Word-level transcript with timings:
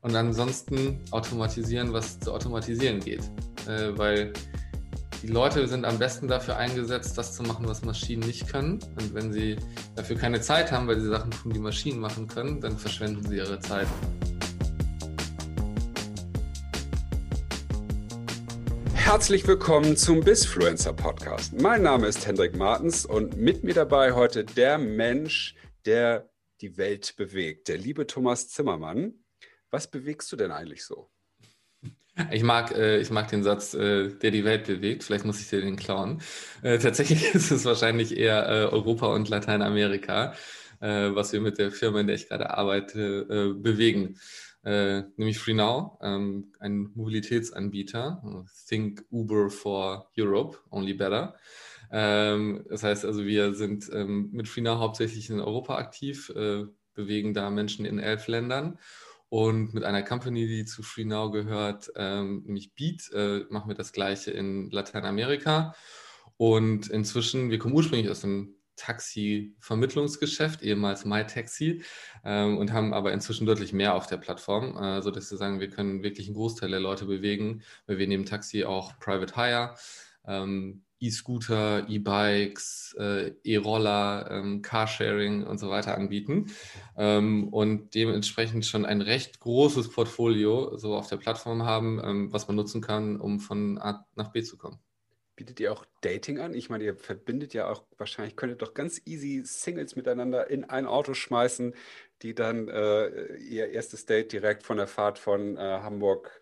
und 0.00 0.14
ansonsten 0.14 1.00
automatisieren, 1.10 1.92
was 1.92 2.20
zu 2.20 2.32
automatisieren 2.32 3.00
geht. 3.00 3.22
Äh, 3.66 3.96
weil 3.96 4.32
die 5.22 5.26
Leute 5.26 5.66
sind 5.66 5.84
am 5.84 5.98
besten 5.98 6.28
dafür 6.28 6.56
eingesetzt, 6.56 7.18
das 7.18 7.34
zu 7.34 7.42
machen, 7.42 7.66
was 7.66 7.84
Maschinen 7.84 8.24
nicht 8.24 8.48
können. 8.48 8.78
Und 8.96 9.12
wenn 9.14 9.32
sie 9.32 9.56
dafür 9.96 10.16
keine 10.16 10.40
Zeit 10.40 10.70
haben, 10.70 10.86
weil 10.86 11.00
sie 11.00 11.08
Sachen 11.08 11.32
tun, 11.32 11.52
die 11.52 11.58
Maschinen 11.58 11.98
machen 11.98 12.28
können, 12.28 12.60
dann 12.60 12.78
verschwenden 12.78 13.28
sie 13.28 13.36
ihre 13.38 13.58
Zeit. 13.58 13.88
Herzlich 18.94 19.46
willkommen 19.48 19.96
zum 19.96 20.20
Bisfluencer 20.20 20.92
Podcast. 20.92 21.60
Mein 21.60 21.82
Name 21.82 22.06
ist 22.06 22.26
Hendrik 22.26 22.56
Martens 22.56 23.04
und 23.04 23.36
mit 23.36 23.64
mir 23.64 23.74
dabei 23.74 24.12
heute 24.12 24.44
der 24.44 24.78
Mensch, 24.78 25.56
der 25.86 26.30
die 26.60 26.76
Welt 26.76 27.14
bewegt, 27.16 27.68
der 27.68 27.78
liebe 27.78 28.06
Thomas 28.06 28.48
Zimmermann. 28.48 29.14
Was 29.70 29.90
bewegst 29.90 30.30
du 30.32 30.36
denn 30.36 30.50
eigentlich 30.50 30.84
so? 30.84 31.10
Ich 32.32 32.42
mag, 32.42 32.72
äh, 32.72 32.98
ich 32.98 33.10
mag 33.10 33.28
den 33.28 33.44
Satz, 33.44 33.74
äh, 33.74 34.08
der 34.08 34.30
die 34.30 34.44
Welt 34.44 34.66
bewegt. 34.66 35.04
Vielleicht 35.04 35.24
muss 35.24 35.40
ich 35.40 35.48
dir 35.48 35.60
den 35.60 35.76
klauen. 35.76 36.20
Äh, 36.62 36.78
tatsächlich 36.78 37.22
ist 37.34 37.50
es 37.50 37.64
wahrscheinlich 37.64 38.16
eher 38.16 38.48
äh, 38.48 38.64
Europa 38.64 39.06
und 39.14 39.28
Lateinamerika, 39.28 40.34
äh, 40.80 41.10
was 41.14 41.32
wir 41.32 41.40
mit 41.40 41.58
der 41.58 41.70
Firma, 41.70 42.00
in 42.00 42.08
der 42.08 42.16
ich 42.16 42.28
gerade 42.28 42.50
arbeite, 42.50 43.26
äh, 43.30 43.54
bewegen. 43.54 44.18
nämlich 44.64 45.38
FreeNow, 45.38 45.98
ähm, 46.02 46.52
ein 46.58 46.90
Mobilitätsanbieter. 46.94 48.20
Think 48.68 49.04
Uber 49.10 49.48
for 49.48 50.10
Europe, 50.18 50.58
only 50.70 50.94
better. 50.94 51.36
Ähm, 51.92 52.66
das 52.68 52.82
heißt 52.82 53.04
also, 53.04 53.24
wir 53.24 53.54
sind 53.54 53.88
ähm, 53.92 54.30
mit 54.32 54.48
FreeNow 54.48 54.78
hauptsächlich 54.78 55.30
in 55.30 55.40
Europa 55.40 55.76
aktiv, 55.76 56.32
bewegen 56.94 57.32
da 57.32 57.48
Menschen 57.48 57.86
in 57.86 58.00
elf 58.00 58.26
Ländern 58.26 58.78
und 59.28 59.74
mit 59.74 59.84
einer 59.84 60.02
Company, 60.02 60.46
die 60.46 60.64
zu 60.64 60.82
FreeNow 60.82 61.30
gehört, 61.32 61.90
ähm, 61.96 62.42
nämlich 62.46 62.74
Beat, 62.74 63.10
äh, 63.12 63.44
machen 63.50 63.68
wir 63.68 63.74
das 63.74 63.92
gleiche 63.92 64.30
in 64.30 64.70
Lateinamerika. 64.70 65.74
Und 66.36 66.88
inzwischen, 66.88 67.50
wir 67.50 67.58
kommen 67.58 67.74
ursprünglich 67.74 68.10
aus 68.10 68.20
dem 68.20 68.54
Taxi-Vermittlungsgeschäft, 68.76 70.62
ehemals 70.62 71.04
MyTaxi, 71.04 71.82
ähm, 72.24 72.56
und 72.58 72.72
haben 72.72 72.94
aber 72.94 73.12
inzwischen 73.12 73.44
deutlich 73.46 73.72
mehr 73.72 73.94
auf 73.94 74.06
der 74.06 74.16
Plattform, 74.16 74.76
äh, 74.76 75.02
sodass 75.02 75.30
wir 75.30 75.36
sagen, 75.36 75.60
wir 75.60 75.68
können 75.68 76.02
wirklich 76.02 76.28
einen 76.28 76.36
Großteil 76.36 76.70
der 76.70 76.80
Leute 76.80 77.04
bewegen, 77.04 77.62
weil 77.86 77.98
wir 77.98 78.06
neben 78.06 78.24
Taxi 78.24 78.64
auch 78.64 78.98
Private 79.00 79.34
Hire, 79.34 79.74
ähm, 80.26 80.84
E-Scooter, 81.00 81.88
E-Bikes, 81.88 82.96
äh, 82.98 83.32
E-Roller, 83.44 84.28
ähm, 84.30 84.62
Carsharing 84.62 85.44
und 85.44 85.58
so 85.58 85.70
weiter 85.70 85.96
anbieten 85.96 86.46
ähm, 86.96 87.48
und 87.48 87.94
dementsprechend 87.94 88.66
schon 88.66 88.84
ein 88.84 89.00
recht 89.00 89.40
großes 89.40 89.90
Portfolio 89.90 90.76
so 90.76 90.94
auf 90.94 91.08
der 91.08 91.16
Plattform 91.16 91.64
haben, 91.64 92.00
ähm, 92.02 92.32
was 92.32 92.46
man 92.48 92.56
nutzen 92.56 92.80
kann, 92.80 93.20
um 93.20 93.40
von 93.40 93.78
A 93.78 94.06
nach 94.14 94.32
B 94.32 94.42
zu 94.42 94.56
kommen. 94.58 94.78
Bietet 95.38 95.60
ihr 95.60 95.72
auch 95.72 95.84
Dating 96.00 96.40
an? 96.40 96.52
Ich 96.52 96.68
meine, 96.68 96.82
ihr 96.82 96.96
verbindet 96.96 97.54
ja 97.54 97.70
auch 97.70 97.84
wahrscheinlich, 97.96 98.34
könntet 98.34 98.60
doch 98.60 98.74
ganz 98.74 99.00
easy 99.04 99.42
Singles 99.44 99.94
miteinander 99.94 100.50
in 100.50 100.64
ein 100.64 100.84
Auto 100.84 101.14
schmeißen, 101.14 101.76
die 102.22 102.34
dann 102.34 102.66
äh, 102.66 103.36
ihr 103.36 103.70
erstes 103.70 104.04
Date 104.04 104.32
direkt 104.32 104.64
von 104.64 104.78
der 104.78 104.88
Fahrt 104.88 105.16
von 105.20 105.56
äh, 105.56 105.60
Hamburg 105.60 106.40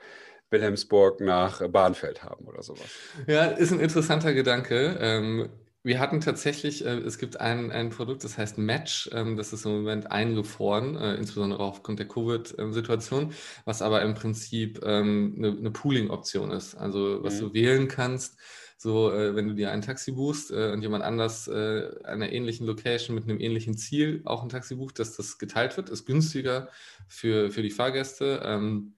Wilhelmsburg 0.51 1.21
nach 1.21 1.67
Bahnfeld 1.69 2.23
haben 2.23 2.47
oder 2.47 2.63
sowas. 2.63 2.87
Ja, 3.27 3.47
ist 3.47 3.73
ein 3.73 3.81
interessanter 3.81 4.33
Gedanke. 4.35 4.97
Ähm, 5.01 5.49
wir 5.87 6.01
hatten 6.01 6.21
tatsächlich, 6.21 6.85
äh, 6.85 6.99
es 6.99 7.17
gibt 7.17 7.41
ein, 7.41 7.71
ein 7.71 7.91
Produkt, 7.91 8.25
das 8.25 8.37
heißt 8.37 8.59
Match, 8.59 9.09
ähm, 9.13 9.37
das 9.37 9.53
ist 9.53 9.65
im 9.67 9.73
Moment 9.73 10.11
eingefroren, 10.11 10.97
äh, 10.97 11.15
insbesondere 11.15 11.63
aufgrund 11.63 12.01
der 12.01 12.09
Covid-Situation, 12.09 13.33
was 13.65 13.83
aber 13.83 14.03
im 14.03 14.15
Prinzip 14.15 14.81
ähm, 14.85 15.37
eine, 15.39 15.57
eine 15.57 15.71
Pooling-Option 15.71 16.51
ist. 16.51 16.75
Also 16.75 17.23
was 17.23 17.37
mhm. 17.37 17.41
du 17.41 17.55
wählen 17.55 17.87
kannst, 17.87 18.37
so 18.77 19.13
äh, 19.13 19.37
wenn 19.37 19.47
du 19.47 19.55
dir 19.55 19.71
ein 19.71 19.81
Taxi 19.81 20.11
buchst 20.11 20.51
äh, 20.51 20.73
und 20.73 20.83
jemand 20.83 21.05
anders 21.05 21.47
äh, 21.47 21.89
einer 22.03 22.33
ähnlichen 22.33 22.67
Location 22.67 23.15
mit 23.15 23.23
einem 23.23 23.39
ähnlichen 23.39 23.77
Ziel 23.77 24.23
auch 24.25 24.43
ein 24.43 24.49
Taxi 24.49 24.75
bucht, 24.75 24.99
dass 24.99 25.17
das 25.17 25.39
geteilt 25.39 25.77
wird, 25.77 25.89
ist 25.89 26.05
günstiger 26.05 26.69
für, 27.07 27.53
für 27.53 27.63
die 27.63 27.71
Fahrgäste. 27.71 28.43
Ähm, 28.45 28.96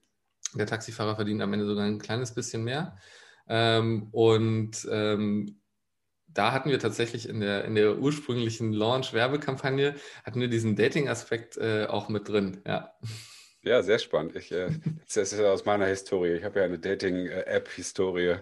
der 0.55 0.67
Taxifahrer 0.67 1.17
verdient 1.17 1.43
am 1.43 1.53
Ende 1.53 1.67
sogar 1.67 1.85
ein 1.85 1.99
kleines 1.99 2.35
bisschen 2.35 2.65
mehr. 2.65 2.97
Ähm, 3.49 4.09
und 4.13 4.87
ähm, 4.91 5.61
da 6.27 6.53
hatten 6.53 6.71
wir 6.71 6.79
tatsächlich 6.79 7.29
in 7.29 7.41
der, 7.41 7.65
in 7.65 7.75
der 7.75 7.99
ursprünglichen 7.99 8.73
Launch-Werbekampagne, 8.73 9.95
hatten 10.25 10.41
wir 10.41 10.49
diesen 10.49 10.77
Dating-Aspekt 10.77 11.57
äh, 11.57 11.87
auch 11.87 12.09
mit 12.09 12.29
drin, 12.29 12.61
ja. 12.67 12.93
Ja, 13.63 13.83
sehr 13.83 13.99
spannend. 13.99 14.37
Ich, 14.37 14.53
äh, 14.53 14.71
das 15.13 15.33
ist 15.33 15.41
aus 15.41 15.65
meiner 15.65 15.87
Historie. 15.87 16.35
Ich 16.35 16.45
habe 16.45 16.61
ja 16.61 16.65
eine 16.65 16.79
Dating-App-Historie. 16.79 18.37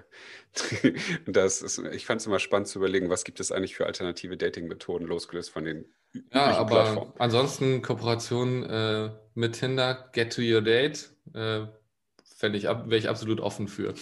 das 1.27 1.63
ist, 1.63 1.79
ich 1.79 2.05
fand 2.07 2.21
es 2.21 2.27
immer 2.27 2.39
spannend 2.39 2.69
zu 2.69 2.79
überlegen, 2.79 3.09
was 3.09 3.25
gibt 3.25 3.41
es 3.41 3.51
eigentlich 3.51 3.77
für 3.77 3.87
alternative 3.87 4.37
Dating-Methoden, 4.37 5.07
losgelöst 5.07 5.51
von 5.51 5.65
den 5.65 5.87
Ja, 6.33 6.57
aber 6.57 6.67
Plattformen. 6.67 7.13
ansonsten 7.19 7.83
Kooperation 7.83 8.63
äh, 8.65 9.11
mit 9.35 9.55
Tinder, 9.55 10.11
Get 10.13 10.35
to 10.35 10.43
Your 10.43 10.61
Date, 10.63 11.11
äh, 11.35 11.67
fände 12.37 12.59
ich, 12.59 12.65
wäre 12.65 12.97
ich 12.97 13.09
absolut 13.09 13.41
offen 13.41 13.67
für. 13.67 13.95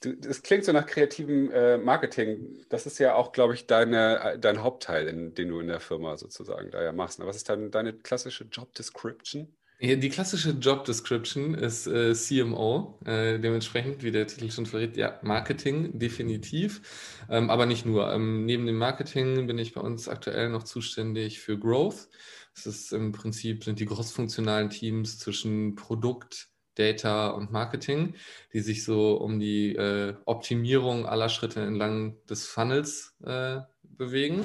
Das 0.00 0.42
klingt 0.42 0.64
so 0.64 0.72
nach 0.72 0.86
kreativem 0.86 1.50
äh, 1.50 1.78
Marketing. 1.78 2.64
Das 2.68 2.86
ist 2.86 2.98
ja 2.98 3.14
auch, 3.14 3.32
glaube 3.32 3.54
ich, 3.54 3.66
deine, 3.66 4.36
dein 4.40 4.62
Hauptteil, 4.62 5.06
in, 5.06 5.34
den 5.34 5.48
du 5.48 5.60
in 5.60 5.68
der 5.68 5.80
Firma 5.80 6.16
sozusagen 6.16 6.70
da 6.70 6.82
ja 6.82 6.92
machst. 6.92 7.20
Was 7.20 7.36
ist 7.36 7.48
dann 7.48 7.70
deine 7.70 7.92
klassische 7.92 8.44
Job 8.44 8.74
Description? 8.74 9.56
die 9.78 10.08
klassische 10.08 10.52
Job 10.52 10.86
Description 10.86 11.54
ist 11.54 11.86
äh, 11.86 12.14
CMO, 12.14 12.98
äh, 13.04 13.38
dementsprechend, 13.38 14.02
wie 14.02 14.10
der 14.10 14.26
Titel 14.26 14.50
schon 14.50 14.64
verrät, 14.64 14.96
ja, 14.96 15.18
Marketing, 15.22 15.98
definitiv. 15.98 16.80
Ähm, 17.28 17.50
aber 17.50 17.66
nicht 17.66 17.84
nur. 17.84 18.10
Ähm, 18.10 18.46
neben 18.46 18.64
dem 18.64 18.78
Marketing 18.78 19.46
bin 19.46 19.58
ich 19.58 19.74
bei 19.74 19.82
uns 19.82 20.08
aktuell 20.08 20.48
noch 20.48 20.62
zuständig 20.62 21.40
für 21.40 21.58
Growth. 21.58 22.08
Das 22.54 22.64
ist 22.64 22.92
im 22.92 23.12
Prinzip 23.12 23.64
sind 23.64 23.78
die 23.78 23.84
crossfunktionalen 23.84 24.70
Teams 24.70 25.18
zwischen 25.18 25.74
Produkt, 25.74 26.48
Data 26.76 27.28
und 27.28 27.50
Marketing, 27.50 28.14
die 28.52 28.60
sich 28.60 28.84
so 28.84 29.16
um 29.16 29.40
die 29.40 29.74
äh, 29.74 30.14
Optimierung 30.24 31.06
aller 31.06 31.28
Schritte 31.28 31.60
entlang 31.60 32.16
des 32.26 32.46
Funnels 32.46 33.16
äh, 33.24 33.60
bewegen, 33.82 34.44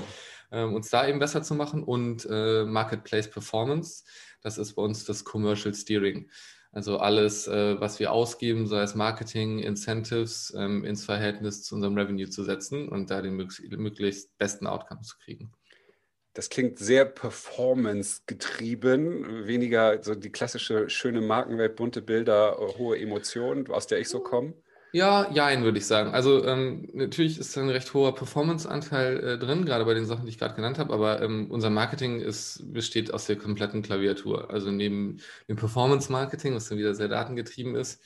äh, 0.52 0.64
uns 0.64 0.90
da 0.90 1.08
eben 1.08 1.20
besser 1.20 1.44
zu 1.44 1.56
machen 1.56 1.84
und 1.84 2.28
äh, 2.30 2.64
Marketplace 2.66 3.30
Performance, 3.30 4.04
das 4.42 4.58
ist 4.58 4.74
bei 4.74 4.82
uns 4.82 5.06
das 5.06 5.24
Commercial 5.24 5.74
Steering. 5.74 6.30
Also 6.74 7.00
alles, 7.00 7.48
äh, 7.48 7.80
was 7.82 8.00
wir 8.00 8.14
ausgeben, 8.14 8.66
sei 8.66 8.82
es 8.82 8.96
Marketing, 8.96 9.60
Incentives, 9.60 10.54
ähm, 10.56 10.86
ins 10.86 11.04
Verhältnis 11.04 11.64
zu 11.64 11.76
unserem 11.76 11.98
Revenue 11.98 12.30
zu 12.30 12.44
setzen 12.44 12.88
und 12.88 13.12
da 13.12 13.22
den 13.22 13.36
möglichst 13.36 14.38
besten 14.38 14.68
Outcome 14.68 15.02
zu 15.02 15.18
kriegen. 15.18 15.52
Das 16.34 16.50
klingt 16.50 16.80
sehr 16.80 17.06
performance-getrieben, 17.06 19.48
weniger 19.48 20.02
so 20.02 20.16
die 20.16 20.32
klassische 20.32 20.90
schöne 20.90 21.22
Markenwelt, 21.22 21.76
bunte 21.76 22.02
Bilder, 22.02 22.58
hohe 22.78 22.98
Emotionen, 22.98 23.70
aus 23.70 23.88
der 23.88 24.00
ich 24.00 24.08
so 24.10 24.22
komme. 24.22 24.54
Ja, 24.94 25.32
jein, 25.32 25.64
würde 25.64 25.78
ich 25.78 25.86
sagen. 25.86 26.14
Also 26.14 26.46
ähm, 26.46 26.90
natürlich 26.94 27.40
ist 27.40 27.58
ein 27.58 27.70
recht 27.70 27.94
hoher 27.94 28.14
Performance-Anteil 28.14 29.24
äh, 29.24 29.40
drin, 29.40 29.64
gerade 29.64 29.86
bei 29.86 29.94
den 29.94 30.06
Sachen, 30.06 30.26
die 30.26 30.32
ich 30.32 30.38
gerade 30.38 30.54
genannt 30.54 30.80
habe, 30.80 30.94
aber 30.94 31.22
ähm, 31.22 31.50
unser 31.50 31.70
Marketing 31.70 32.20
ist, 32.20 32.74
besteht 32.74 33.14
aus 33.14 33.26
der 33.26 33.38
kompletten 33.38 33.84
Klaviatur. 33.84 34.50
Also 34.52 34.70
neben 34.70 35.22
dem 35.48 35.56
Performance-Marketing, 35.56 36.56
was 36.56 36.68
dann 36.68 36.78
wieder 36.78 36.94
sehr 36.94 37.08
datengetrieben 37.08 37.76
ist, 37.76 38.04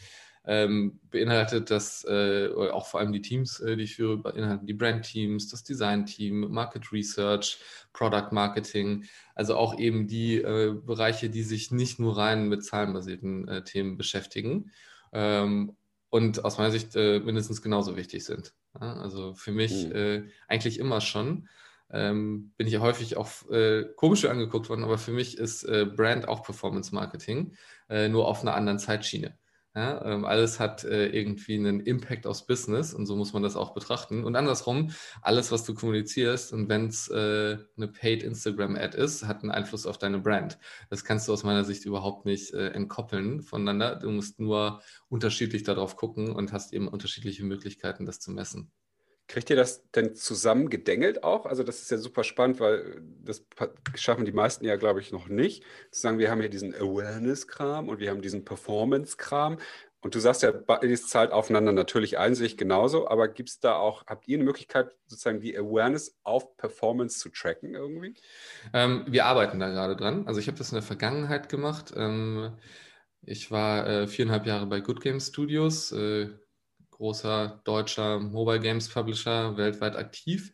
ähm, 0.48 1.00
beinhaltet 1.10 1.72
das 1.72 2.06
äh, 2.06 2.50
auch 2.54 2.88
vor 2.88 3.00
allem 3.00 3.12
die 3.12 3.22
Teams, 3.22 3.60
äh, 3.60 3.76
die 3.76 3.84
ich 3.84 3.96
führe, 3.96 4.18
beinhalten 4.18 4.68
die 4.68 4.74
Brand-Teams, 4.74 5.50
das 5.50 5.64
Design-Team, 5.64 6.52
Market 6.52 6.92
Research, 6.92 7.60
Product 7.94 8.32
Marketing, 8.32 9.06
also 9.34 9.56
auch 9.56 9.80
eben 9.80 10.08
die 10.08 10.38
äh, 10.38 10.74
Bereiche, 10.74 11.30
die 11.30 11.44
sich 11.44 11.72
nicht 11.72 12.00
nur 12.00 12.18
rein 12.18 12.48
mit 12.48 12.64
zahlenbasierten 12.64 13.48
äh, 13.48 13.64
Themen 13.64 13.98
beschäftigen 13.98 14.72
ähm, 15.14 15.76
und 16.10 16.46
aus 16.46 16.58
meiner 16.58 16.72
Sicht 16.72 16.96
äh, 16.96 17.20
mindestens 17.20 17.62
genauso 17.62 17.96
wichtig 17.96 18.24
sind. 18.24 18.54
Ja, 18.80 18.94
also 18.98 19.34
für 19.36 19.52
mich 19.52 19.88
mhm. 19.88 20.30
eigentlich 20.50 20.80
immer 20.80 21.00
schon. 21.00 21.48
Ähm, 21.92 22.52
bin 22.58 22.68
ich 22.68 22.74
ja 22.74 22.80
häufig 22.80 23.16
auch 23.16 23.30
äh, 23.50 23.86
komisch 23.96 24.26
angeguckt 24.26 24.70
worden, 24.70 24.84
aber 24.84 24.98
für 24.98 25.12
mich 25.12 25.38
ist 25.38 25.64
äh, 25.64 25.86
Brand 25.86 26.28
auch 26.28 26.44
Performance 26.44 26.94
Marketing, 26.94 27.56
äh, 27.90 28.10
nur 28.10 28.28
auf 28.28 28.42
einer 28.42 28.56
anderen 28.56 28.80
Zeitschiene. 28.80 29.38
Ja, 29.76 30.06
ähm, 30.06 30.24
alles 30.24 30.62
hat 30.62 30.86
äh, 30.86 31.08
irgendwie 31.08 31.56
einen 31.56 31.82
Impact 31.82 32.26
aufs 32.28 32.46
Business 32.46 32.94
und 32.94 33.06
so 33.06 33.18
muss 33.18 33.34
man 33.34 33.44
das 33.44 33.58
auch 33.58 33.74
betrachten. 33.74 34.24
Und 34.24 34.38
andersrum, 34.38 34.92
alles, 35.22 35.52
was 35.52 35.66
du 35.66 35.74
kommunizierst 35.74 36.54
und 36.54 36.70
wenn 36.70 36.88
es 36.88 37.10
äh, 37.10 37.58
eine 37.76 37.88
Paid 37.90 38.24
Instagram-Ad 38.24 38.98
ist, 38.98 39.26
hat 39.28 39.42
einen 39.42 39.52
Einfluss 39.52 39.86
auf 39.86 39.98
deine 39.98 40.20
Brand. 40.20 40.58
Das 40.90 41.04
kannst 41.04 41.28
du 41.28 41.34
aus 41.34 41.44
meiner 41.44 41.66
Sicht 41.66 41.84
überhaupt 41.86 42.26
nicht 42.26 42.54
äh, 42.54 42.70
entkoppeln 42.70 43.42
voneinander. 43.42 43.98
Du 43.98 44.10
musst 44.12 44.40
nur 44.40 44.82
unterschiedlich 45.10 45.64
darauf 45.64 45.98
gucken 45.98 46.32
und 46.34 46.54
hast 46.54 46.72
eben 46.72 46.88
unterschiedliche 46.88 47.44
Möglichkeiten, 47.44 48.06
das 48.06 48.22
zu 48.22 48.32
messen. 48.32 48.72
Kriegt 49.28 49.50
ihr 49.50 49.56
das 49.56 49.90
denn 49.92 50.14
zusammen 50.14 50.70
gedengelt 50.70 51.24
auch? 51.24 51.46
Also 51.48 51.64
das 51.64 51.82
ist 51.82 51.90
ja 51.90 51.98
super 51.98 52.24
spannend, 52.24 52.60
weil 52.60 53.02
das 53.24 53.44
schaffen 53.96 54.26
die 54.26 54.32
meisten 54.32 54.66
ja, 54.66 54.76
glaube 54.76 55.02
ich, 55.02 55.12
noch 55.12 55.28
nicht. 55.28 55.64
Zu 55.92 56.02
sagen, 56.02 56.20
wir 56.20 56.30
haben 56.30 56.42
hier 56.42 56.50
diesen 56.50 56.76
Awareness-Kram 56.76 57.90
und 57.90 58.00
wir 58.00 58.12
haben 58.12 58.22
diesen 58.22 58.46
Performance-Kram. 58.46 59.58
Und 60.06 60.14
du 60.14 60.20
sagst 60.20 60.44
ja, 60.44 60.52
beides 60.52 61.08
zahlt 61.08 61.32
aufeinander 61.32 61.72
natürlich 61.72 62.20
ein, 62.20 62.36
genauso. 62.58 63.08
Aber 63.08 63.28
gibt 63.28 63.50
es 63.50 63.60
da 63.60 63.76
auch, 63.78 64.06
habt 64.06 64.28
ihr 64.28 64.38
eine 64.38 64.44
Möglichkeit, 64.44 64.96
sozusagen 65.08 65.40
die 65.40 65.58
Awareness 65.58 66.16
auf 66.22 66.56
Performance 66.58 67.18
zu 67.18 67.30
tracken 67.30 67.74
irgendwie? 67.74 68.14
Ähm, 68.74 69.06
wir 69.08 69.26
arbeiten 69.26 69.60
da 69.60 69.70
gerade 69.70 69.96
dran. 69.96 70.28
Also 70.28 70.40
ich 70.40 70.46
habe 70.46 70.60
das 70.60 70.72
in 70.72 70.76
der 70.76 70.84
Vergangenheit 70.84 71.50
gemacht. 71.50 71.92
Ähm, 71.98 72.52
ich 73.24 73.50
war 73.50 73.88
äh, 73.88 74.08
viereinhalb 74.08 74.46
Jahre 74.46 74.68
bei 74.68 74.80
Good 74.80 75.02
Game 75.02 75.20
Studios. 75.20 75.92
Äh, 75.92 76.30
großer 76.96 77.60
deutscher 77.66 78.20
Mobile 78.20 78.60
Games 78.60 78.90
Publisher, 78.90 79.58
weltweit 79.58 79.96
aktiv. 79.96 80.54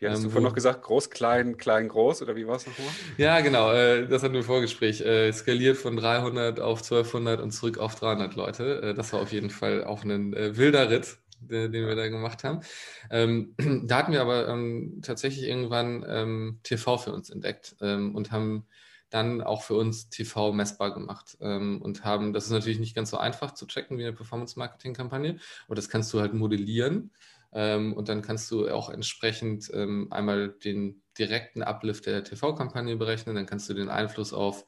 Ja, 0.00 0.10
hast 0.10 0.18
ähm, 0.18 0.24
du 0.24 0.30
vorhin 0.30 0.48
noch 0.48 0.54
gesagt, 0.54 0.82
groß, 0.82 1.10
klein, 1.10 1.58
klein, 1.58 1.88
groß 1.88 2.22
oder 2.22 2.34
wie 2.34 2.46
war 2.46 2.56
es 2.56 2.66
nochmal? 2.66 2.88
Ja, 3.18 3.40
genau, 3.40 3.72
äh, 3.72 4.08
das 4.08 4.22
hatten 4.22 4.32
wir 4.32 4.40
im 4.40 4.46
Vorgespräch. 4.46 5.00
Äh, 5.02 5.32
skaliert 5.32 5.76
von 5.76 5.96
300 5.96 6.60
auf 6.60 6.82
1200 6.82 7.40
und 7.40 7.52
zurück 7.52 7.78
auf 7.78 7.94
300 7.94 8.34
Leute. 8.34 8.82
Äh, 8.82 8.94
das 8.94 9.12
war 9.12 9.20
auf 9.20 9.32
jeden 9.32 9.50
Fall 9.50 9.84
auch 9.84 10.02
ein 10.02 10.34
äh, 10.34 10.56
wilder 10.56 10.90
Ritt, 10.90 11.18
den 11.40 11.72
wir 11.72 11.94
da 11.94 12.08
gemacht 12.08 12.42
haben. 12.42 12.60
Ähm, 13.10 13.54
da 13.86 13.98
hatten 13.98 14.12
wir 14.12 14.22
aber 14.22 14.48
ähm, 14.48 15.00
tatsächlich 15.02 15.46
irgendwann 15.46 16.04
ähm, 16.08 16.60
TV 16.62 16.98
für 16.98 17.12
uns 17.12 17.30
entdeckt 17.30 17.76
ähm, 17.80 18.14
und 18.14 18.32
haben 18.32 18.66
dann 19.12 19.40
auch 19.42 19.62
für 19.62 19.74
uns 19.74 20.08
TV 20.08 20.52
messbar 20.52 20.94
gemacht. 20.94 21.36
Ähm, 21.40 21.80
und 21.82 22.04
haben, 22.04 22.32
das 22.32 22.46
ist 22.46 22.50
natürlich 22.50 22.78
nicht 22.78 22.94
ganz 22.94 23.10
so 23.10 23.18
einfach 23.18 23.52
zu 23.52 23.66
checken 23.66 23.98
wie 23.98 24.04
eine 24.04 24.12
Performance-Marketing-Kampagne, 24.12 25.38
aber 25.66 25.74
das 25.74 25.88
kannst 25.88 26.12
du 26.12 26.20
halt 26.20 26.34
modellieren. 26.34 27.12
Ähm, 27.52 27.92
und 27.92 28.08
dann 28.08 28.22
kannst 28.22 28.50
du 28.50 28.68
auch 28.68 28.88
entsprechend 28.88 29.70
ähm, 29.74 30.08
einmal 30.10 30.48
den 30.48 31.02
direkten 31.18 31.62
Uplift 31.62 32.06
der 32.06 32.24
TV-Kampagne 32.24 32.96
berechnen, 32.96 33.34
dann 33.34 33.46
kannst 33.46 33.68
du 33.68 33.74
den 33.74 33.90
Einfluss 33.90 34.32
auf 34.32 34.64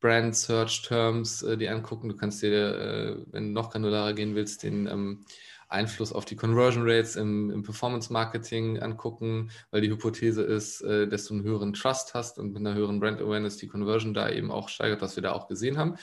Brand 0.00 0.34
Search 0.34 0.82
Terms 0.82 1.42
äh, 1.42 1.58
dir 1.58 1.72
angucken, 1.72 2.08
du 2.08 2.16
kannst 2.16 2.42
dir, 2.42 2.52
äh, 2.52 3.16
wenn 3.26 3.48
du 3.48 3.52
noch 3.52 3.70
granularer 3.70 4.14
gehen 4.14 4.34
willst, 4.34 4.62
den 4.62 4.86
ähm, 4.86 5.26
Einfluss 5.70 6.12
auf 6.12 6.24
die 6.24 6.36
Conversion 6.36 6.82
Rates 6.84 7.16
im, 7.16 7.50
im 7.50 7.62
Performance 7.62 8.12
Marketing 8.12 8.78
angucken, 8.78 9.50
weil 9.70 9.80
die 9.80 9.90
Hypothese 9.90 10.42
ist, 10.42 10.80
äh, 10.82 11.08
dass 11.08 11.26
du 11.26 11.34
einen 11.34 11.44
höheren 11.44 11.72
Trust 11.72 12.14
hast 12.14 12.38
und 12.38 12.52
mit 12.52 12.58
einer 12.58 12.74
höheren 12.74 13.00
Brand 13.00 13.20
Awareness 13.20 13.56
die 13.56 13.68
Conversion 13.68 14.12
da 14.12 14.28
eben 14.28 14.50
auch 14.50 14.68
steigert, 14.68 15.00
was 15.00 15.16
wir 15.16 15.22
da 15.22 15.32
auch 15.32 15.48
gesehen 15.48 15.78
haben. 15.78 15.96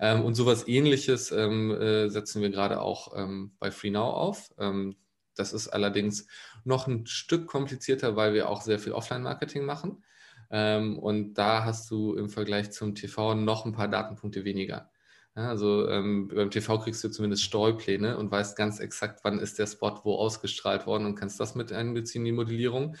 Ähm, 0.00 0.22
und 0.24 0.34
sowas 0.34 0.66
ähnliches 0.66 1.30
ähm, 1.30 1.70
äh, 1.70 2.08
setzen 2.08 2.42
wir 2.42 2.50
gerade 2.50 2.80
auch 2.80 3.16
ähm, 3.16 3.52
bei 3.58 3.70
FreeNow 3.70 4.14
auf. 4.14 4.52
Ähm, 4.58 4.96
das 5.34 5.52
ist 5.52 5.68
allerdings 5.68 6.26
noch 6.64 6.86
ein 6.86 7.06
Stück 7.06 7.46
komplizierter, 7.46 8.16
weil 8.16 8.34
wir 8.34 8.48
auch 8.48 8.60
sehr 8.60 8.78
viel 8.78 8.92
Offline-Marketing 8.92 9.64
machen. 9.64 10.02
Ähm, 10.50 10.98
und 10.98 11.34
da 11.34 11.64
hast 11.64 11.90
du 11.90 12.14
im 12.14 12.28
Vergleich 12.28 12.72
zum 12.72 12.94
TV 12.94 13.34
noch 13.34 13.64
ein 13.64 13.72
paar 13.72 13.88
Datenpunkte 13.88 14.44
weniger. 14.44 14.90
Ja, 15.34 15.48
also 15.48 15.88
ähm, 15.88 16.28
beim 16.28 16.50
TV 16.50 16.78
kriegst 16.78 17.02
du 17.02 17.08
zumindest 17.08 17.42
Steuerpläne 17.44 18.18
und 18.18 18.30
weißt 18.30 18.54
ganz 18.54 18.80
exakt, 18.80 19.20
wann 19.24 19.38
ist 19.38 19.58
der 19.58 19.66
Spot 19.66 19.98
wo 20.04 20.16
ausgestrahlt 20.16 20.86
worden 20.86 21.06
und 21.06 21.14
kannst 21.14 21.40
das 21.40 21.54
mit 21.54 21.72
einbeziehen 21.72 22.22
in 22.22 22.26
die 22.26 22.32
Modellierung. 22.32 22.96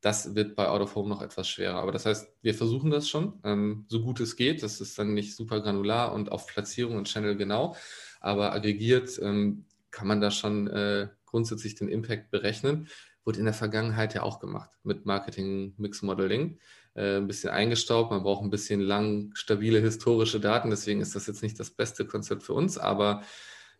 Das 0.00 0.34
wird 0.36 0.54
bei 0.54 0.68
Out 0.68 0.80
of 0.80 0.94
Home 0.94 1.08
noch 1.08 1.22
etwas 1.22 1.48
schwerer. 1.48 1.76
Aber 1.76 1.90
das 1.92 2.06
heißt, 2.06 2.28
wir 2.42 2.54
versuchen 2.54 2.90
das 2.90 3.08
schon, 3.08 3.40
ähm, 3.44 3.84
so 3.88 4.00
gut 4.02 4.20
es 4.20 4.36
geht. 4.36 4.62
Das 4.62 4.80
ist 4.80 4.96
dann 4.98 5.14
nicht 5.14 5.34
super 5.34 5.60
granular 5.60 6.12
und 6.12 6.30
auf 6.30 6.46
Platzierung 6.46 6.96
und 6.96 7.08
Channel 7.08 7.36
genau. 7.36 7.76
Aber 8.20 8.52
aggregiert 8.52 9.18
ähm, 9.20 9.64
kann 9.90 10.06
man 10.06 10.20
da 10.20 10.30
schon 10.30 10.68
äh, 10.68 11.08
grundsätzlich 11.26 11.74
den 11.74 11.88
Impact 11.88 12.30
berechnen. 12.30 12.88
Wurde 13.24 13.40
in 13.40 13.44
der 13.44 13.54
Vergangenheit 13.54 14.14
ja 14.14 14.22
auch 14.22 14.38
gemacht 14.40 14.70
mit 14.84 15.04
Marketing 15.06 15.74
Mix 15.78 16.02
Modeling 16.02 16.58
äh, 16.94 17.16
ein 17.16 17.26
bisschen 17.26 17.50
eingestaubt. 17.50 18.10
Man 18.10 18.22
braucht 18.22 18.42
ein 18.42 18.50
bisschen 18.50 18.80
lang 18.80 19.30
stabile 19.34 19.80
historische 19.80 20.40
Daten. 20.40 20.70
Deswegen 20.70 21.00
ist 21.00 21.14
das 21.14 21.26
jetzt 21.26 21.42
nicht 21.42 21.58
das 21.58 21.70
beste 21.70 22.06
Konzept 22.06 22.42
für 22.42 22.54
uns, 22.54 22.78
aber 22.78 23.22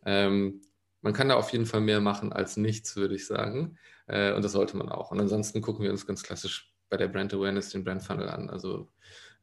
ähm, 0.05 0.61
man 1.01 1.13
kann 1.13 1.29
da 1.29 1.35
auf 1.35 1.51
jeden 1.51 1.65
Fall 1.65 1.81
mehr 1.81 1.99
machen 1.99 2.31
als 2.31 2.57
nichts, 2.57 2.95
würde 2.95 3.15
ich 3.15 3.27
sagen. 3.27 3.77
Äh, 4.07 4.33
und 4.33 4.43
das 4.43 4.53
sollte 4.53 4.77
man 4.77 4.89
auch. 4.89 5.11
Und 5.11 5.19
ansonsten 5.19 5.61
gucken 5.61 5.83
wir 5.83 5.91
uns 5.91 6.07
ganz 6.07 6.23
klassisch 6.23 6.73
bei 6.89 6.97
der 6.97 7.07
Brand 7.07 7.33
Awareness 7.33 7.69
den 7.69 7.83
Brand 7.83 8.03
Funnel 8.03 8.29
an. 8.29 8.49
Also 8.49 8.91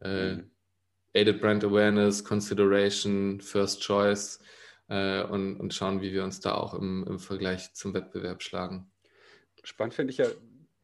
äh, 0.00 0.34
mhm. 0.34 0.50
Aided 1.12 1.40
Brand 1.40 1.64
Awareness, 1.64 2.24
Consideration, 2.24 3.40
First 3.40 3.82
Choice 3.82 4.40
äh, 4.88 5.22
und, 5.22 5.58
und 5.58 5.74
schauen, 5.74 6.00
wie 6.00 6.12
wir 6.12 6.24
uns 6.24 6.40
da 6.40 6.54
auch 6.54 6.74
im, 6.74 7.04
im 7.06 7.18
Vergleich 7.18 7.74
zum 7.74 7.94
Wettbewerb 7.94 8.42
schlagen. 8.42 8.90
Spannend 9.64 9.94
finde 9.94 10.12
ich 10.12 10.18
ja, 10.18 10.26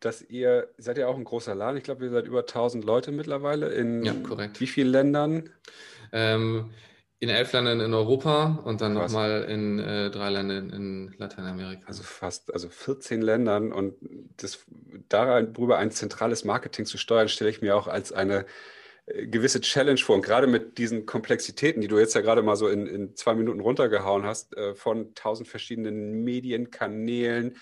dass 0.06 0.22
ihr, 0.22 0.68
seid 0.78 0.98
ja 0.98 1.08
auch 1.08 1.16
ein 1.16 1.24
großer 1.24 1.54
Laden, 1.54 1.76
ich 1.76 1.82
glaube, 1.82 2.04
ihr 2.04 2.10
seid 2.10 2.26
über 2.26 2.40
1000 2.40 2.84
Leute 2.84 3.10
mittlerweile 3.10 3.68
in 3.68 4.04
ja, 4.04 4.14
wie 4.58 4.66
vielen 4.68 4.88
Ländern? 4.88 5.50
Ähm, 6.12 6.70
in 7.18 7.28
elf 7.28 7.52
Ländern 7.52 7.80
in 7.80 7.92
Europa 7.92 8.60
und 8.64 8.80
dann 8.80 8.92
nochmal 8.94 9.46
in 9.48 9.80
äh, 9.80 10.10
drei 10.10 10.30
Ländern 10.30 10.70
in 10.70 11.14
Lateinamerika. 11.18 11.82
Also 11.86 12.04
fast, 12.04 12.52
also 12.54 12.68
14 12.68 13.20
Ländern 13.20 13.72
und 13.72 13.94
das, 14.36 14.64
darüber 15.08 15.78
ein 15.78 15.90
zentrales 15.90 16.44
Marketing 16.44 16.84
zu 16.84 16.98
steuern, 16.98 17.28
stelle 17.28 17.50
ich 17.50 17.60
mir 17.60 17.74
auch 17.74 17.88
als 17.88 18.12
eine 18.12 18.46
äh, 19.06 19.26
gewisse 19.26 19.60
Challenge 19.60 19.98
vor. 19.98 20.14
Und 20.14 20.22
gerade 20.22 20.46
mit 20.46 20.78
diesen 20.78 21.04
Komplexitäten, 21.04 21.80
die 21.80 21.88
du 21.88 21.98
jetzt 21.98 22.14
ja 22.14 22.20
gerade 22.20 22.42
mal 22.42 22.54
so 22.54 22.68
in, 22.68 22.86
in 22.86 23.16
zwei 23.16 23.34
Minuten 23.34 23.60
runtergehauen 23.60 24.24
hast, 24.24 24.56
äh, 24.56 24.74
von 24.76 25.14
tausend 25.16 25.48
verschiedenen 25.48 26.22
Medienkanälen, 26.22 27.56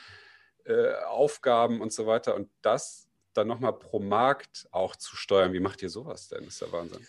äh, 0.65 0.95
Aufgaben 1.07 1.81
und 1.81 1.93
so 1.93 2.07
weiter 2.07 2.35
und 2.35 2.49
das 2.63 3.09
dann 3.35 3.49
nochmal 3.49 3.73
pro 3.73 4.01
Markt 4.01 4.69
auch 4.71 4.97
zu 4.97 5.17
steuern. 5.17 5.53
Wie 5.53 5.61
macht 5.61 5.83
ihr 5.83 5.91
sowas 5.91 6.29
denn? 6.29 6.45
Das 6.45 6.55
ist 6.55 6.61
ja 6.61 6.73
Wahnsinn. 6.73 7.07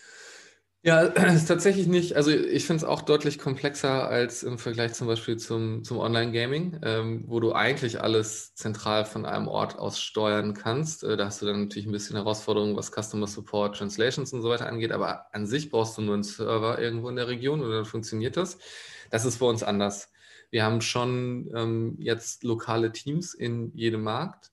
Ja, 0.86 1.02
ist 1.34 1.48
tatsächlich 1.48 1.88
nicht. 1.88 2.16
Also 2.16 2.30
ich 2.30 2.68
finde 2.68 2.84
es 2.84 2.90
auch 2.90 3.02
deutlich 3.02 3.40
komplexer 3.40 4.08
als 4.08 4.44
im 4.44 4.60
Vergleich 4.60 4.94
zum 4.94 5.08
Beispiel 5.08 5.38
zum, 5.38 5.84
zum 5.84 5.98
Online-Gaming, 5.98 6.80
ähm, 6.84 7.24
wo 7.26 7.40
du 7.40 7.54
eigentlich 7.54 8.02
alles 8.02 8.54
zentral 8.54 9.06
von 9.06 9.26
einem 9.26 9.48
Ort 9.48 9.80
aus 9.80 10.00
steuern 10.00 10.54
kannst. 10.54 11.04
Äh, 11.04 11.18
da 11.18 11.26
hast 11.26 11.42
du 11.42 11.48
dann 11.48 11.64
natürlich 11.64 11.88
ein 11.88 11.92
bisschen 11.92 12.18
Herausforderungen, 12.18 12.76
was 12.76 12.92
Customer 12.92 13.26
Support, 13.26 13.78
Translations 13.78 14.32
und 14.32 14.44
so 14.44 14.50
weiter 14.50 14.68
angeht, 14.68 14.92
aber 14.92 15.34
an 15.34 15.48
sich 15.48 15.72
brauchst 15.72 15.98
du 15.98 16.04
nur 16.04 16.14
einen 16.14 16.24
Server 16.24 16.78
irgendwo 16.78 17.10
in 17.10 17.16
der 17.16 17.30
Region 17.30 17.62
und 17.62 17.72
dann 17.72 17.86
funktioniert 17.86 18.38
das. 18.38 18.60
Das 19.10 19.26
ist 19.26 19.40
bei 19.40 19.48
uns 19.48 19.64
anders. 19.64 20.12
Wir 20.52 20.64
haben 20.64 20.82
schon 20.82 21.50
ähm, 21.56 21.96
jetzt 22.00 22.44
lokale 22.44 22.92
Teams 22.92 23.34
in 23.34 23.72
jedem 23.76 24.04
Markt, 24.04 24.52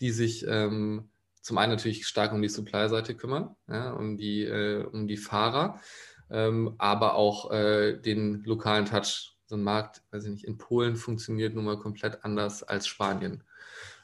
die 0.00 0.10
sich 0.10 0.44
ähm, 0.46 1.10
zum 1.40 1.58
einen 1.58 1.72
natürlich 1.72 2.06
stark 2.06 2.32
um 2.32 2.42
die 2.42 2.48
Supply-Seite 2.48 3.14
kümmern, 3.14 3.56
ja, 3.68 3.92
um, 3.92 4.16
die, 4.16 4.44
äh, 4.44 4.84
um 4.84 5.08
die 5.08 5.16
Fahrer, 5.16 5.80
ähm, 6.30 6.74
aber 6.78 7.14
auch 7.14 7.50
äh, 7.50 7.96
den 7.96 8.44
lokalen 8.44 8.86
Touch. 8.86 9.36
So 9.46 9.56
ein 9.56 9.62
Markt, 9.62 10.02
weiß 10.12 10.26
ich 10.26 10.30
nicht, 10.30 10.44
in 10.44 10.58
Polen 10.58 10.94
funktioniert 10.94 11.54
nun 11.54 11.64
mal 11.64 11.78
komplett 11.78 12.24
anders 12.24 12.62
als 12.62 12.86
Spanien. 12.86 13.42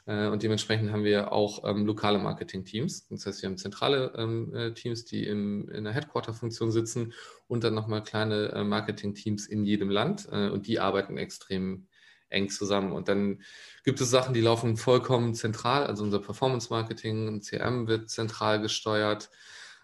Äh, 0.07 0.27
und 0.27 0.41
dementsprechend 0.41 0.91
haben 0.91 1.03
wir 1.03 1.31
auch 1.31 1.63
ähm, 1.65 1.85
lokale 1.85 2.17
Marketing-Teams. 2.17 3.07
Das 3.09 3.25
heißt, 3.25 3.41
wir 3.41 3.49
haben 3.49 3.57
zentrale 3.57 4.13
ähm, 4.15 4.55
äh, 4.55 4.73
Teams, 4.73 5.05
die 5.05 5.27
im, 5.27 5.69
in 5.69 5.83
der 5.83 5.93
Headquarter-Funktion 5.93 6.71
sitzen 6.71 7.13
und 7.47 7.63
dann 7.63 7.75
nochmal 7.75 8.01
kleine 8.03 8.51
äh, 8.53 8.63
Marketing-Teams 8.63 9.47
in 9.47 9.63
jedem 9.65 9.89
Land. 9.89 10.27
Äh, 10.31 10.49
und 10.49 10.67
die 10.67 10.79
arbeiten 10.79 11.17
extrem 11.17 11.87
eng 12.29 12.49
zusammen. 12.49 12.91
Und 12.91 13.07
dann 13.07 13.41
gibt 13.83 14.01
es 14.01 14.09
Sachen, 14.09 14.33
die 14.33 14.41
laufen 14.41 14.77
vollkommen 14.77 15.33
zentral. 15.33 15.85
Also 15.85 16.03
unser 16.03 16.19
Performance-Marketing, 16.19 17.27
und 17.27 17.45
CRM 17.45 17.87
wird 17.87 18.09
zentral 18.09 18.61
gesteuert. 18.61 19.29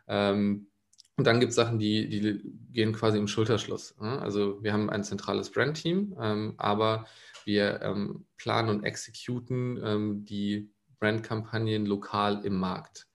Ähm, 0.08 0.68
und 1.15 1.27
dann 1.27 1.39
gibt 1.39 1.51
es 1.51 1.56
Sachen, 1.56 1.77
die, 1.77 2.10
die 2.10 2.42
gehen 2.72 2.94
quasi 2.94 3.18
im 3.18 3.27
Schulterschluss. 3.27 3.96
Ne? 4.00 4.20
Also 4.20 4.63
wir 4.63 4.74
haben 4.74 4.89
ein 4.89 5.03
zentrales 5.03 5.51
Brand-Team, 5.51 6.15
ähm, 6.20 6.53
aber 6.58 7.06
wir 7.46 7.82
ähm, 7.82 8.26
planen 8.38 8.70
und 8.70 8.84
exekuten 8.84 9.80
ähm, 9.84 10.26
die 10.26 10.72
Brandkampagnen 11.00 11.86
lokal 11.86 12.46
im 12.46 12.56
Markt. 12.56 13.08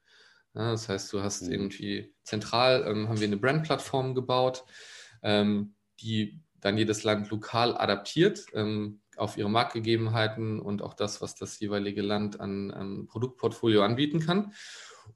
Ja, 0.54 0.73
das 0.73 0.88
heißt, 0.88 1.12
du 1.12 1.23
hast 1.23 1.42
mhm. 1.42 1.52
irgendwie 1.52 2.14
zentral 2.23 2.85
ähm, 2.87 3.08
haben 3.08 3.20
wir 3.20 3.26
eine 3.26 3.37
Brandplattform 3.37 4.14
gebaut, 4.14 4.64
ähm, 5.23 5.75
die 6.00 6.40
dann 6.61 6.76
jedes 6.76 7.04
Land 7.04 7.30
lokal 7.30 7.76
adaptiert 7.76 8.47
ähm, 8.54 9.00
auf 9.16 9.37
ihre 9.37 9.50
Marktgegebenheiten 9.50 10.61
und 10.61 10.82
auch 10.82 10.94
das, 10.94 11.20
was 11.20 11.35
das 11.35 11.58
jeweilige 11.61 12.02
Land 12.02 12.40
an, 12.40 12.70
an 12.70 13.06
Produktportfolio 13.06 13.82
anbieten 13.82 14.20
kann. 14.20 14.52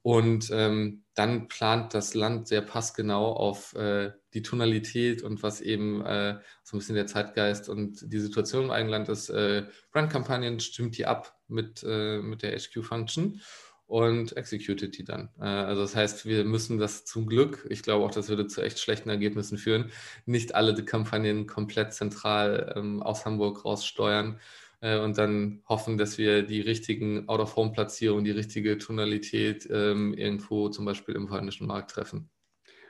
Und 0.01 0.49
ähm, 0.51 1.03
dann 1.13 1.47
plant 1.47 1.93
das 1.93 2.13
Land 2.13 2.47
sehr 2.47 2.61
passgenau 2.61 3.33
auf 3.33 3.75
äh, 3.75 4.11
die 4.33 4.41
Tonalität 4.41 5.21
und 5.21 5.43
was 5.43 5.61
eben 5.61 6.03
äh, 6.05 6.39
so 6.63 6.75
ein 6.75 6.79
bisschen 6.79 6.95
der 6.95 7.07
Zeitgeist 7.07 7.69
und 7.69 8.11
die 8.11 8.19
Situation 8.19 8.65
im 8.65 8.71
eigenen 8.71 8.91
Land 8.91 9.09
ist. 9.09 9.29
Äh, 9.29 9.65
Brandkampagnen 9.91 10.59
stimmt 10.59 10.97
die 10.97 11.05
ab 11.05 11.37
mit, 11.47 11.83
äh, 11.87 12.19
mit 12.19 12.41
der 12.41 12.57
HQ-Function 12.57 13.41
und 13.85 14.35
executed 14.37 14.97
die 14.97 15.03
dann. 15.03 15.29
Äh, 15.39 15.43
also 15.43 15.81
das 15.83 15.95
heißt, 15.95 16.25
wir 16.25 16.45
müssen 16.45 16.79
das 16.79 17.05
zum 17.05 17.27
Glück, 17.27 17.67
ich 17.69 17.83
glaube 17.83 18.03
auch, 18.05 18.11
das 18.11 18.29
würde 18.29 18.47
zu 18.47 18.61
echt 18.61 18.79
schlechten 18.79 19.09
Ergebnissen 19.09 19.57
führen, 19.57 19.91
nicht 20.25 20.55
alle 20.55 20.73
die 20.73 20.85
Kampagnen 20.85 21.45
komplett 21.45 21.93
zentral 21.93 22.73
ähm, 22.75 23.03
aus 23.03 23.25
Hamburg 23.25 23.65
raus 23.65 23.85
steuern, 23.85 24.39
äh, 24.83 24.99
und 24.99 25.17
dann 25.17 25.63
hoffen, 25.65 25.97
dass 25.97 26.17
wir 26.17 26.43
die 26.43 26.59
richtigen 26.59 27.29
Out-of-Home-Platzierungen, 27.29 28.25
die 28.25 28.31
richtige 28.31 28.77
Tonalität 28.77 29.67
ähm, 29.71 30.13
irgendwo 30.13 30.67
zum 30.69 30.83
Beispiel 30.83 31.15
im 31.15 31.31
holländischen 31.31 31.67
Markt 31.67 31.91
treffen. 31.91 32.29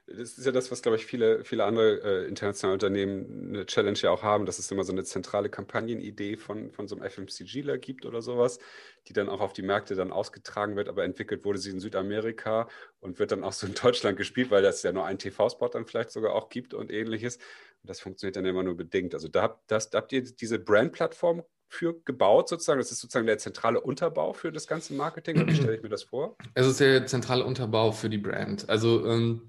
Das 0.07 0.37
ist 0.37 0.45
ja 0.45 0.51
das, 0.51 0.69
was, 0.69 0.81
glaube 0.81 0.97
ich, 0.97 1.05
viele, 1.05 1.45
viele 1.45 1.63
andere 1.63 2.01
äh, 2.25 2.27
internationale 2.27 2.73
Unternehmen 2.73 3.49
eine 3.49 3.65
Challenge 3.65 3.97
ja 3.99 4.09
auch 4.09 4.23
haben, 4.23 4.45
dass 4.45 4.59
es 4.59 4.69
immer 4.69 4.83
so 4.83 4.91
eine 4.91 5.03
zentrale 5.03 5.49
Kampagnenidee 5.49 6.35
von, 6.35 6.71
von 6.71 6.87
so 6.87 6.95
einem 6.95 7.09
FMCGler 7.09 7.77
gibt 7.77 8.05
oder 8.05 8.21
sowas, 8.21 8.59
die 9.07 9.13
dann 9.13 9.29
auch 9.29 9.39
auf 9.39 9.53
die 9.53 9.61
Märkte 9.61 9.95
dann 9.95 10.11
ausgetragen 10.11 10.75
wird, 10.75 10.89
aber 10.89 11.05
entwickelt 11.05 11.45
wurde 11.45 11.59
sie 11.59 11.69
in 11.69 11.79
Südamerika 11.79 12.67
und 12.99 13.19
wird 13.19 13.31
dann 13.31 13.43
auch 13.43 13.53
so 13.53 13.67
in 13.67 13.75
Deutschland 13.75 14.17
gespielt, 14.17 14.49
weil 14.51 14.63
das 14.63 14.83
ja 14.83 14.91
nur 14.91 15.05
einen 15.05 15.19
TV-Spot 15.19 15.69
dann 15.69 15.85
vielleicht 15.85 16.11
sogar 16.11 16.33
auch 16.33 16.49
gibt 16.49 16.73
und 16.73 16.91
ähnliches. 16.91 17.37
Und 17.37 17.89
das 17.89 18.01
funktioniert 18.01 18.35
dann 18.35 18.45
immer 18.45 18.63
nur 18.63 18.75
bedingt. 18.75 19.13
Also 19.13 19.27
da 19.27 19.61
das, 19.67 19.89
da 19.89 19.99
habt 19.99 20.11
ihr 20.11 20.23
diese 20.23 20.59
Brand-Plattform 20.59 21.43
für 21.73 21.99
gebaut 22.05 22.49
sozusagen? 22.49 22.79
Das 22.79 22.91
ist 22.91 22.99
sozusagen 22.99 23.25
der 23.25 23.37
zentrale 23.37 23.81
Unterbau 23.81 24.33
für 24.33 24.51
das 24.51 24.67
ganze 24.67 24.93
Marketing. 24.93 25.47
wie 25.47 25.55
stelle 25.55 25.75
ich 25.75 25.83
mir 25.83 25.89
das 25.89 26.03
vor? 26.03 26.37
Es 26.53 26.67
ist 26.67 26.79
der 26.79 27.05
zentrale 27.05 27.43
Unterbau 27.43 27.91
für 27.91 28.09
die 28.09 28.17
Brand. 28.17 28.69
Also 28.69 29.05
ähm, 29.05 29.41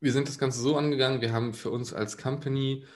wir 0.00 0.12
sind 0.12 0.28
das 0.28 0.38
Ganze 0.38 0.60
so 0.60 0.76
angegangen, 0.76 1.20
wir 1.20 1.32
haben 1.32 1.54
für 1.54 1.70
uns 1.70 1.92
als 1.92 2.18
Company 2.18 2.86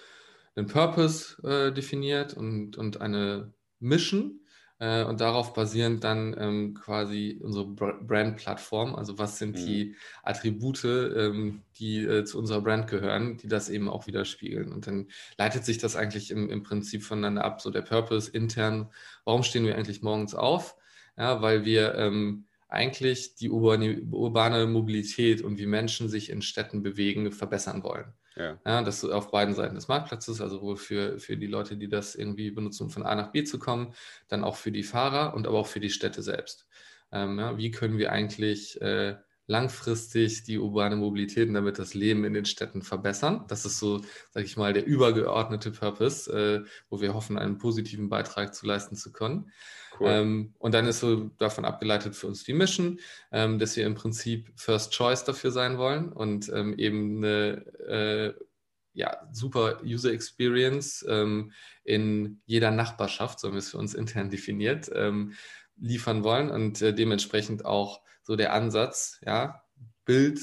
einen 0.57 0.67
Purpose 0.67 1.37
äh, 1.43 1.73
definiert 1.73 2.35
und, 2.35 2.77
und 2.77 3.01
eine 3.01 3.53
Mission 3.81 4.41
äh, 4.85 5.03
und 5.05 5.21
darauf 5.21 5.55
basierend 5.55 6.05
dann 6.05 6.37
ähm, 6.39 6.75
quasi 6.75 7.41
unsere 7.43 7.67
Brand-Plattform, 7.67 8.95
also 8.95 9.19
was 9.19 9.39
sind 9.39 9.57
mhm. 9.57 9.67
die 9.67 9.97
Attribute, 10.23 10.85
ähm, 10.85 11.63
die 11.79 12.05
äh, 12.05 12.25
zu 12.25 12.39
unserer 12.39 12.61
Brand 12.61 12.87
gehören, 12.89 13.39
die 13.39 13.49
das 13.49 13.71
eben 13.71 13.89
auch 13.89 14.07
widerspiegeln. 14.07 14.73
Und 14.73 14.87
dann 14.87 15.09
leitet 15.39 15.65
sich 15.65 15.79
das 15.79 15.97
eigentlich 15.97 16.31
im, 16.31 16.51
im 16.51 16.63
Prinzip 16.63 17.03
voneinander 17.03 17.45
ab, 17.45 17.63
so 17.63 17.71
der 17.71 17.81
Purpose 17.81 18.31
intern, 18.31 18.91
warum 19.25 19.43
stehen 19.43 19.65
wir 19.65 19.75
eigentlich 19.75 20.03
morgens 20.03 20.35
auf? 20.35 20.77
Ja, 21.17 21.41
weil 21.41 21.65
wir 21.65 21.95
ähm, 21.95 22.45
eigentlich 22.69 23.37
die 23.37 23.49
urbane, 23.49 24.03
urbane 24.11 24.67
Mobilität 24.67 25.41
und 25.41 25.59
wie 25.59 25.67
Menschen 25.67 26.11
sich 26.11 26.29
in 26.29 26.43
Städten 26.43 26.83
bewegen, 26.83 27.33
verbessern 27.33 27.83
wollen. 27.85 28.13
Ja. 28.37 28.59
ja. 28.65 28.83
das 28.83 29.05
auf 29.05 29.31
beiden 29.31 29.55
Seiten 29.55 29.75
des 29.75 29.89
Marktplatzes, 29.89 30.41
also 30.41 30.57
sowohl 30.57 30.77
für, 30.77 31.19
für 31.19 31.37
die 31.37 31.47
Leute, 31.47 31.77
die 31.77 31.89
das 31.89 32.15
irgendwie 32.15 32.51
benutzen, 32.51 32.85
um 32.85 32.91
von 32.91 33.05
A 33.05 33.15
nach 33.15 33.33
B 33.33 33.45
zu 33.45 33.59
kommen, 33.59 33.95
dann 34.29 34.45
auch 34.45 34.57
für 34.57 34.73
die 34.73 34.83
Fahrer 34.83 35.35
und 35.35 35.47
aber 35.47 35.59
auch 35.59 35.67
für 35.67 35.81
die 35.81 35.91
Städte 35.91 36.23
selbst. 36.23 36.67
Ähm, 37.13 37.39
ja, 37.39 37.57
wie 37.57 37.71
können 37.71 37.99
wir 37.99 38.13
eigentlich 38.13 38.81
äh, 38.81 39.17
langfristig 39.47 40.45
die 40.45 40.59
urbane 40.59 40.97
Mobilität 40.97 41.49
und 41.49 41.55
damit 41.55 41.79
das 41.79 41.95
Leben 41.95 42.25
in 42.25 42.33
den 42.33 42.47
Städten 42.47 42.83
verbessern. 42.83 43.45
Das 43.49 43.65
ist 43.65 43.79
so, 43.79 44.01
sage 44.31 44.47
ich 44.47 44.57
mal, 44.57 44.73
der 44.73 44.87
übergeordnete 44.87 45.71
Purpose, 45.71 46.33
äh, 46.33 46.69
wo 46.89 47.01
wir 47.01 47.15
hoffen, 47.15 47.39
einen 47.39 47.59
positiven 47.59 48.09
Beitrag 48.09 48.55
zu 48.55 48.67
leisten 48.67 48.97
zu 48.97 49.13
können. 49.13 49.51
Cool. 50.01 50.09
Ähm, 50.09 50.55
und 50.59 50.73
dann 50.73 50.87
ist 50.87 51.01
so 51.01 51.31
davon 51.39 51.65
abgeleitet 51.65 52.17
für 52.17 52.27
uns 52.27 52.43
die 52.45 52.55
Mission, 52.55 52.99
ähm, 53.33 53.59
dass 53.59 53.77
wir 53.77 53.87
im 53.87 53.95
Prinzip 53.95 54.51
First 54.57 54.93
Choice 54.93 55.25
dafür 55.25 55.51
sein 55.51 55.79
wollen 55.79 56.13
und 56.13 56.51
ähm, 56.53 56.75
eben 56.79 57.19
eine 57.19 57.67
äh, 57.87 58.35
ja, 58.95 59.29
super 59.33 59.81
User 59.85 60.13
Experience 60.13 61.05
ähm, 61.09 61.53
in 61.83 62.41
jeder 62.47 62.71
Nachbarschaft, 62.71 63.41
so 63.41 63.49
haben 63.49 63.55
wir 63.55 63.59
es 63.59 63.71
für 63.71 63.79
uns 63.79 63.95
intern 63.95 64.31
definiert, 64.31 64.91
ähm, 64.95 65.35
liefern 65.77 66.23
wollen 66.23 66.51
und 66.51 66.81
äh, 66.81 66.95
dementsprechend 66.95 67.65
auch 67.65 68.01
so 68.25 68.37
der 68.37 68.53
Ansatz, 68.53 69.21
ja, 69.25 69.63
Build 70.05 70.41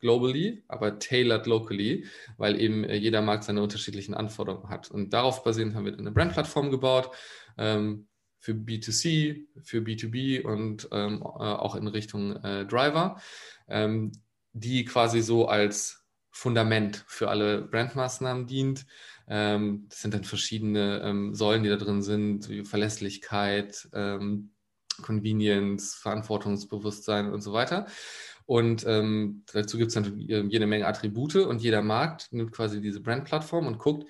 globally, 0.00 0.64
aber 0.66 0.98
tailored 0.98 1.46
locally, 1.46 2.06
weil 2.38 2.60
eben 2.60 2.84
äh, 2.84 2.96
jeder 2.96 3.22
Markt 3.22 3.44
seine 3.44 3.62
unterschiedlichen 3.62 4.14
Anforderungen 4.14 4.68
hat. 4.68 4.90
Und 4.90 5.12
darauf 5.12 5.44
basierend 5.44 5.74
haben 5.74 5.84
wir 5.84 5.96
eine 5.96 6.10
Brandplattform 6.10 6.70
gebaut 6.70 7.10
ähm, 7.58 8.08
für 8.38 8.52
B2C, 8.52 9.44
für 9.62 9.80
B2B 9.80 10.42
und 10.42 10.88
ähm, 10.92 11.20
äh, 11.22 11.24
auch 11.24 11.76
in 11.76 11.86
Richtung 11.86 12.36
äh, 12.36 12.66
Driver, 12.66 13.20
ähm, 13.68 14.12
die 14.52 14.84
quasi 14.84 15.20
so 15.20 15.46
als 15.46 16.06
Fundament 16.30 17.04
für 17.06 17.28
alle 17.28 17.62
Brandmaßnahmen 17.62 18.46
dient. 18.46 18.86
Ähm, 19.28 19.86
das 19.90 20.00
sind 20.00 20.14
dann 20.14 20.24
verschiedene 20.24 21.02
ähm, 21.04 21.34
Säulen, 21.34 21.62
die 21.62 21.68
da 21.68 21.76
drin 21.76 22.02
sind, 22.02 22.48
wie 22.48 22.64
Verlässlichkeit, 22.64 23.88
ähm, 23.92 24.52
Convenience, 25.02 25.94
Verantwortungsbewusstsein 25.94 27.32
und 27.32 27.40
so 27.40 27.52
weiter. 27.52 27.86
Und 28.46 28.84
ähm, 28.86 29.44
dazu 29.52 29.78
gibt 29.78 29.88
es 29.88 29.94
dann 29.94 30.18
jede 30.18 30.66
Menge 30.66 30.86
Attribute 30.86 31.36
und 31.36 31.62
jeder 31.62 31.82
Markt 31.82 32.32
nimmt 32.32 32.52
quasi 32.52 32.80
diese 32.80 33.00
Brandplattform 33.00 33.66
und 33.66 33.78
guckt, 33.78 34.06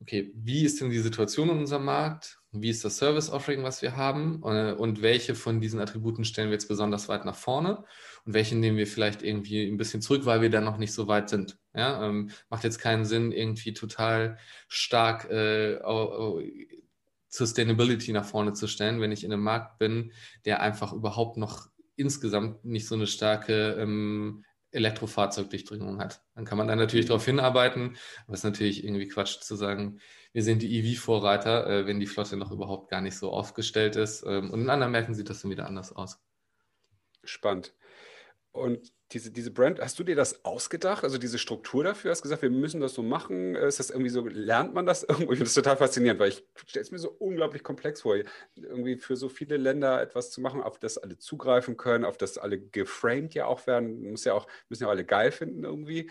okay, 0.00 0.32
wie 0.34 0.64
ist 0.64 0.80
denn 0.80 0.90
die 0.90 0.98
Situation 0.98 1.50
in 1.50 1.58
unserem 1.58 1.84
Markt? 1.84 2.38
Wie 2.52 2.70
ist 2.70 2.84
das 2.84 2.96
Service-Offering, 2.98 3.62
was 3.62 3.82
wir 3.82 3.96
haben? 3.96 4.42
Äh, 4.44 4.72
und 4.72 5.02
welche 5.02 5.34
von 5.34 5.60
diesen 5.60 5.80
Attributen 5.80 6.24
stellen 6.24 6.48
wir 6.48 6.54
jetzt 6.54 6.68
besonders 6.68 7.08
weit 7.08 7.24
nach 7.24 7.34
vorne? 7.34 7.84
Und 8.24 8.34
welche 8.34 8.56
nehmen 8.56 8.76
wir 8.76 8.86
vielleicht 8.86 9.22
irgendwie 9.22 9.66
ein 9.66 9.76
bisschen 9.76 10.00
zurück, 10.00 10.26
weil 10.26 10.42
wir 10.42 10.50
dann 10.50 10.64
noch 10.64 10.78
nicht 10.78 10.92
so 10.92 11.08
weit 11.08 11.28
sind? 11.28 11.58
Ja, 11.74 12.06
ähm, 12.06 12.30
macht 12.48 12.64
jetzt 12.64 12.78
keinen 12.78 13.04
Sinn, 13.04 13.32
irgendwie 13.32 13.74
total 13.74 14.38
stark 14.68 15.28
äh, 15.30 15.78
Sustainability 17.36 18.12
nach 18.12 18.24
vorne 18.24 18.52
zu 18.52 18.66
stellen, 18.66 19.00
wenn 19.00 19.12
ich 19.12 19.24
in 19.24 19.32
einem 19.32 19.42
Markt 19.42 19.78
bin, 19.78 20.12
der 20.44 20.60
einfach 20.60 20.92
überhaupt 20.92 21.36
noch 21.36 21.68
insgesamt 21.96 22.64
nicht 22.64 22.86
so 22.86 22.94
eine 22.94 23.06
starke 23.06 23.76
ähm, 23.78 24.44
Elektrofahrzeugdurchdringung 24.72 26.00
hat. 26.00 26.22
Dann 26.34 26.44
kann 26.44 26.58
man 26.58 26.68
da 26.68 26.76
natürlich 26.76 27.06
darauf 27.06 27.24
hinarbeiten, 27.24 27.96
aber 28.26 28.34
es 28.34 28.40
ist 28.40 28.44
natürlich 28.44 28.84
irgendwie 28.84 29.08
Quatsch 29.08 29.40
zu 29.40 29.56
sagen, 29.56 30.00
wir 30.32 30.42
sind 30.42 30.60
die 30.60 30.78
EV-Vorreiter, 30.78 31.66
äh, 31.66 31.86
wenn 31.86 32.00
die 32.00 32.06
Flotte 32.06 32.36
noch 32.36 32.52
überhaupt 32.52 32.90
gar 32.90 33.00
nicht 33.00 33.16
so 33.16 33.30
aufgestellt 33.30 33.96
ist. 33.96 34.24
Ähm, 34.26 34.50
und 34.50 34.60
in 34.60 34.70
anderen 34.70 34.92
Märkten 34.92 35.14
sieht 35.14 35.30
das 35.30 35.40
dann 35.40 35.50
wieder 35.50 35.66
anders 35.66 35.94
aus. 35.94 36.20
Spannend. 37.24 37.74
Und 38.56 38.90
diese, 39.12 39.30
diese 39.30 39.50
Brand, 39.50 39.80
hast 39.80 39.98
du 39.98 40.04
dir 40.04 40.16
das 40.16 40.44
ausgedacht? 40.44 41.04
Also 41.04 41.18
diese 41.18 41.38
Struktur 41.38 41.84
dafür? 41.84 42.10
Hast 42.10 42.22
gesagt, 42.22 42.40
wir 42.42 42.50
müssen 42.50 42.80
das 42.80 42.94
so 42.94 43.02
machen? 43.02 43.54
Ist 43.54 43.78
das 43.78 43.90
irgendwie 43.90 44.08
so, 44.08 44.26
lernt 44.26 44.72
man 44.72 44.86
das 44.86 45.02
irgendwo? 45.08 45.32
Ich 45.32 45.38
finde 45.38 45.44
das 45.44 45.54
total 45.54 45.76
faszinierend, 45.76 46.18
weil 46.18 46.30
ich 46.30 46.42
stelle 46.66 46.82
es 46.82 46.90
mir 46.90 46.98
so 46.98 47.10
unglaublich 47.10 47.62
komplex 47.62 48.00
vor, 48.00 48.16
irgendwie 48.56 48.96
für 48.96 49.14
so 49.14 49.28
viele 49.28 49.58
Länder 49.58 50.00
etwas 50.00 50.30
zu 50.30 50.40
machen, 50.40 50.62
auf 50.62 50.78
das 50.78 50.96
alle 50.96 51.18
zugreifen 51.18 51.76
können, 51.76 52.04
auf 52.04 52.16
das 52.16 52.38
alle 52.38 52.58
geframed 52.58 53.34
ja 53.34 53.46
auch 53.46 53.66
werden. 53.66 54.10
Muss 54.10 54.24
ja 54.24 54.32
auch, 54.32 54.46
müssen 54.70 54.84
ja 54.84 54.88
auch 54.88 54.92
alle 54.92 55.04
geil 55.04 55.32
finden 55.32 55.64
irgendwie. 55.64 56.10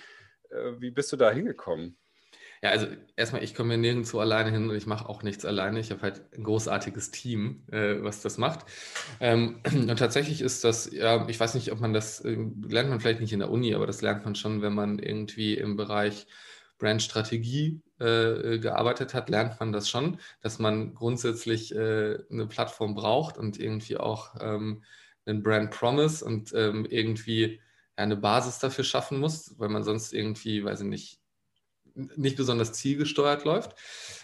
Äh, 0.50 0.80
wie 0.80 0.92
bist 0.92 1.12
du 1.12 1.18
da 1.18 1.32
hingekommen? 1.32 1.98
Ja, 2.66 2.72
also 2.72 2.88
erstmal, 3.16 3.44
ich 3.44 3.54
komme 3.54 3.78
nirgendwo 3.78 4.18
alleine 4.20 4.50
hin 4.50 4.68
und 4.68 4.76
ich 4.76 4.88
mache 4.88 5.08
auch 5.08 5.22
nichts 5.22 5.46
alleine. 5.46 5.80
Ich 5.80 5.92
habe 5.92 6.02
halt 6.02 6.24
ein 6.36 6.44
großartiges 6.44 7.12
Team, 7.12 7.62
äh, 7.72 8.02
was 8.02 8.22
das 8.24 8.40
macht. 8.40 8.66
Ähm, 9.20 9.60
und 9.72 9.96
tatsächlich 10.00 10.42
ist 10.42 10.64
das, 10.64 10.92
ja, 10.92 11.28
ich 11.30 11.40
weiß 11.40 11.54
nicht, 11.54 11.72
ob 11.72 11.80
man 11.80 11.94
das, 11.94 12.22
äh, 12.22 12.36
lernt 12.68 12.90
man 12.90 13.00
vielleicht 13.00 13.20
nicht 13.22 13.34
in 13.34 13.40
der 13.40 13.52
Uni, 13.52 13.76
aber 13.76 13.86
das 13.86 14.02
lernt 14.02 14.26
man 14.26 14.34
schon, 14.34 14.64
wenn 14.64 14.74
man 14.74 14.98
irgendwie 14.98 15.54
im 15.54 15.76
Bereich 15.78 16.26
Brandstrategie 16.80 17.84
äh, 18.00 18.58
gearbeitet 18.58 19.14
hat, 19.14 19.30
lernt 19.30 19.60
man 19.60 19.72
das 19.72 19.88
schon, 19.88 20.18
dass 20.42 20.58
man 20.58 20.96
grundsätzlich 20.96 21.72
äh, 21.76 22.18
eine 22.32 22.48
Plattform 22.48 22.96
braucht 22.96 23.38
und 23.38 23.60
irgendwie 23.60 23.98
auch 23.98 24.34
ähm, 24.42 24.84
einen 25.28 25.44
Brand 25.44 25.70
Promise 25.70 26.26
und 26.26 26.52
ähm, 26.56 26.88
irgendwie 26.90 27.62
eine 27.96 28.18
Basis 28.18 28.58
dafür 28.58 28.84
schaffen 28.84 29.20
muss, 29.20 29.54
weil 29.60 29.70
man 29.70 29.84
sonst 29.84 30.14
irgendwie, 30.14 30.64
weiß 30.66 30.82
ich 30.82 30.88
nicht, 30.88 31.22
nicht 31.96 32.36
besonders 32.36 32.74
zielgesteuert 32.74 33.46
läuft. 33.46 33.76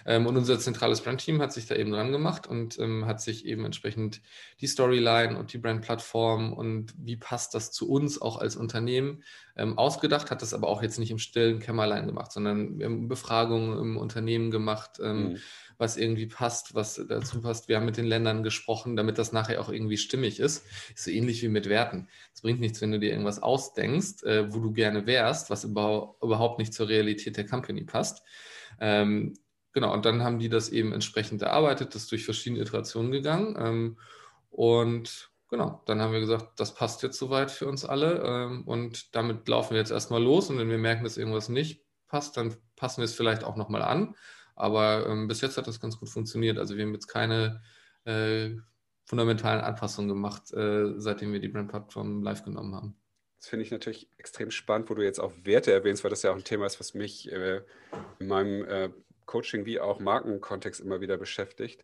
Ähm, 0.06 0.28
und 0.28 0.38
unser 0.38 0.60
zentrales 0.60 1.02
Brandteam 1.02 1.42
hat 1.42 1.54
sich 1.54 1.68
da 1.68 1.76
eben 1.76 1.92
dran 1.92 2.12
gemacht 2.12 2.48
und 2.48 2.78
ähm, 2.80 3.06
hat 3.06 3.22
sich 3.22 3.46
eben 3.46 3.66
entsprechend 3.66 4.22
die 4.60 4.68
Storyline 4.68 5.38
und 5.38 5.54
die 5.54 5.58
Brandplattform 5.58 6.54
und 6.54 6.94
wie 6.98 7.18
passt 7.18 7.54
das 7.54 7.72
zu 7.72 7.90
uns 7.90 8.22
auch 8.22 8.38
als 8.38 8.56
Unternehmen 8.56 9.24
ähm, 9.56 9.78
ausgedacht, 9.78 10.32
hat 10.32 10.42
das 10.42 10.54
aber 10.54 10.68
auch 10.68 10.82
jetzt 10.82 11.00
nicht 11.00 11.12
im 11.12 11.20
stillen 11.20 11.60
Kämmerlein 11.60 12.08
gemacht, 12.08 12.32
sondern 12.32 12.80
wir 12.80 12.88
haben 12.88 13.08
Befragungen 13.08 13.78
im 13.80 13.98
Unternehmen 13.98 14.52
gemacht, 14.52 15.00
mhm 15.00 15.38
was 15.82 15.98
irgendwie 15.98 16.28
passt, 16.28 16.76
was 16.76 17.04
dazu 17.10 17.42
passt. 17.42 17.68
Wir 17.68 17.76
haben 17.76 17.88
mit 17.88 17.98
den 17.98 18.06
Ländern 18.06 18.44
gesprochen, 18.44 18.96
damit 18.96 19.18
das 19.18 19.32
nachher 19.32 19.60
auch 19.60 19.70
irgendwie 19.70 19.98
stimmig 19.98 20.40
ist. 20.40 20.64
ist 20.94 21.06
so 21.06 21.10
ähnlich 21.10 21.42
wie 21.42 21.48
mit 21.48 21.68
Werten. 21.68 22.08
Es 22.36 22.42
bringt 22.42 22.60
nichts, 22.60 22.82
wenn 22.82 22.92
du 22.92 23.00
dir 23.00 23.10
irgendwas 23.10 23.42
ausdenkst, 23.42 24.22
äh, 24.24 24.54
wo 24.54 24.60
du 24.60 24.74
gerne 24.74 25.08
wärst, 25.08 25.50
was 25.50 25.64
überhaupt 25.64 26.60
nicht 26.60 26.76
zur 26.76 26.88
Realität 26.88 27.36
der 27.36 27.48
Company 27.48 27.84
passt. 27.84 28.22
Ähm, 28.80 29.34
genau, 29.74 29.92
und 29.92 30.06
dann 30.06 30.24
haben 30.24 30.38
die 30.38 30.50
das 30.50 30.70
eben 30.70 30.94
entsprechend 30.94 31.42
erarbeitet, 31.42 31.96
das 31.96 32.06
durch 32.06 32.26
verschiedene 32.26 32.62
Iterationen 32.62 33.12
gegangen. 33.12 33.56
Ähm, 33.58 33.98
und 34.52 35.32
genau, 35.50 35.82
dann 35.88 36.00
haben 36.00 36.14
wir 36.14 36.20
gesagt, 36.20 36.60
das 36.60 36.76
passt 36.76 37.02
jetzt 37.02 37.18
soweit 37.18 37.50
für 37.50 37.66
uns 37.66 37.86
alle. 37.86 38.22
Ähm, 38.24 38.68
und 38.68 39.16
damit 39.16 39.48
laufen 39.48 39.72
wir 39.72 39.80
jetzt 39.80 39.92
erstmal 39.92 40.22
los. 40.22 40.52
Und 40.52 40.60
wenn 40.60 40.70
wir 40.70 40.78
merken, 40.78 41.06
dass 41.06 41.18
irgendwas 41.18 41.50
nicht 41.50 41.84
passt, 42.08 42.38
dann 42.38 42.56
passen 42.76 43.02
wir 43.02 43.06
es 43.06 43.16
vielleicht 43.16 43.44
auch 43.44 43.56
nochmal 43.56 43.82
an. 43.82 44.14
Aber 44.62 45.08
ähm, 45.08 45.28
bis 45.28 45.42
jetzt 45.42 45.58
hat 45.58 45.66
das 45.66 45.80
ganz 45.80 46.00
gut 46.00 46.10
funktioniert. 46.10 46.60
Also 46.60 46.78
wir 46.78 46.86
haben 46.86 46.94
jetzt 46.94 47.08
keine 47.08 47.64
äh, 48.06 48.52
fundamentalen 49.06 49.62
Anpassungen 49.62 50.08
gemacht, 50.08 50.54
äh, 50.54 50.94
seitdem 50.98 51.34
wir 51.34 51.40
die 51.40 51.48
Brand-Plattform 51.48 52.22
live 52.22 52.44
genommen 52.44 52.76
haben. 52.76 52.96
Das 53.40 53.50
finde 53.50 53.66
ich 53.66 53.72
natürlich 53.72 54.08
extrem 54.20 54.52
spannend, 54.52 54.92
wo 54.92 54.94
du 54.94 55.04
jetzt 55.04 55.20
auch 55.20 55.34
Werte 55.42 55.72
erwähnst, 55.72 56.04
weil 56.04 56.12
das 56.12 56.22
ja 56.22 56.32
auch 56.32 56.36
ein 56.36 56.44
Thema 56.44 56.68
ist, 56.68 56.80
was 56.80 56.94
mich 56.94 57.32
äh, 57.32 57.62
in 58.20 58.28
meinem 58.28 58.64
äh, 58.66 58.90
Coaching 59.26 59.66
wie 59.66 59.80
auch 59.80 60.00
Markenkontext 60.00 60.80
immer 60.80 61.02
wieder 61.02 61.18
beschäftigt. 61.18 61.84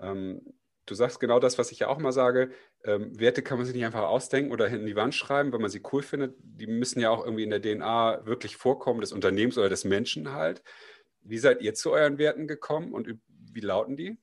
Ähm, 0.00 0.40
du 0.86 0.94
sagst 0.94 1.20
genau 1.20 1.40
das, 1.40 1.58
was 1.58 1.72
ich 1.72 1.80
ja 1.80 1.88
auch 1.88 1.98
mal 1.98 2.12
sage. 2.12 2.52
Ähm, 2.84 3.20
Werte 3.20 3.42
kann 3.42 3.58
man 3.58 3.66
sich 3.66 3.74
nicht 3.74 3.84
einfach 3.84 4.04
ausdenken 4.04 4.50
oder 4.50 4.66
hinten 4.66 4.86
die 4.86 4.96
Wand 4.96 5.14
schreiben, 5.14 5.52
wenn 5.52 5.60
man 5.60 5.70
sie 5.70 5.82
cool 5.92 6.02
findet. 6.02 6.36
Die 6.38 6.68
müssen 6.68 7.00
ja 7.00 7.10
auch 7.10 7.22
irgendwie 7.22 7.44
in 7.44 7.50
der 7.50 7.60
DNA 7.60 8.24
wirklich 8.24 8.56
vorkommen, 8.56 9.02
des 9.02 9.12
Unternehmens 9.12 9.58
oder 9.58 9.68
des 9.68 9.84
Menschen 9.84 10.32
halt. 10.32 10.62
Wie 11.24 11.38
seid 11.38 11.62
ihr 11.62 11.74
zu 11.74 11.92
euren 11.92 12.18
Werten 12.18 12.46
gekommen 12.46 12.92
und 12.92 13.08
wie 13.52 13.60
lauten 13.60 13.96
die? 13.96 14.18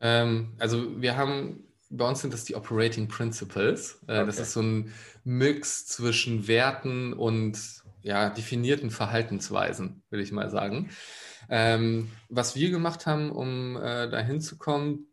Ähm, 0.00 0.52
also 0.58 1.00
wir 1.00 1.16
haben, 1.16 1.64
bei 1.90 2.06
uns 2.06 2.20
sind 2.20 2.34
das 2.34 2.44
die 2.44 2.54
Operating 2.54 3.08
Principles. 3.08 4.00
Äh, 4.06 4.18
okay. 4.18 4.26
Das 4.26 4.38
ist 4.38 4.52
so 4.52 4.62
ein 4.62 4.92
Mix 5.24 5.86
zwischen 5.86 6.46
Werten 6.46 7.12
und 7.12 7.58
ja, 8.02 8.28
definierten 8.28 8.90
Verhaltensweisen, 8.90 10.02
würde 10.10 10.22
ich 10.22 10.30
mal 10.30 10.50
sagen. 10.50 10.90
Ähm, 11.48 12.10
was 12.28 12.54
wir 12.54 12.70
gemacht 12.70 13.06
haben, 13.06 13.30
um 13.30 13.76
äh, 13.76 14.10
dahin 14.10 14.40
zu 14.40 14.58
kommen, 14.58 15.06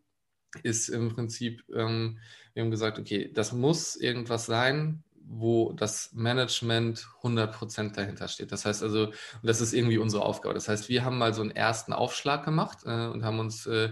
ist 0.63 0.89
im 0.89 1.09
Prinzip, 1.09 1.63
ähm, 1.73 2.19
wir 2.53 2.63
haben 2.63 2.71
gesagt, 2.71 2.99
okay, 2.99 3.31
das 3.33 3.53
muss 3.53 3.95
irgendwas 3.95 4.45
sein, 4.45 5.03
wo 5.33 5.71
das 5.71 6.11
Management 6.13 7.07
100% 7.21 7.93
dahinter 7.93 8.27
steht. 8.27 8.51
Das 8.51 8.65
heißt 8.65 8.83
also, 8.83 9.13
das 9.41 9.61
ist 9.61 9.73
irgendwie 9.73 9.97
unsere 9.97 10.23
Aufgabe. 10.23 10.53
Das 10.53 10.67
heißt, 10.67 10.89
wir 10.89 11.05
haben 11.05 11.17
mal 11.17 11.33
so 11.33 11.41
einen 11.41 11.51
ersten 11.51 11.93
Aufschlag 11.93 12.43
gemacht 12.43 12.79
äh, 12.85 13.07
und 13.07 13.23
haben 13.23 13.39
uns 13.39 13.65
äh, 13.65 13.91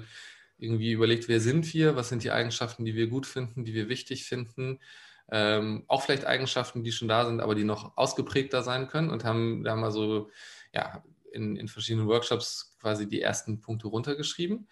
irgendwie 0.58 0.91
überlegt, 0.91 1.29
wer 1.29 1.39
sind 1.39 1.74
wir, 1.74 1.96
was 1.96 2.10
sind 2.10 2.24
die 2.24 2.31
Eigenschaften, 2.31 2.84
die 2.84 2.96
wir 2.96 3.08
gut 3.08 3.25
finden, 3.25 3.63
die 3.63 3.74
wir 3.74 3.88
wichtig 3.88 4.25
finden. 4.25 4.79
Ähm, 5.31 5.86
auch 5.88 6.01
vielleicht 6.01 6.25
Eigenschaften, 6.25 6.84
die 6.84 6.91
schon 6.91 7.08
da 7.08 7.25
sind, 7.25 7.39
aber 7.39 7.55
die 7.55 7.63
noch 7.63 7.96
ausgeprägter 7.96 8.62
sein 8.62 8.88
können 8.88 9.10
und 9.10 9.24
haben 9.24 9.63
da 9.63 9.75
mal 9.75 9.91
so, 9.91 10.29
ja, 10.74 11.03
in, 11.31 11.55
in 11.55 11.69
verschiedenen 11.69 12.08
Workshops 12.08 12.75
quasi 12.81 13.08
die 13.08 13.22
ersten 13.22 13.62
Punkte 13.62 13.88
runtergeschrieben. 13.88 14.67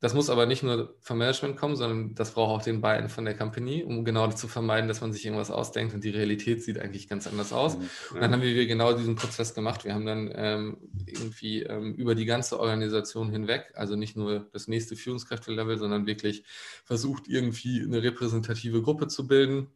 Das 0.00 0.12
muss 0.12 0.28
aber 0.28 0.44
nicht 0.44 0.62
nur 0.62 0.94
vom 1.00 1.16
Management 1.16 1.56
kommen, 1.56 1.74
sondern 1.74 2.14
das 2.14 2.32
braucht 2.32 2.50
auch 2.50 2.62
den 2.62 2.82
beiden 2.82 3.08
von 3.08 3.24
der 3.24 3.34
Company, 3.34 3.82
um 3.82 4.04
genau 4.04 4.30
zu 4.30 4.46
vermeiden, 4.46 4.88
dass 4.88 5.00
man 5.00 5.10
sich 5.10 5.24
irgendwas 5.24 5.50
ausdenkt 5.50 5.94
und 5.94 6.04
die 6.04 6.10
Realität 6.10 6.62
sieht 6.62 6.78
eigentlich 6.78 7.08
ganz 7.08 7.26
anders 7.26 7.50
aus. 7.54 7.78
Mhm. 7.78 7.84
Und 8.12 8.20
dann 8.20 8.32
haben 8.32 8.42
wir 8.42 8.66
genau 8.66 8.92
diesen 8.92 9.16
Prozess 9.16 9.54
gemacht. 9.54 9.84
Wir 9.86 9.94
haben 9.94 10.04
dann 10.04 10.30
ähm, 10.34 10.76
irgendwie 11.06 11.62
ähm, 11.62 11.94
über 11.94 12.14
die 12.14 12.26
ganze 12.26 12.60
Organisation 12.60 13.30
hinweg, 13.30 13.72
also 13.74 13.96
nicht 13.96 14.16
nur 14.16 14.50
das 14.52 14.68
nächste 14.68 14.96
Führungskräftelevel, 14.96 15.78
sondern 15.78 16.06
wirklich 16.06 16.44
versucht, 16.84 17.26
irgendwie 17.26 17.80
eine 17.80 18.02
repräsentative 18.02 18.82
Gruppe 18.82 19.08
zu 19.08 19.26
bilden. 19.26 19.68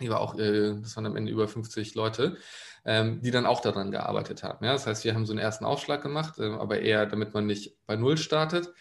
Die 0.00 0.08
war 0.08 0.20
auch, 0.20 0.38
äh, 0.38 0.74
das 0.80 0.96
waren 0.96 1.04
am 1.04 1.16
Ende 1.16 1.32
über 1.32 1.46
50 1.48 1.94
Leute, 1.94 2.38
ähm, 2.86 3.20
die 3.20 3.30
dann 3.30 3.44
auch 3.44 3.60
daran 3.60 3.90
gearbeitet 3.90 4.42
haben. 4.42 4.64
Ja? 4.64 4.72
Das 4.72 4.86
heißt, 4.86 5.04
wir 5.04 5.14
haben 5.14 5.26
so 5.26 5.34
einen 5.34 5.40
ersten 5.40 5.66
Aufschlag 5.66 6.02
gemacht, 6.02 6.38
äh, 6.38 6.46
aber 6.46 6.80
eher, 6.80 7.04
damit 7.04 7.34
man 7.34 7.44
nicht 7.44 7.76
bei 7.84 7.96
Null 7.96 8.16
startet 8.16 8.72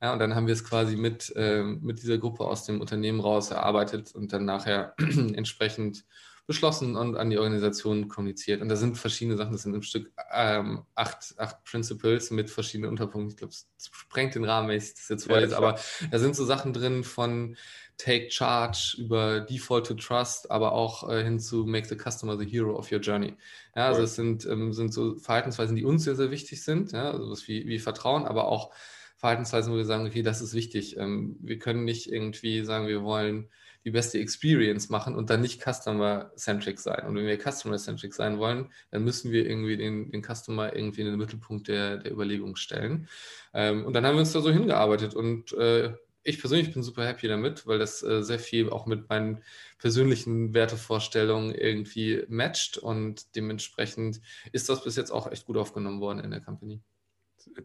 ja, 0.00 0.12
und 0.12 0.18
dann 0.18 0.34
haben 0.34 0.46
wir 0.46 0.54
es 0.54 0.64
quasi 0.64 0.96
mit, 0.96 1.32
äh, 1.36 1.62
mit 1.62 2.02
dieser 2.02 2.18
Gruppe 2.18 2.44
aus 2.44 2.64
dem 2.64 2.80
Unternehmen 2.80 3.20
raus 3.20 3.50
erarbeitet 3.50 4.14
und 4.14 4.32
dann 4.32 4.44
nachher 4.44 4.94
entsprechend 4.98 6.04
beschlossen 6.48 6.96
und 6.96 7.14
an 7.14 7.28
die 7.28 7.36
Organisation 7.36 8.08
kommuniziert. 8.08 8.62
Und 8.62 8.70
da 8.70 8.76
sind 8.76 8.96
verschiedene 8.96 9.36
Sachen, 9.36 9.52
das 9.52 9.62
sind 9.62 9.74
im 9.74 9.82
Stück 9.82 10.10
ähm, 10.32 10.82
acht, 10.94 11.34
acht 11.36 11.62
Principles 11.64 12.30
mit 12.30 12.48
verschiedenen 12.48 12.90
Unterpunkten. 12.90 13.32
Ich 13.32 13.36
glaube, 13.36 13.52
es 13.52 13.68
sprengt 13.92 14.34
den 14.34 14.46
Rahmen, 14.46 14.68
wenn 14.68 14.78
ich 14.78 14.94
das 14.94 15.08
jetzt 15.10 15.26
vorlese, 15.26 15.52
ja, 15.52 15.58
aber 15.58 15.78
da 16.10 16.18
sind 16.18 16.34
so 16.34 16.46
Sachen 16.46 16.72
drin 16.72 17.04
von 17.04 17.54
Take 17.98 18.30
Charge 18.30 18.96
über 18.98 19.40
Default 19.40 19.88
to 19.88 19.94
Trust, 19.94 20.50
aber 20.50 20.72
auch 20.72 21.10
äh, 21.10 21.22
hin 21.22 21.38
zu 21.38 21.66
Make 21.66 21.88
the 21.88 21.96
Customer 21.96 22.38
the 22.38 22.46
Hero 22.46 22.78
of 22.78 22.90
your 22.90 23.00
Journey. 23.00 23.34
Ja, 23.76 23.88
also 23.88 24.02
es 24.02 24.14
sind, 24.14 24.46
ähm, 24.46 24.72
sind 24.72 24.94
so 24.94 25.16
Verhaltensweisen, 25.16 25.76
die 25.76 25.84
uns 25.84 26.04
sehr, 26.04 26.16
sehr 26.16 26.30
wichtig 26.30 26.62
sind, 26.62 26.92
ja, 26.92 27.10
also 27.10 27.30
was 27.30 27.46
wie, 27.46 27.66
wie 27.66 27.78
Vertrauen, 27.78 28.24
aber 28.24 28.48
auch 28.48 28.72
Verhaltensweisen, 29.18 29.72
wo 29.72 29.76
wir 29.76 29.84
sagen, 29.84 30.06
okay, 30.06 30.22
das 30.22 30.40
ist 30.40 30.54
wichtig. 30.54 30.96
Ähm, 30.96 31.36
wir 31.40 31.58
können 31.58 31.84
nicht 31.84 32.10
irgendwie 32.10 32.64
sagen, 32.64 32.86
wir 32.86 33.02
wollen 33.02 33.48
die 33.84 33.90
beste 33.90 34.18
Experience 34.18 34.90
machen 34.90 35.14
und 35.14 35.30
dann 35.30 35.40
nicht 35.40 35.62
Customer-centric 35.62 36.78
sein. 36.78 37.06
Und 37.06 37.16
wenn 37.16 37.26
wir 37.26 37.38
Customer-centric 37.38 38.14
sein 38.14 38.38
wollen, 38.38 38.70
dann 38.90 39.04
müssen 39.04 39.32
wir 39.32 39.46
irgendwie 39.46 39.76
den, 39.76 40.10
den 40.10 40.22
Customer 40.22 40.74
irgendwie 40.74 41.02
in 41.02 41.08
den 41.08 41.18
Mittelpunkt 41.18 41.68
der, 41.68 41.98
der 41.98 42.12
Überlegung 42.12 42.56
stellen. 42.56 43.08
Ähm, 43.54 43.84
und 43.84 43.92
dann 43.92 44.04
haben 44.06 44.14
wir 44.14 44.20
uns 44.20 44.32
da 44.32 44.40
so 44.40 44.50
hingearbeitet 44.50 45.14
und 45.14 45.52
äh, 45.54 45.94
ich 46.22 46.40
persönlich 46.40 46.72
bin 46.72 46.82
super 46.82 47.06
happy 47.06 47.26
damit, 47.26 47.66
weil 47.66 47.78
das 47.78 48.02
äh, 48.02 48.22
sehr 48.22 48.38
viel 48.38 48.68
auch 48.68 48.86
mit 48.86 49.08
meinen 49.08 49.42
persönlichen 49.78 50.52
Wertevorstellungen 50.52 51.54
irgendwie 51.54 52.24
matcht 52.28 52.76
und 52.76 53.34
dementsprechend 53.34 54.20
ist 54.52 54.68
das 54.68 54.84
bis 54.84 54.96
jetzt 54.96 55.10
auch 55.10 55.30
echt 55.30 55.46
gut 55.46 55.56
aufgenommen 55.56 56.00
worden 56.00 56.20
in 56.20 56.30
der 56.30 56.40
Company. 56.40 56.80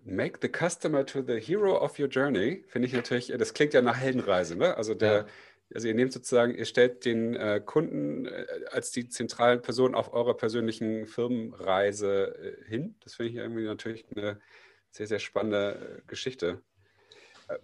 Make 0.04 0.40
the 0.42 0.50
customer 0.50 1.06
to 1.06 1.22
the 1.22 1.40
hero 1.40 1.78
of 1.78 2.00
your 2.00 2.08
journey, 2.08 2.64
finde 2.68 2.88
ich 2.88 2.94
natürlich, 2.94 3.34
das 3.38 3.54
klingt 3.54 3.74
ja 3.74 3.82
nach 3.82 3.98
Heldenreise, 3.98 4.56
ne? 4.56 4.78
Also 4.78 4.94
der, 4.94 5.14
ja. 5.14 5.26
also 5.74 5.88
ihr 5.88 5.96
nehmt 5.96 6.14
sozusagen, 6.14 6.56
ihr 6.56 6.66
stellt 6.66 7.06
den 7.06 7.36
äh, 7.36 7.62
Kunden 7.64 8.26
äh, 8.26 8.46
als 8.72 8.92
die 8.92 9.10
zentralen 9.10 9.62
Person 9.62 9.96
auf 9.96 10.14
eurer 10.14 10.36
persönlichen 10.36 11.08
Firmenreise 11.08 12.36
äh, 12.36 12.70
hin. 12.70 12.96
Das 13.04 13.16
finde 13.16 13.32
ich 13.32 13.38
irgendwie 13.38 13.66
natürlich 13.66 14.06
eine 14.16 14.40
sehr, 14.92 15.08
sehr 15.08 15.20
spannende 15.20 16.00
äh, 16.00 16.02
Geschichte. 16.08 16.62
Äh, 17.48 17.58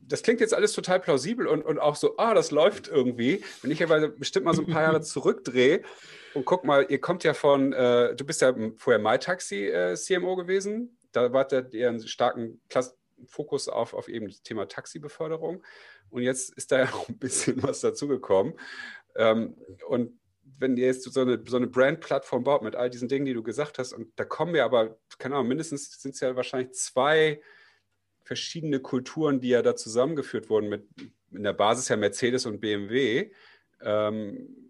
das 0.00 0.22
klingt 0.22 0.40
jetzt 0.40 0.54
alles 0.54 0.72
total 0.72 1.00
plausibel 1.00 1.46
und, 1.46 1.62
und 1.62 1.78
auch 1.78 1.94
so, 1.94 2.16
ah, 2.16 2.32
das 2.32 2.50
läuft 2.50 2.88
irgendwie. 2.88 3.44
Wenn 3.60 3.70
ich 3.70 3.82
aber 3.82 4.08
bestimmt 4.08 4.46
mal 4.46 4.54
so 4.54 4.62
ein 4.62 4.72
paar 4.72 4.82
Jahre 4.82 5.00
zurückdrehe 5.02 5.82
und 6.32 6.46
guck 6.46 6.64
mal, 6.64 6.86
ihr 6.88 6.98
kommt 6.98 7.24
ja 7.24 7.34
von, 7.34 7.74
äh, 7.74 8.16
du 8.16 8.24
bist 8.24 8.40
ja 8.40 8.54
vorher 8.76 8.98
MyTaxi 8.98 9.70
CMO 9.94 10.36
gewesen, 10.36 10.97
da 11.12 11.32
war 11.32 11.46
der 11.46 11.72
eher 11.72 11.90
einen 11.90 12.06
starken 12.06 12.60
Klass 12.68 12.96
Fokus 13.26 13.68
auf, 13.68 13.94
auf 13.94 14.08
eben 14.08 14.28
das 14.28 14.42
Thema 14.42 14.68
Taxibeförderung. 14.68 15.64
Und 16.10 16.22
jetzt 16.22 16.56
ist 16.56 16.72
da 16.72 16.78
ja 16.80 16.92
auch 16.92 17.08
ein 17.08 17.18
bisschen 17.18 17.62
was 17.62 17.80
dazugekommen. 17.80 18.54
Ähm, 19.16 19.56
und 19.88 20.18
wenn 20.58 20.76
ihr 20.76 20.86
jetzt 20.86 21.04
so 21.04 21.20
eine, 21.20 21.42
so 21.46 21.56
eine 21.56 21.66
Brand-Plattform 21.66 22.44
baut 22.44 22.62
mit 22.62 22.74
all 22.74 22.90
diesen 22.90 23.08
Dingen, 23.08 23.26
die 23.26 23.34
du 23.34 23.42
gesagt 23.42 23.78
hast, 23.78 23.92
und 23.92 24.08
da 24.16 24.24
kommen 24.24 24.54
wir 24.54 24.64
aber, 24.64 24.98
keine 25.18 25.34
Ahnung, 25.34 25.48
mindestens 25.48 26.00
sind 26.00 26.14
es 26.14 26.20
ja 26.20 26.36
wahrscheinlich 26.36 26.72
zwei 26.72 27.40
verschiedene 28.22 28.80
Kulturen, 28.80 29.40
die 29.40 29.48
ja 29.48 29.62
da 29.62 29.76
zusammengeführt 29.76 30.50
wurden 30.50 30.68
mit 30.68 30.86
in 31.30 31.42
der 31.42 31.52
Basis 31.52 31.88
ja 31.88 31.96
Mercedes 31.96 32.46
und 32.46 32.60
BMW. 32.60 33.30
Ähm, 33.82 34.67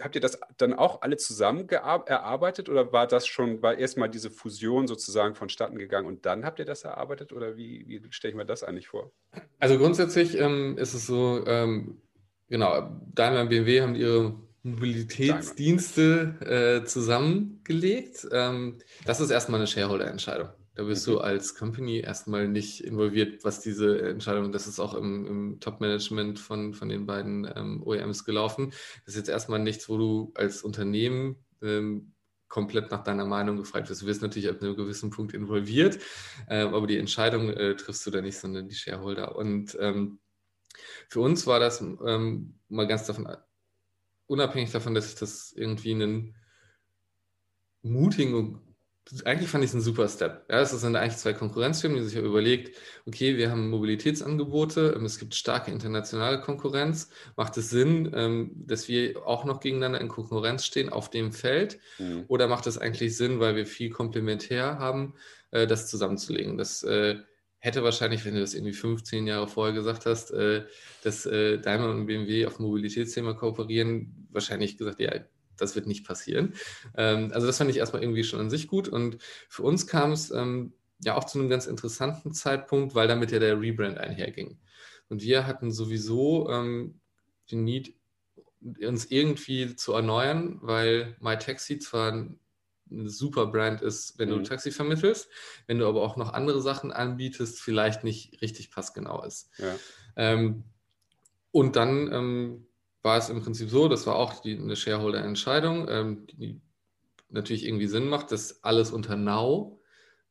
habt 0.00 0.14
ihr 0.14 0.20
das 0.20 0.38
dann 0.56 0.74
auch 0.74 1.02
alle 1.02 1.16
zusammen 1.16 1.68
erarbeitet 1.68 2.68
oder 2.68 2.92
war 2.92 3.06
das 3.06 3.26
schon, 3.26 3.62
war 3.62 3.76
erstmal 3.76 4.08
diese 4.08 4.30
Fusion 4.30 4.86
sozusagen 4.86 5.34
vonstatten 5.34 5.78
gegangen 5.78 6.06
und 6.06 6.26
dann 6.26 6.44
habt 6.44 6.58
ihr 6.58 6.64
das 6.64 6.84
erarbeitet 6.84 7.32
oder 7.32 7.56
wie, 7.56 7.84
wie 7.86 8.00
stelle 8.10 8.32
ich 8.32 8.36
mir 8.36 8.46
das 8.46 8.62
eigentlich 8.62 8.88
vor? 8.88 9.12
Also 9.58 9.78
grundsätzlich 9.78 10.38
ähm, 10.38 10.76
ist 10.78 10.94
es 10.94 11.06
so, 11.06 11.44
ähm, 11.46 12.00
genau, 12.48 13.00
Daimler 13.14 13.42
und 13.42 13.48
BMW 13.48 13.80
haben 13.80 13.94
ihre 13.94 14.34
Mobilitätsdienste 14.62 16.80
äh, 16.82 16.86
zusammengelegt. 16.86 18.26
Ähm, 18.32 18.78
das 19.04 19.20
ist 19.20 19.30
erstmal 19.30 19.60
eine 19.60 19.66
Shareholder-Entscheidung. 19.66 20.48
Da 20.74 20.84
bist 20.84 21.06
mhm. 21.06 21.12
du 21.12 21.18
als 21.18 21.54
Company 21.54 22.00
erstmal 22.00 22.48
nicht 22.48 22.82
involviert, 22.82 23.44
was 23.44 23.60
diese 23.60 24.00
Entscheidung, 24.02 24.52
das 24.52 24.66
ist 24.66 24.80
auch 24.80 24.94
im, 24.94 25.26
im 25.26 25.60
Top-Management 25.60 26.38
von, 26.38 26.74
von 26.74 26.88
den 26.88 27.06
beiden 27.06 27.50
ähm, 27.54 27.82
OEMs 27.84 28.24
gelaufen. 28.24 28.70
Das 29.04 29.14
ist 29.14 29.16
jetzt 29.16 29.28
erstmal 29.28 29.60
nichts, 29.60 29.88
wo 29.88 29.96
du 29.96 30.32
als 30.34 30.62
Unternehmen 30.62 31.36
ähm, 31.62 32.14
komplett 32.48 32.90
nach 32.90 33.02
deiner 33.02 33.24
Meinung 33.24 33.56
gefragt 33.56 33.88
wirst. 33.90 34.02
Du 34.02 34.06
wirst 34.06 34.22
natürlich 34.22 34.48
ab 34.48 34.62
einem 34.62 34.76
gewissen 34.76 35.10
Punkt 35.10 35.34
involviert, 35.34 35.98
äh, 36.48 36.60
aber 36.60 36.86
die 36.86 36.98
Entscheidung 36.98 37.50
äh, 37.50 37.74
triffst 37.74 38.06
du 38.06 38.10
da 38.10 38.20
nicht, 38.20 38.38
sondern 38.38 38.68
die 38.68 38.74
Shareholder. 38.74 39.36
Und 39.36 39.76
ähm, 39.80 40.20
für 41.08 41.20
uns 41.20 41.46
war 41.46 41.60
das 41.60 41.80
ähm, 41.80 42.58
mal 42.68 42.86
ganz 42.86 43.06
davon, 43.06 43.28
unabhängig 44.26 44.70
davon, 44.70 44.94
dass 44.94 45.08
ich 45.08 45.14
das 45.16 45.52
irgendwie 45.52 45.92
einen 45.92 46.36
mutigen 47.82 48.60
eigentlich 49.24 49.50
fand 49.50 49.62
ich 49.62 49.70
es 49.70 49.74
ein 49.74 49.82
super 49.82 50.08
Step. 50.08 50.46
Ja, 50.50 50.60
es 50.60 50.70
sind 50.70 50.96
eigentlich 50.96 51.18
zwei 51.18 51.34
Konkurrenzfirmen, 51.34 51.98
die 51.98 52.04
sich 52.04 52.14
ja 52.14 52.22
überlegt, 52.22 52.76
okay, 53.06 53.36
wir 53.36 53.50
haben 53.50 53.68
Mobilitätsangebote, 53.68 54.94
ähm, 54.96 55.04
es 55.04 55.18
gibt 55.18 55.34
starke 55.34 55.70
internationale 55.70 56.40
Konkurrenz. 56.40 57.10
Macht 57.36 57.56
es 57.58 57.68
Sinn, 57.70 58.10
ähm, 58.14 58.52
dass 58.54 58.88
wir 58.88 59.26
auch 59.26 59.44
noch 59.44 59.60
gegeneinander 59.60 60.00
in 60.00 60.08
Konkurrenz 60.08 60.64
stehen 60.64 60.88
auf 60.88 61.10
dem 61.10 61.32
Feld? 61.32 61.78
Mhm. 61.98 62.24
Oder 62.28 62.48
macht 62.48 62.66
es 62.66 62.78
eigentlich 62.78 63.16
Sinn, 63.16 63.40
weil 63.40 63.56
wir 63.56 63.66
viel 63.66 63.90
komplementär 63.90 64.78
haben, 64.78 65.14
äh, 65.50 65.66
das 65.66 65.88
zusammenzulegen? 65.88 66.56
Das 66.56 66.82
äh, 66.82 67.16
hätte 67.58 67.84
wahrscheinlich, 67.84 68.24
wenn 68.24 68.34
du 68.34 68.40
das 68.40 68.54
irgendwie 68.54 68.72
15 68.72 69.26
Jahre 69.26 69.48
vorher 69.48 69.74
gesagt 69.74 70.06
hast, 70.06 70.30
äh, 70.30 70.64
dass 71.02 71.24
Daimler 71.24 71.90
und 71.90 72.06
BMW 72.06 72.46
auf 72.46 72.58
Mobilitätsthema 72.58 73.34
kooperieren, 73.34 74.28
wahrscheinlich 74.30 74.78
gesagt, 74.78 75.00
ja, 75.00 75.12
das 75.56 75.74
wird 75.74 75.86
nicht 75.86 76.06
passieren. 76.06 76.54
Ähm, 76.96 77.30
also 77.32 77.46
das 77.46 77.58
fand 77.58 77.70
ich 77.70 77.78
erstmal 77.78 78.02
irgendwie 78.02 78.24
schon 78.24 78.40
an 78.40 78.50
sich 78.50 78.66
gut. 78.66 78.88
Und 78.88 79.18
für 79.48 79.62
uns 79.62 79.86
kam 79.86 80.12
es 80.12 80.30
ähm, 80.30 80.72
ja 81.02 81.16
auch 81.16 81.24
zu 81.24 81.38
einem 81.38 81.48
ganz 81.48 81.66
interessanten 81.66 82.32
Zeitpunkt, 82.32 82.94
weil 82.94 83.08
damit 83.08 83.32
ja 83.32 83.38
der 83.38 83.60
Rebrand 83.60 83.98
einherging. 83.98 84.58
Und 85.08 85.22
wir 85.22 85.46
hatten 85.46 85.70
sowieso 85.70 86.50
ähm, 86.50 87.00
den 87.50 87.64
Need, 87.64 87.94
uns 88.80 89.06
irgendwie 89.06 89.76
zu 89.76 89.92
erneuern, 89.92 90.58
weil 90.62 91.16
MyTaxi 91.20 91.78
zwar 91.78 92.12
eine 92.90 93.08
super 93.08 93.46
Brand 93.46 93.82
ist, 93.82 94.18
wenn 94.18 94.30
mhm. 94.30 94.38
du 94.38 94.42
Taxi 94.42 94.70
vermittelst, 94.70 95.28
wenn 95.66 95.78
du 95.78 95.86
aber 95.86 96.02
auch 96.02 96.16
noch 96.16 96.32
andere 96.32 96.60
Sachen 96.60 96.92
anbietest, 96.92 97.60
vielleicht 97.60 98.04
nicht 98.04 98.40
richtig 98.42 98.70
passgenau 98.70 99.22
ist. 99.24 99.50
Ja. 99.58 99.76
Ähm, 100.16 100.64
und 101.50 101.76
dann 101.76 102.12
ähm, 102.12 102.66
war 103.04 103.18
es 103.18 103.28
im 103.28 103.42
Prinzip 103.42 103.68
so, 103.68 103.86
das 103.86 104.06
war 104.06 104.16
auch 104.16 104.40
die, 104.40 104.58
eine 104.58 104.76
Shareholder-Entscheidung, 104.76 105.86
ähm, 105.88 106.26
die 106.32 106.60
natürlich 107.28 107.66
irgendwie 107.66 107.86
Sinn 107.86 108.08
macht, 108.08 108.32
dass 108.32 108.64
alles 108.64 108.90
unter 108.90 109.16
Now 109.16 109.78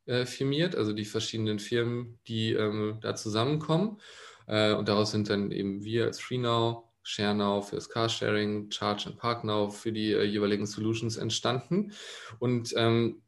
äh, 0.06 0.26
firmiert, 0.26 0.76
also 0.76 0.92
die 0.92 1.06
verschiedenen 1.06 1.60
Firmen, 1.60 2.20
die 2.28 2.54
ähm, 2.54 2.98
da 3.02 3.16
zusammenkommen. 3.16 4.00
Äh, 4.48 4.74
und 4.74 4.90
daraus 4.90 5.12
sind 5.12 5.30
dann 5.30 5.52
eben 5.52 5.84
wir 5.84 6.06
als 6.06 6.20
FreeNow, 6.20 6.84
ShareNow 7.04 7.70
für 7.70 7.76
das 7.76 7.90
Carsharing, 7.90 8.72
Charge 8.72 9.10
and 9.10 9.18
ParkNow 9.18 9.76
für 9.76 9.92
die 9.92 10.12
äh, 10.12 10.24
jeweiligen 10.24 10.66
Solutions 10.66 11.18
entstanden. 11.18 11.92
Und 12.40 12.74
ähm, 12.76 13.22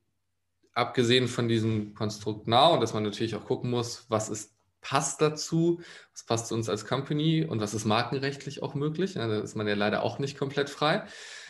abgesehen 0.73 1.27
von 1.27 1.47
diesem 1.47 1.93
Konstrukt 1.93 2.47
Now, 2.47 2.79
dass 2.79 2.95
man 2.95 3.03
natürlich 3.03 3.35
auch 3.35 3.45
gucken 3.45 3.69
muss, 3.69 4.05
was 4.09 4.29
ist 4.29 4.54
passt 4.85 5.19
dazu, 5.19 5.81
was 6.11 6.25
passt 6.25 6.47
zu 6.47 6.53
uns 6.53 6.69
als 6.69 6.85
Company 6.85 7.43
und 7.43 7.59
was 7.59 7.73
ist 7.73 7.85
markenrechtlich 7.85 8.61
auch 8.61 8.75
möglich. 8.75 9.15
Ja, 9.15 9.27
da 9.27 9.39
ist 9.39 9.55
man 9.55 9.67
ja 9.67 9.73
leider 9.73 10.03
auch 10.03 10.19
nicht 10.19 10.37
komplett 10.37 10.69
frei. 10.69 11.05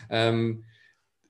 Ähm, 0.09 0.63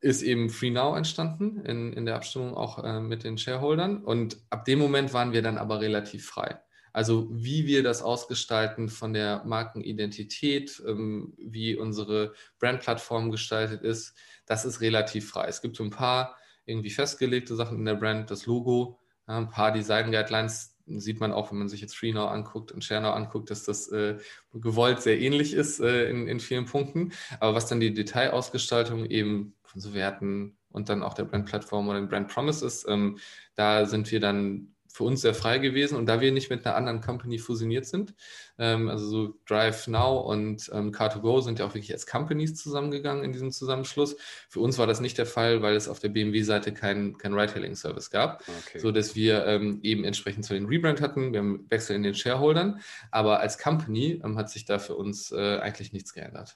ist 0.01 0.21
eben 0.21 0.51
FreeNow 0.51 0.95
entstanden 0.95 1.65
in, 1.65 1.93
in 1.93 2.05
der 2.05 2.15
Abstimmung 2.15 2.53
auch 2.53 2.83
äh, 2.83 2.99
mit 2.99 3.23
den 3.23 3.39
Shareholdern. 3.39 4.03
Und 4.03 4.37
ab 4.51 4.65
dem 4.65 4.77
Moment 4.77 5.13
waren 5.13 5.33
wir 5.33 5.41
dann 5.41 5.57
aber 5.57 5.81
relativ 5.81 6.27
frei. 6.27 6.59
Also 6.93 7.27
wie 7.31 7.65
wir 7.65 7.81
das 7.81 8.03
ausgestalten 8.03 8.87
von 8.87 9.13
der 9.13 9.43
Markenidentität, 9.43 10.83
ähm, 10.87 11.33
wie 11.39 11.75
unsere 11.75 12.33
Brandplattform 12.59 13.31
gestaltet 13.31 13.81
ist, 13.81 14.13
das 14.45 14.63
ist 14.63 14.79
relativ 14.79 15.31
frei. 15.31 15.47
Es 15.47 15.59
gibt 15.59 15.75
so 15.75 15.83
ein 15.83 15.89
paar 15.89 16.35
irgendwie 16.65 16.91
festgelegte 16.91 17.55
Sachen 17.55 17.79
in 17.79 17.85
der 17.85 17.95
Brand, 17.95 18.29
das 18.29 18.45
Logo, 18.45 18.99
ein 19.25 19.49
paar 19.49 19.71
Design 19.71 20.11
Guidelines, 20.11 20.74
sieht 20.88 21.19
man 21.19 21.32
auch, 21.32 21.52
wenn 21.52 21.58
man 21.58 21.69
sich 21.69 21.82
jetzt 21.82 21.95
FreeNow 21.95 22.30
anguckt 22.30 22.71
und 22.71 22.84
ShareNow 22.84 23.15
anguckt, 23.15 23.50
dass 23.50 23.63
das 23.63 23.88
äh, 23.89 24.17
gewollt 24.54 25.02
sehr 25.02 25.19
ähnlich 25.19 25.54
ist 25.54 25.80
äh, 25.80 26.10
in, 26.10 26.28
in 26.28 26.39
vielen 26.39 26.65
Punkten. 26.65 27.12
Aber 27.39 27.56
was 27.56 27.67
dann 27.67 27.80
die 27.80 27.93
Detailausgestaltung 27.93 29.06
eben 29.06 29.56
von 29.63 29.82
so 29.82 29.93
Werten 29.93 30.58
und 30.69 30.89
dann 30.89 31.04
auch 31.04 31.13
der 31.13 31.26
Brandplattform 31.26 31.88
oder 31.88 32.00
den 32.00 32.10
Brand 32.10 32.28
Promise 32.28 32.65
ist, 32.65 32.86
ähm, 32.88 33.17
da 33.56 33.86
sind 33.86 34.12
wir 34.12 34.19
dann 34.19 34.74
für 34.95 35.03
uns 35.03 35.19
sehr 35.19 35.34
frei 35.34 35.58
gewesen. 35.58 35.97
Und 35.97 36.05
da 36.05 36.21
wir 36.21 36.31
nicht 36.31 36.49
mit 36.49 36.65
einer 36.65 36.77
anderen 36.77 37.01
Company 37.01 37.38
fusioniert 37.38 37.86
sind, 37.86 38.13
ähm, 38.58 38.88
also 38.88 39.05
so 39.05 39.34
Drive 39.45 39.88
Now 39.88 40.21
und 40.21 40.71
ähm, 40.73 40.93
Car2Go 40.93 41.41
sind 41.41 41.60
ja 41.60 41.65
auch 41.65 41.73
wirklich 41.73 41.91
als 41.91 42.08
Companies 42.08 42.55
zusammengegangen 42.55 43.25
in 43.25 43.34
diesem 43.34 43.51
Zusammenschluss. 43.51 44.15
Für 44.47 44.62
uns 44.62 44.77
war 44.77 44.88
das 44.88 45.01
nicht 45.01 45.17
der 45.17 45.25
Fall, 45.25 45.62
weil 45.62 45.75
es 45.75 45.89
auf 45.89 45.99
der 45.99 46.08
BMW-Seite 46.08 46.73
keinen 46.73 47.17
kein 47.17 47.34
Ride-Hailing-Service 47.34 48.10
gab, 48.10 48.41
okay. 48.47 48.79
so 48.79 48.93
dass 48.93 49.17
wir 49.17 49.45
ähm, 49.45 49.81
eben 49.84 50.05
entsprechend 50.05 50.45
zu 50.45 50.53
den 50.53 50.65
Rebrand 50.65 51.01
hatten. 51.01 51.34
Wir 51.34 51.39
haben 51.39 51.65
Wechsel 51.69 51.97
in 51.97 52.03
den 52.03 52.15
Shareholdern, 52.15 52.79
aber 53.12 53.41
als 53.41 53.58
Company 53.58 54.21
ähm, 54.23 54.38
hat 54.38 54.49
sich 54.49 54.63
da 54.63 54.79
für 54.79 54.95
uns 54.95 55.29
äh, 55.34 55.58
eigentlich 55.58 55.91
nichts 55.91 56.13
geändert. 56.13 56.55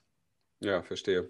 Ja, 0.61 0.81
verstehe. 0.81 1.29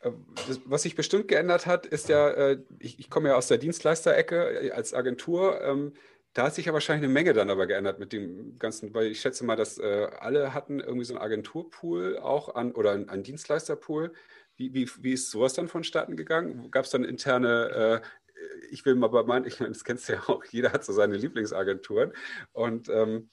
Äh, 0.00 0.10
das, 0.46 0.60
was 0.64 0.82
sich 0.82 0.94
bestimmt 0.94 1.28
geändert 1.28 1.66
hat, 1.66 1.86
ist 1.86 2.08
ja, 2.08 2.28
äh, 2.28 2.58
ich, 2.78 2.98
ich, 2.98 3.10
komme 3.10 3.30
ja 3.30 3.36
aus 3.36 3.48
der 3.48 3.58
Dienstleisterecke 3.58 4.66
äh, 4.66 4.70
als 4.72 4.94
Agentur. 4.94 5.60
Ähm, 5.62 5.94
da 6.38 6.44
hat 6.44 6.54
sich 6.54 6.66
ja 6.66 6.72
wahrscheinlich 6.72 7.04
eine 7.04 7.12
Menge 7.12 7.32
dann 7.32 7.50
aber 7.50 7.66
geändert 7.66 7.98
mit 7.98 8.12
dem 8.12 8.60
Ganzen, 8.60 8.94
weil 8.94 9.08
ich 9.08 9.20
schätze 9.20 9.44
mal, 9.44 9.56
dass 9.56 9.78
äh, 9.78 10.08
alle 10.20 10.54
hatten 10.54 10.78
irgendwie 10.78 11.04
so 11.04 11.14
einen 11.14 11.22
Agenturpool 11.22 12.16
auch 12.18 12.54
an 12.54 12.70
oder 12.70 12.92
einen 12.92 13.24
Dienstleisterpool. 13.24 14.12
Wie, 14.54 14.72
wie, 14.72 14.88
wie 15.00 15.14
ist 15.14 15.32
sowas 15.32 15.54
dann 15.54 15.66
vonstatten 15.66 16.16
gegangen? 16.16 16.70
Gab 16.70 16.84
es 16.84 16.92
dann 16.92 17.02
interne, 17.02 18.02
äh, 18.36 18.40
ich 18.70 18.86
will 18.86 18.94
mal 18.94 19.08
bei 19.08 19.24
meinen, 19.24 19.46
ich 19.46 19.58
meine, 19.58 19.72
das 19.72 19.82
kennst 19.82 20.08
du 20.08 20.12
ja 20.12 20.22
auch, 20.28 20.44
jeder 20.44 20.72
hat 20.72 20.84
so 20.84 20.92
seine 20.92 21.16
Lieblingsagenturen. 21.16 22.12
Und 22.52 22.88
ähm, 22.88 23.30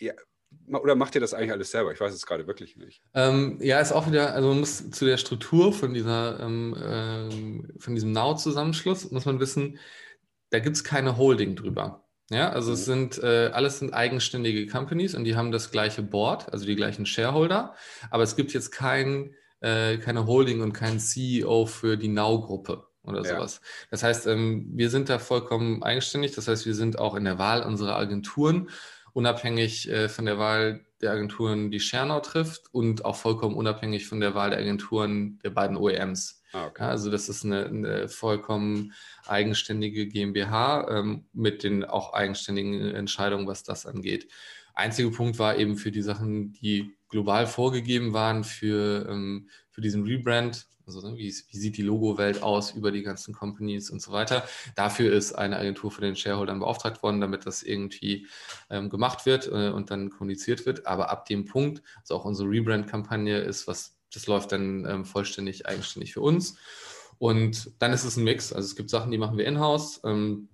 ja, 0.00 0.14
oder 0.66 0.96
macht 0.96 1.14
ihr 1.14 1.20
das 1.20 1.34
eigentlich 1.34 1.52
alles 1.52 1.70
selber? 1.70 1.92
Ich 1.92 2.00
weiß 2.00 2.12
es 2.12 2.26
gerade 2.26 2.48
wirklich 2.48 2.76
nicht. 2.76 3.00
Ähm, 3.14 3.58
ja, 3.60 3.78
ist 3.78 3.92
auch 3.92 4.08
wieder, 4.08 4.34
also 4.34 4.48
man 4.48 4.58
muss 4.58 4.90
zu 4.90 5.04
der 5.04 5.18
Struktur 5.18 5.72
von 5.72 5.94
dieser, 5.94 6.40
ähm, 6.40 6.76
ähm, 6.82 7.72
von 7.78 7.94
diesem 7.94 8.10
Now-Zusammenschluss, 8.10 9.12
muss 9.12 9.24
man 9.24 9.38
wissen, 9.38 9.78
da 10.50 10.58
gibt 10.58 10.74
es 10.74 10.82
keine 10.82 11.16
Holding 11.16 11.54
drüber. 11.54 12.09
Ja, 12.30 12.50
also 12.50 12.70
mhm. 12.70 12.74
es 12.74 12.84
sind 12.84 13.22
äh, 13.22 13.50
alles 13.52 13.80
sind 13.80 13.92
eigenständige 13.92 14.66
Companies 14.66 15.14
und 15.14 15.24
die 15.24 15.36
haben 15.36 15.50
das 15.50 15.70
gleiche 15.70 16.02
Board, 16.02 16.52
also 16.52 16.64
die 16.64 16.76
gleichen 16.76 17.04
Shareholder, 17.04 17.74
aber 18.10 18.22
es 18.22 18.36
gibt 18.36 18.52
jetzt 18.52 18.70
kein, 18.70 19.34
äh, 19.60 19.98
keine 19.98 20.26
Holding 20.26 20.60
und 20.60 20.72
keinen 20.72 21.00
CEO 21.00 21.66
für 21.66 21.96
die 21.96 22.08
Now-Gruppe 22.08 22.86
oder 23.02 23.22
ja. 23.22 23.34
sowas. 23.34 23.60
Das 23.90 24.04
heißt, 24.04 24.28
ähm, 24.28 24.70
wir 24.74 24.90
sind 24.90 25.08
da 25.08 25.18
vollkommen 25.18 25.82
eigenständig, 25.82 26.32
das 26.32 26.46
heißt, 26.46 26.66
wir 26.66 26.74
sind 26.76 27.00
auch 27.00 27.16
in 27.16 27.24
der 27.24 27.38
Wahl 27.38 27.64
unserer 27.64 27.96
Agenturen 27.96 28.70
unabhängig 29.12 29.90
äh, 29.90 30.08
von 30.08 30.24
der 30.24 30.38
Wahl 30.38 30.84
der 31.00 31.10
Agenturen, 31.10 31.72
die 31.72 31.80
Schernau 31.80 32.20
trifft 32.20 32.72
und 32.72 33.04
auch 33.04 33.16
vollkommen 33.16 33.56
unabhängig 33.56 34.06
von 34.06 34.20
der 34.20 34.36
Wahl 34.36 34.50
der 34.50 34.60
Agenturen 34.60 35.40
der 35.42 35.50
beiden 35.50 35.76
OEMs. 35.76 36.39
Ah, 36.52 36.66
okay. 36.66 36.82
also 36.82 37.10
das 37.10 37.28
ist 37.28 37.44
eine, 37.44 37.66
eine 37.66 38.08
vollkommen 38.08 38.92
eigenständige 39.26 40.06
GmbH 40.06 40.88
ähm, 40.90 41.26
mit 41.32 41.62
den 41.62 41.84
auch 41.84 42.12
eigenständigen 42.12 42.94
Entscheidungen, 42.94 43.46
was 43.46 43.62
das 43.62 43.86
angeht. 43.86 44.28
Einziger 44.74 45.10
Punkt 45.10 45.38
war 45.38 45.56
eben 45.56 45.76
für 45.76 45.90
die 45.90 46.02
Sachen, 46.02 46.52
die 46.54 46.96
global 47.08 47.46
vorgegeben 47.46 48.12
waren 48.12 48.44
für, 48.44 49.06
ähm, 49.08 49.48
für 49.70 49.80
diesen 49.80 50.04
Rebrand, 50.04 50.66
also 50.86 51.08
ne, 51.08 51.16
wie, 51.16 51.28
wie, 51.28 51.56
sieht 51.56 51.76
die 51.76 51.82
Logo-Welt 51.82 52.42
aus 52.42 52.72
über 52.72 52.90
die 52.90 53.02
ganzen 53.02 53.34
Companies 53.34 53.90
und 53.90 54.00
so 54.00 54.12
weiter. 54.12 54.44
Dafür 54.74 55.12
ist 55.12 55.34
eine 55.34 55.56
Agentur 55.56 55.90
für 55.90 56.00
den 56.00 56.16
Shareholdern 56.16 56.60
beauftragt 56.60 57.02
worden, 57.02 57.20
damit 57.20 57.46
das 57.46 57.62
irgendwie 57.62 58.26
ähm, 58.70 58.90
gemacht 58.90 59.26
wird 59.26 59.46
äh, 59.46 59.70
und 59.70 59.90
dann 59.90 60.10
kommuniziert 60.10 60.66
wird. 60.66 60.86
Aber 60.86 61.10
ab 61.10 61.26
dem 61.26 61.44
Punkt, 61.44 61.82
also 62.00 62.16
auch 62.16 62.24
unsere 62.24 62.48
Rebrand-Kampagne 62.48 63.38
ist 63.38 63.66
was 63.68 63.99
das 64.12 64.26
läuft 64.26 64.52
dann 64.52 64.84
ähm, 64.86 65.04
vollständig 65.04 65.66
eigenständig 65.66 66.12
für 66.12 66.20
uns. 66.20 66.56
Und 67.18 67.70
dann 67.80 67.92
ist 67.92 68.04
es 68.04 68.16
ein 68.16 68.24
Mix. 68.24 68.52
Also 68.52 68.66
es 68.66 68.76
gibt 68.76 68.88
Sachen, 68.88 69.10
die 69.10 69.18
machen 69.18 69.36
wir 69.36 69.46
in-house, 69.46 70.00
ähm, 70.04 70.48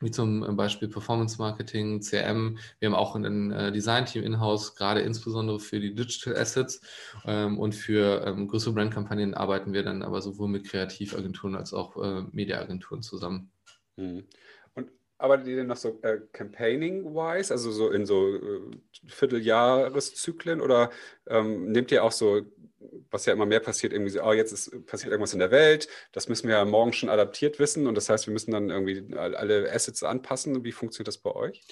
wie 0.00 0.10
zum 0.10 0.56
Beispiel 0.56 0.88
Performance 0.88 1.38
Marketing, 1.38 2.00
CRM. 2.00 2.58
Wir 2.78 2.88
haben 2.88 2.94
auch 2.94 3.14
ein 3.14 3.52
äh, 3.52 3.72
Design-Team 3.72 4.22
in-house, 4.22 4.74
gerade 4.74 5.00
insbesondere 5.00 5.60
für 5.60 5.80
die 5.80 5.94
Digital 5.94 6.36
Assets. 6.36 6.80
Ähm, 7.24 7.58
und 7.58 7.74
für 7.74 8.26
ähm, 8.26 8.48
größere 8.48 8.74
Brandkampagnen 8.74 9.34
arbeiten 9.34 9.72
wir 9.72 9.82
dann 9.82 10.02
aber 10.02 10.20
sowohl 10.20 10.48
mit 10.48 10.68
Kreativagenturen 10.68 11.54
als 11.54 11.72
auch 11.72 11.96
äh, 12.02 12.22
Mediaagenturen 12.32 13.02
zusammen. 13.02 13.50
Mhm. 13.96 14.24
Und 14.74 14.90
arbeitet 15.18 15.48
ihr 15.48 15.56
denn 15.56 15.66
noch 15.66 15.76
so 15.76 15.98
äh, 16.02 16.20
Campaigning-wise, 16.32 17.52
also 17.52 17.70
so 17.70 17.90
in 17.90 18.06
so 18.06 18.36
äh, 18.36 18.60
Vierteljahreszyklen 19.06 20.60
oder 20.60 20.90
ähm, 21.26 21.72
nehmt 21.72 21.92
ihr 21.92 22.04
auch 22.04 22.12
so 22.12 22.42
was 23.10 23.26
ja 23.26 23.32
immer 23.32 23.46
mehr 23.46 23.60
passiert, 23.60 23.92
irgendwie 23.92 24.10
so, 24.10 24.22
oh, 24.22 24.32
jetzt 24.32 24.52
ist, 24.52 24.86
passiert 24.86 25.10
irgendwas 25.10 25.32
in 25.32 25.38
der 25.38 25.50
Welt, 25.50 25.88
das 26.12 26.28
müssen 26.28 26.48
wir 26.48 26.56
ja 26.56 26.64
morgen 26.64 26.92
schon 26.92 27.08
adaptiert 27.08 27.58
wissen 27.58 27.86
und 27.86 27.94
das 27.94 28.08
heißt, 28.08 28.26
wir 28.26 28.32
müssen 28.32 28.52
dann 28.52 28.70
irgendwie 28.70 29.14
alle 29.16 29.70
Assets 29.72 30.02
anpassen. 30.02 30.64
Wie 30.64 30.72
funktioniert 30.72 31.08
das 31.08 31.18
bei 31.18 31.34
euch? 31.34 31.62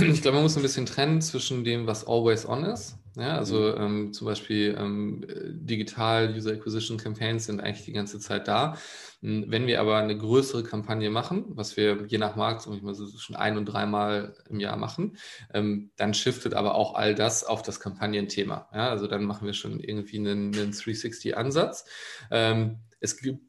Ich 0.00 0.22
glaube, 0.22 0.36
man 0.36 0.42
muss 0.42 0.56
ein 0.56 0.62
bisschen 0.62 0.86
trennen 0.86 1.22
zwischen 1.22 1.64
dem, 1.64 1.86
was 1.86 2.06
always 2.06 2.46
on 2.46 2.64
ist. 2.64 2.96
Ja, 3.16 3.38
also 3.38 3.58
mhm. 3.60 3.82
ähm, 3.82 4.12
zum 4.12 4.26
Beispiel 4.26 4.76
ähm, 4.78 5.24
digital 5.26 6.34
User 6.36 6.52
Acquisition 6.52 6.98
Campaigns 6.98 7.46
sind 7.46 7.62
eigentlich 7.62 7.86
die 7.86 7.94
ganze 7.94 8.20
Zeit 8.20 8.46
da. 8.46 8.76
Hm, 9.22 9.46
wenn 9.48 9.66
wir 9.66 9.80
aber 9.80 9.96
eine 9.96 10.18
größere 10.18 10.62
Kampagne 10.62 11.08
machen, 11.08 11.46
was 11.48 11.78
wir 11.78 12.04
je 12.08 12.18
nach 12.18 12.36
Markt 12.36 12.60
so 12.60 12.78
schon 13.18 13.36
ein- 13.36 13.56
und 13.56 13.64
dreimal 13.64 14.36
im 14.50 14.60
Jahr 14.60 14.76
machen, 14.76 15.16
ähm, 15.54 15.92
dann 15.96 16.12
shiftet 16.12 16.52
aber 16.52 16.74
auch 16.74 16.94
all 16.94 17.14
das 17.14 17.42
auf 17.42 17.62
das 17.62 17.80
Kampagnenthema. 17.80 18.68
Ja, 18.74 18.90
also 18.90 19.06
dann 19.06 19.24
machen 19.24 19.46
wir 19.46 19.54
schon 19.54 19.80
irgendwie 19.80 20.18
einen, 20.18 20.54
einen 20.54 20.72
360-Ansatz. 20.72 21.86
Ähm, 22.30 22.80
es 23.00 23.16
gibt 23.16 23.40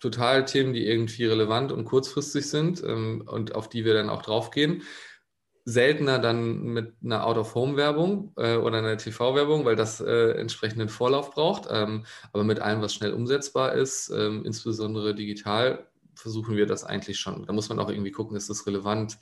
total 0.00 0.46
Themen, 0.46 0.72
die 0.72 0.86
irgendwie 0.86 1.26
relevant 1.26 1.72
und 1.72 1.84
kurzfristig 1.84 2.48
sind 2.48 2.82
ähm, 2.82 3.22
und 3.26 3.54
auf 3.54 3.68
die 3.68 3.84
wir 3.84 3.92
dann 3.92 4.08
auch 4.08 4.22
draufgehen 4.22 4.82
seltener 5.64 6.18
dann 6.18 6.62
mit 6.62 6.94
einer 7.04 7.26
Out-of-Home-Werbung 7.26 8.32
äh, 8.36 8.56
oder 8.56 8.78
einer 8.78 8.96
TV-Werbung, 8.96 9.64
weil 9.64 9.76
das 9.76 10.00
äh, 10.00 10.32
entsprechenden 10.32 10.88
Vorlauf 10.88 11.32
braucht. 11.32 11.68
Ähm, 11.70 12.04
aber 12.32 12.44
mit 12.44 12.60
allem, 12.60 12.82
was 12.82 12.94
schnell 12.94 13.12
umsetzbar 13.12 13.74
ist, 13.74 14.10
ähm, 14.10 14.44
insbesondere 14.44 15.14
digital, 15.14 15.86
versuchen 16.14 16.56
wir 16.56 16.66
das 16.66 16.84
eigentlich 16.84 17.18
schon. 17.18 17.46
Da 17.46 17.52
muss 17.52 17.68
man 17.68 17.78
auch 17.78 17.88
irgendwie 17.88 18.10
gucken, 18.10 18.36
ist 18.36 18.50
das 18.50 18.66
relevant 18.66 19.18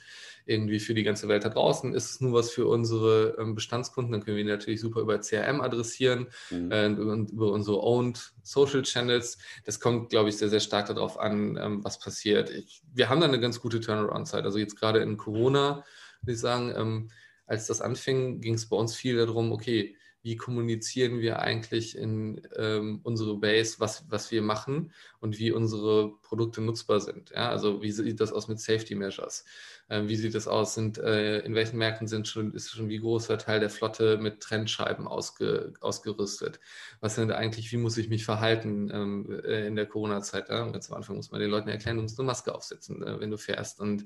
irgendwie 0.47 0.81
für 0.81 0.95
die 0.95 1.03
ganze 1.03 1.29
Welt 1.29 1.45
da 1.45 1.51
draußen? 1.51 1.95
Ist 1.95 2.11
es 2.11 2.21
nur 2.21 2.33
was 2.33 2.51
für 2.51 2.67
unsere 2.67 3.37
ähm, 3.39 3.55
Bestandskunden? 3.55 4.13
Dann 4.13 4.25
können 4.25 4.37
wir 4.37 4.45
natürlich 4.45 4.81
super 4.81 5.01
über 5.01 5.21
CRM 5.21 5.61
adressieren 5.61 6.29
mhm. 6.51 6.73
äh, 6.73 6.87
und 6.87 7.31
über 7.31 7.53
unsere 7.53 7.83
Owned 7.83 8.33
Social 8.43 8.83
Channels. 8.83 9.39
Das 9.65 9.79
kommt, 9.79 10.11
glaube 10.11 10.31
ich, 10.31 10.39
sehr, 10.39 10.49
sehr 10.49 10.61
stark 10.61 10.87
darauf 10.87 11.19
an, 11.19 11.59
ähm, 11.61 11.85
was 11.85 11.99
passiert. 11.99 12.51
Ich, 12.51 12.83
wir 12.95 13.09
haben 13.09 13.21
da 13.21 13.27
eine 13.27 13.41
ganz 13.41 13.61
gute 13.61 13.81
Turnaround-Zeit. 13.81 14.45
Also 14.45 14.59
jetzt 14.59 14.77
gerade 14.77 15.01
in 15.01 15.17
Corona 15.17 15.85
würde 16.23 16.33
ich 16.33 16.41
sagen, 16.41 16.73
ähm, 16.77 17.11
als 17.47 17.67
das 17.67 17.81
anfing, 17.81 18.41
ging 18.41 18.55
es 18.55 18.69
bei 18.69 18.77
uns 18.77 18.95
viel 18.95 19.17
darum, 19.17 19.53
okay, 19.53 19.97
wie 20.23 20.37
kommunizieren 20.37 21.21
wir 21.21 21.39
eigentlich 21.39 21.97
in 21.97 22.43
ähm, 22.57 23.01
unsere 23.03 23.39
Base, 23.39 23.77
was, 23.79 24.05
was 24.11 24.31
wir 24.31 24.43
machen 24.43 24.93
und 25.21 25.39
wie 25.39 25.53
unsere 25.53 26.13
Produkte 26.29 26.61
nutzbar 26.61 27.01
sind. 27.01 27.31
Ja? 27.31 27.49
Also 27.49 27.83
wie 27.83 27.91
sieht 27.91 28.21
das 28.21 28.33
aus 28.33 28.49
mit 28.49 28.61
Safety 28.61 28.95
Measures? 28.95 29.45
Ähm, 29.89 30.09
wie 30.09 30.17
sieht 30.17 30.35
das 30.35 30.47
aus? 30.47 30.75
Sind, 30.75 30.99
äh, 30.99 31.41
in 31.41 31.55
welchen 31.55 31.79
Märkten 31.79 32.07
sind 32.07 32.29
schon, 32.29 32.53
ist 32.53 32.71
schon 32.71 32.89
wie 32.89 32.99
großer 32.99 33.39
Teil 33.39 33.61
der 33.61 33.71
Flotte 33.71 34.19
mit 34.19 34.41
Trennscheiben 34.41 35.09
ausge, 35.09 35.73
ausgerüstet? 35.81 36.61
Was 37.01 37.15
sind 37.15 37.33
eigentlich, 37.33 37.73
wie 37.73 37.79
muss 37.79 37.97
ich 37.97 38.11
mich 38.11 38.25
verhalten 38.25 38.91
ähm, 38.93 39.41
äh, 39.45 39.67
in 39.67 39.77
der 39.77 39.87
Corona-Zeit? 39.87 40.51
Ja? 40.51 40.71
Ganz 40.71 40.91
am 40.91 40.97
Anfang 40.99 41.17
muss 41.17 41.31
man 41.31 41.41
den 41.41 41.51
Leuten 41.51 41.69
erklären, 41.69 41.97
du 41.97 42.03
musst 42.03 42.19
eine 42.19 42.27
Maske 42.27 42.55
aufsetzen, 42.55 43.03
äh, 43.03 43.19
wenn 43.19 43.31
du 43.31 43.39
fährst. 43.39 43.81
Und 43.81 44.05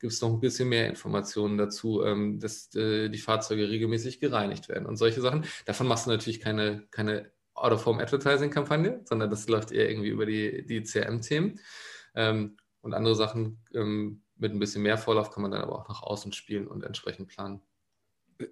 gibt 0.00 0.12
es 0.12 0.20
noch 0.20 0.30
ein 0.30 0.40
bisschen 0.40 0.68
mehr 0.68 0.88
Informationen 0.88 1.56
dazu, 1.56 2.02
ähm, 2.02 2.40
dass 2.40 2.74
äh, 2.74 3.08
die 3.08 3.18
Fahrzeuge 3.18 3.68
regelmäßig 3.68 4.18
gereinigt 4.18 4.68
werden 4.68 4.86
und 4.86 4.96
solche 4.96 5.20
Sachen. 5.20 5.44
Davon 5.66 5.86
machst 5.86 6.06
du 6.06 6.10
natürlich 6.10 6.40
keine, 6.40 6.86
keine 6.90 7.30
Out-of-Home-Advertising-Kampagne, 7.54 9.00
sondern 9.04 9.30
das 9.30 9.48
läuft 9.48 9.72
eher 9.72 9.88
irgendwie 9.88 10.08
über 10.08 10.26
die, 10.26 10.64
die 10.66 10.82
CRM-Themen. 10.82 11.60
Ähm, 12.14 12.56
und 12.82 12.94
andere 12.94 13.14
Sachen 13.14 13.62
ähm, 13.74 14.22
mit 14.36 14.52
ein 14.52 14.58
bisschen 14.58 14.82
mehr 14.82 14.98
Vorlauf 14.98 15.30
kann 15.30 15.42
man 15.42 15.50
dann 15.50 15.60
aber 15.60 15.78
auch 15.78 15.88
nach 15.88 16.02
außen 16.02 16.32
spielen 16.32 16.66
und 16.66 16.82
entsprechend 16.82 17.28
planen. 17.28 17.60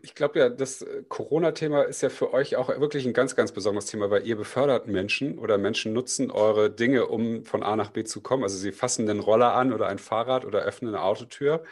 Ich 0.02 0.14
glaube 0.14 0.38
ja, 0.38 0.48
das 0.50 0.84
Corona-Thema 1.08 1.82
ist 1.82 2.02
ja 2.02 2.11
für 2.11 2.34
euch 2.34 2.56
auch 2.56 2.68
wirklich 2.68 3.06
ein 3.06 3.14
ganz, 3.14 3.34
ganz 3.37 3.52
besonderes 3.52 3.87
Thema, 3.87 4.11
weil 4.11 4.26
ihr 4.26 4.37
befördert 4.37 4.87
Menschen 4.87 5.38
oder 5.38 5.56
Menschen 5.56 5.94
nutzen 5.94 6.30
eure 6.30 6.70
Dinge, 6.70 7.06
um 7.06 7.46
von 7.46 7.62
A 7.62 7.74
nach 7.74 7.90
B 7.90 8.04
zu 8.04 8.20
kommen. 8.20 8.42
Also 8.42 8.58
sie 8.58 8.72
fassen 8.72 9.06
den 9.06 9.20
Roller 9.20 9.54
an 9.54 9.72
oder 9.72 9.87
ein 9.87 9.98
Fahrrad 9.98 10.44
oder 10.44 10.61
öffnen 10.61 10.94
eine 10.94 11.02
Autotür. 11.02 11.64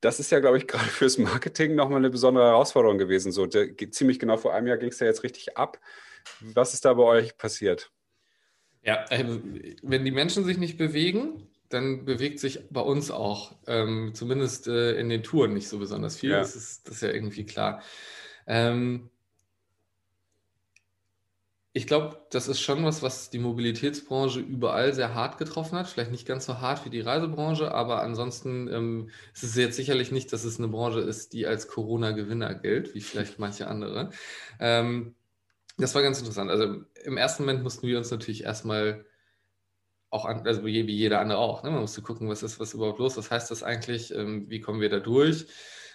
Das 0.00 0.20
ist 0.20 0.30
ja, 0.30 0.40
glaube 0.40 0.58
ich, 0.58 0.66
gerade 0.68 0.84
fürs 0.84 1.18
Marketing 1.18 1.74
nochmal 1.74 1.98
eine 1.98 2.10
besondere 2.10 2.46
Herausforderung 2.46 2.98
gewesen. 2.98 3.32
So, 3.32 3.46
der, 3.46 3.76
ziemlich 3.90 4.18
genau 4.18 4.36
vor 4.36 4.54
einem 4.54 4.66
Jahr 4.66 4.78
ging 4.78 4.90
es 4.90 5.00
ja 5.00 5.06
jetzt 5.06 5.22
richtig 5.22 5.56
ab. 5.56 5.78
Was 6.40 6.74
ist 6.74 6.84
da 6.84 6.94
bei 6.94 7.02
euch 7.02 7.36
passiert? 7.36 7.90
Ja, 8.82 9.04
also, 9.10 9.40
wenn 9.82 10.04
die 10.04 10.10
Menschen 10.10 10.44
sich 10.44 10.56
nicht 10.56 10.78
bewegen, 10.78 11.48
dann 11.68 12.04
bewegt 12.04 12.40
sich 12.40 12.68
bei 12.70 12.80
uns 12.80 13.10
auch, 13.10 13.56
ähm, 13.66 14.12
zumindest 14.14 14.66
äh, 14.66 14.98
in 14.98 15.08
den 15.08 15.22
Touren 15.22 15.54
nicht 15.54 15.68
so 15.68 15.78
besonders 15.78 16.16
viel. 16.16 16.30
Ja. 16.30 16.38
Das, 16.38 16.56
ist, 16.56 16.88
das 16.88 16.96
ist 16.96 17.02
ja 17.02 17.10
irgendwie 17.10 17.44
klar. 17.44 17.82
Ähm, 18.46 19.09
ich 21.72 21.86
glaube, 21.86 22.26
das 22.30 22.48
ist 22.48 22.60
schon 22.60 22.84
was, 22.84 23.02
was 23.02 23.30
die 23.30 23.38
Mobilitätsbranche 23.38 24.40
überall 24.40 24.92
sehr 24.92 25.14
hart 25.14 25.38
getroffen 25.38 25.78
hat. 25.78 25.86
Vielleicht 25.86 26.10
nicht 26.10 26.26
ganz 26.26 26.46
so 26.46 26.58
hart 26.60 26.84
wie 26.84 26.90
die 26.90 27.00
Reisebranche, 27.00 27.72
aber 27.72 28.02
ansonsten 28.02 28.68
ähm, 28.68 29.10
ist 29.32 29.44
es 29.44 29.54
jetzt 29.54 29.76
sicherlich 29.76 30.10
nicht, 30.10 30.32
dass 30.32 30.42
es 30.42 30.58
eine 30.58 30.66
Branche 30.66 31.00
ist, 31.00 31.32
die 31.32 31.46
als 31.46 31.68
Corona-Gewinner 31.68 32.54
gilt, 32.54 32.94
wie 32.94 33.00
vielleicht 33.00 33.38
manche 33.38 33.68
andere. 33.68 34.10
Ähm, 34.58 35.14
das 35.78 35.94
war 35.94 36.02
ganz 36.02 36.18
interessant. 36.18 36.50
Also 36.50 36.82
im 37.04 37.16
ersten 37.16 37.44
Moment 37.44 37.62
mussten 37.62 37.86
wir 37.86 37.98
uns 37.98 38.10
natürlich 38.10 38.42
erstmal 38.42 39.06
auch 40.10 40.24
an, 40.24 40.44
also 40.46 40.64
wie 40.64 40.80
jeder 40.80 41.20
andere 41.20 41.38
auch. 41.38 41.62
Ne? 41.62 41.70
Man 41.70 41.82
musste 41.82 42.02
gucken, 42.02 42.28
was 42.28 42.42
ist 42.42 42.58
was 42.58 42.74
überhaupt 42.74 42.98
los, 42.98 43.16
was 43.16 43.30
heißt 43.30 43.48
das 43.48 43.62
eigentlich, 43.62 44.12
ähm, 44.12 44.50
wie 44.50 44.60
kommen 44.60 44.80
wir 44.80 44.90
da 44.90 44.98
durch. 44.98 45.46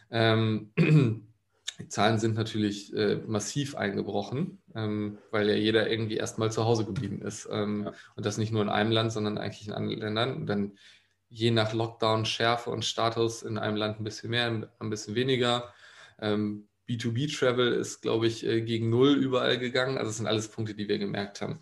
Ähm, 0.09 0.71
die 1.79 1.87
Zahlen 1.87 2.19
sind 2.19 2.35
natürlich 2.35 2.93
äh, 2.95 3.17
massiv 3.27 3.75
eingebrochen, 3.75 4.61
ähm, 4.75 5.17
weil 5.31 5.49
ja 5.49 5.55
jeder 5.55 5.89
irgendwie 5.89 6.17
erstmal 6.17 6.51
zu 6.51 6.65
Hause 6.65 6.85
geblieben 6.85 7.21
ist. 7.21 7.47
Ähm, 7.51 7.83
ja. 7.85 7.93
Und 8.15 8.25
das 8.25 8.37
nicht 8.37 8.51
nur 8.51 8.61
in 8.61 8.69
einem 8.69 8.91
Land, 8.91 9.11
sondern 9.11 9.37
eigentlich 9.37 9.67
in 9.67 9.73
anderen 9.73 9.99
Ländern. 9.99 10.35
Und 10.35 10.45
dann 10.47 10.77
je 11.29 11.51
nach 11.51 11.73
Lockdown, 11.73 12.25
Schärfe 12.25 12.69
und 12.69 12.85
Status 12.85 13.43
in 13.43 13.57
einem 13.57 13.75
Land 13.75 13.99
ein 13.99 14.03
bisschen 14.03 14.29
mehr, 14.29 14.69
ein 14.79 14.89
bisschen 14.89 15.15
weniger. 15.15 15.73
Ähm, 16.19 16.69
B2B-Travel 16.87 17.73
ist, 17.73 18.01
glaube 18.01 18.27
ich, 18.27 18.45
äh, 18.45 18.61
gegen 18.61 18.89
Null 18.89 19.15
überall 19.15 19.57
gegangen. 19.57 19.97
Also 19.97 20.09
das 20.09 20.17
sind 20.17 20.27
alles 20.27 20.47
Punkte, 20.47 20.75
die 20.75 20.87
wir 20.87 20.99
gemerkt 20.99 21.41
haben. 21.41 21.59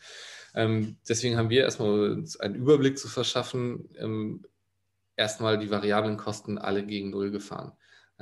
Ähm, 0.54 0.98
deswegen 1.08 1.38
haben 1.38 1.50
wir 1.50 1.64
erstmal 1.64 2.12
uns 2.12 2.40
einen 2.40 2.56
Überblick 2.56 2.98
zu 2.98 3.08
verschaffen, 3.08 3.90
ähm, 3.98 4.46
erstmal 5.16 5.58
die 5.58 5.72
variablen 5.72 6.18
Kosten 6.18 6.58
alle 6.58 6.86
gegen 6.86 7.10
Null 7.10 7.32
gefahren. 7.32 7.72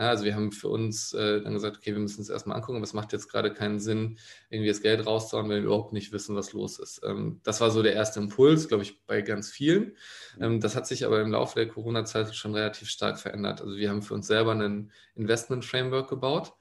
Ja, 0.02 0.10
also 0.10 0.26
wir 0.26 0.34
haben 0.34 0.52
für 0.52 0.68
uns 0.68 1.14
äh, 1.14 1.42
dann 1.42 1.54
gesagt, 1.54 1.78
okay, 1.78 1.94
wir 1.94 2.00
müssen 2.00 2.22
uns 2.22 2.30
erstmal 2.30 2.58
angucken, 2.58 2.78
aber 2.78 2.86
es 2.86 2.94
macht 2.94 3.14
jetzt 3.14 3.30
gerade 3.30 3.54
keinen 3.54 3.80
Sinn, 3.80 4.18
irgendwie 4.50 4.70
das 4.70 4.82
Geld 4.82 5.06
rauszuhauen, 5.06 5.48
weil 5.48 5.58
wir 5.58 5.66
überhaupt 5.66 5.94
nicht 5.94 6.12
wissen, 6.12 6.36
was 6.36 6.54
los 6.54 6.80
ist. 6.80 7.02
Ähm, 7.06 7.40
das 7.44 7.62
war 7.62 7.70
so 7.70 7.84
der 7.84 7.94
erste 7.94 8.20
Impuls, 8.20 8.68
glaube 8.68 8.82
ich, 8.82 9.06
bei 9.06 9.22
ganz 9.22 9.52
vielen. 9.52 9.96
Ähm, 10.40 10.60
das 10.60 10.76
hat 10.76 10.88
sich 10.88 11.06
aber 11.06 11.22
im 11.22 11.30
Laufe 11.30 11.54
der 11.54 11.68
Corona-Zeit 11.68 12.34
schon 12.36 12.56
relativ 12.56 12.90
stark 12.90 13.20
verändert. 13.20 13.62
Also 13.62 13.78
wir 13.78 13.92
haben 13.92 14.02
für 14.02 14.16
uns 14.16 14.26
selber 14.26 14.56
ein 14.56 14.92
Investment-Framework 15.14 16.10
gebaut. 16.10 16.54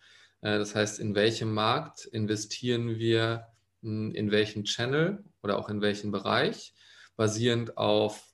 Äh, 0.42 0.58
das 0.58 0.74
heißt, 0.74 1.00
in 1.00 1.14
welchem 1.14 1.54
Markt 1.54 2.04
investieren 2.04 2.98
wir 2.98 3.46
hm, 3.80 4.12
in 4.14 4.30
welchen 4.32 4.64
Channel 4.64 5.24
oder 5.42 5.58
auch 5.58 5.70
in 5.70 5.80
welchen 5.80 6.10
Bereich, 6.10 6.74
basierend 7.16 7.78
auf, 7.78 8.29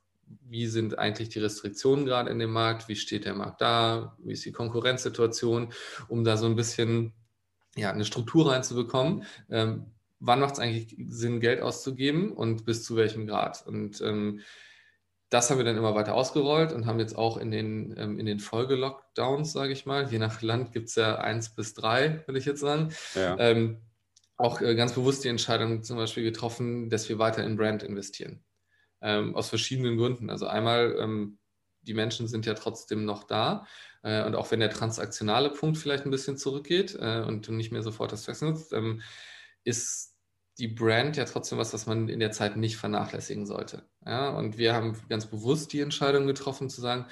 wie 0.48 0.66
sind 0.66 0.98
eigentlich 0.98 1.28
die 1.28 1.38
Restriktionen 1.38 2.06
gerade 2.06 2.30
in 2.30 2.38
dem 2.38 2.52
Markt, 2.52 2.88
wie 2.88 2.96
steht 2.96 3.24
der 3.24 3.34
Markt 3.34 3.60
da, 3.60 4.16
wie 4.18 4.32
ist 4.32 4.44
die 4.44 4.52
Konkurrenzsituation, 4.52 5.72
um 6.08 6.24
da 6.24 6.36
so 6.36 6.46
ein 6.46 6.56
bisschen 6.56 7.12
ja, 7.76 7.90
eine 7.90 8.04
Struktur 8.04 8.50
reinzubekommen. 8.50 9.24
Ähm, 9.50 9.92
wann 10.18 10.40
macht 10.40 10.54
es 10.54 10.60
eigentlich 10.60 10.96
Sinn, 11.08 11.40
Geld 11.40 11.60
auszugeben 11.60 12.32
und 12.32 12.64
bis 12.64 12.84
zu 12.84 12.96
welchem 12.96 13.26
Grad? 13.26 13.66
Und 13.66 14.00
ähm, 14.00 14.40
das 15.28 15.50
haben 15.50 15.58
wir 15.58 15.64
dann 15.64 15.76
immer 15.76 15.94
weiter 15.94 16.14
ausgerollt 16.14 16.72
und 16.72 16.86
haben 16.86 17.00
jetzt 17.00 17.16
auch 17.16 17.36
in 17.36 17.50
den, 17.50 17.94
ähm, 17.98 18.18
in 18.18 18.26
den 18.26 18.40
Folge-Lockdowns, 18.40 19.52
sage 19.52 19.72
ich 19.72 19.84
mal, 19.84 20.10
je 20.10 20.18
nach 20.18 20.40
Land 20.42 20.72
gibt 20.72 20.88
es 20.88 20.94
ja 20.94 21.16
eins 21.16 21.54
bis 21.54 21.74
drei, 21.74 22.22
würde 22.26 22.38
ich 22.38 22.44
jetzt 22.44 22.60
sagen, 22.60 22.92
ja. 23.14 23.36
ähm, 23.38 23.80
auch 24.36 24.60
äh, 24.60 24.74
ganz 24.74 24.92
bewusst 24.92 25.24
die 25.24 25.28
Entscheidung 25.28 25.82
zum 25.82 25.96
Beispiel 25.96 26.22
getroffen, 26.22 26.90
dass 26.90 27.08
wir 27.08 27.18
weiter 27.18 27.44
in 27.44 27.56
Brand 27.56 27.82
investieren. 27.82 28.44
Ähm, 29.02 29.36
aus 29.36 29.48
verschiedenen 29.48 29.96
Gründen. 29.96 30.30
Also 30.30 30.46
einmal, 30.46 30.96
ähm, 30.98 31.38
die 31.82 31.94
Menschen 31.94 32.28
sind 32.28 32.46
ja 32.46 32.54
trotzdem 32.54 33.04
noch 33.04 33.24
da. 33.24 33.66
Äh, 34.02 34.24
und 34.24 34.34
auch 34.34 34.50
wenn 34.50 34.60
der 34.60 34.70
transaktionale 34.70 35.50
Punkt 35.50 35.78
vielleicht 35.78 36.04
ein 36.04 36.10
bisschen 36.10 36.38
zurückgeht 36.38 36.96
äh, 37.00 37.22
und 37.22 37.46
du 37.46 37.52
nicht 37.52 37.72
mehr 37.72 37.82
sofort 37.82 38.12
das 38.12 38.24
Text 38.24 38.42
nutzt, 38.42 38.72
ähm, 38.72 39.02
ist 39.64 40.14
die 40.58 40.68
Brand 40.68 41.16
ja 41.16 41.24
trotzdem 41.24 41.58
was, 41.58 41.74
was 41.74 41.86
man 41.86 42.08
in 42.08 42.20
der 42.20 42.32
Zeit 42.32 42.56
nicht 42.56 42.78
vernachlässigen 42.78 43.46
sollte. 43.46 43.84
Ja, 44.06 44.30
und 44.30 44.56
wir 44.56 44.74
haben 44.74 44.96
ganz 45.08 45.26
bewusst 45.26 45.72
die 45.72 45.80
Entscheidung 45.80 46.26
getroffen 46.26 46.70
zu 46.70 46.80
sagen, 46.80 47.06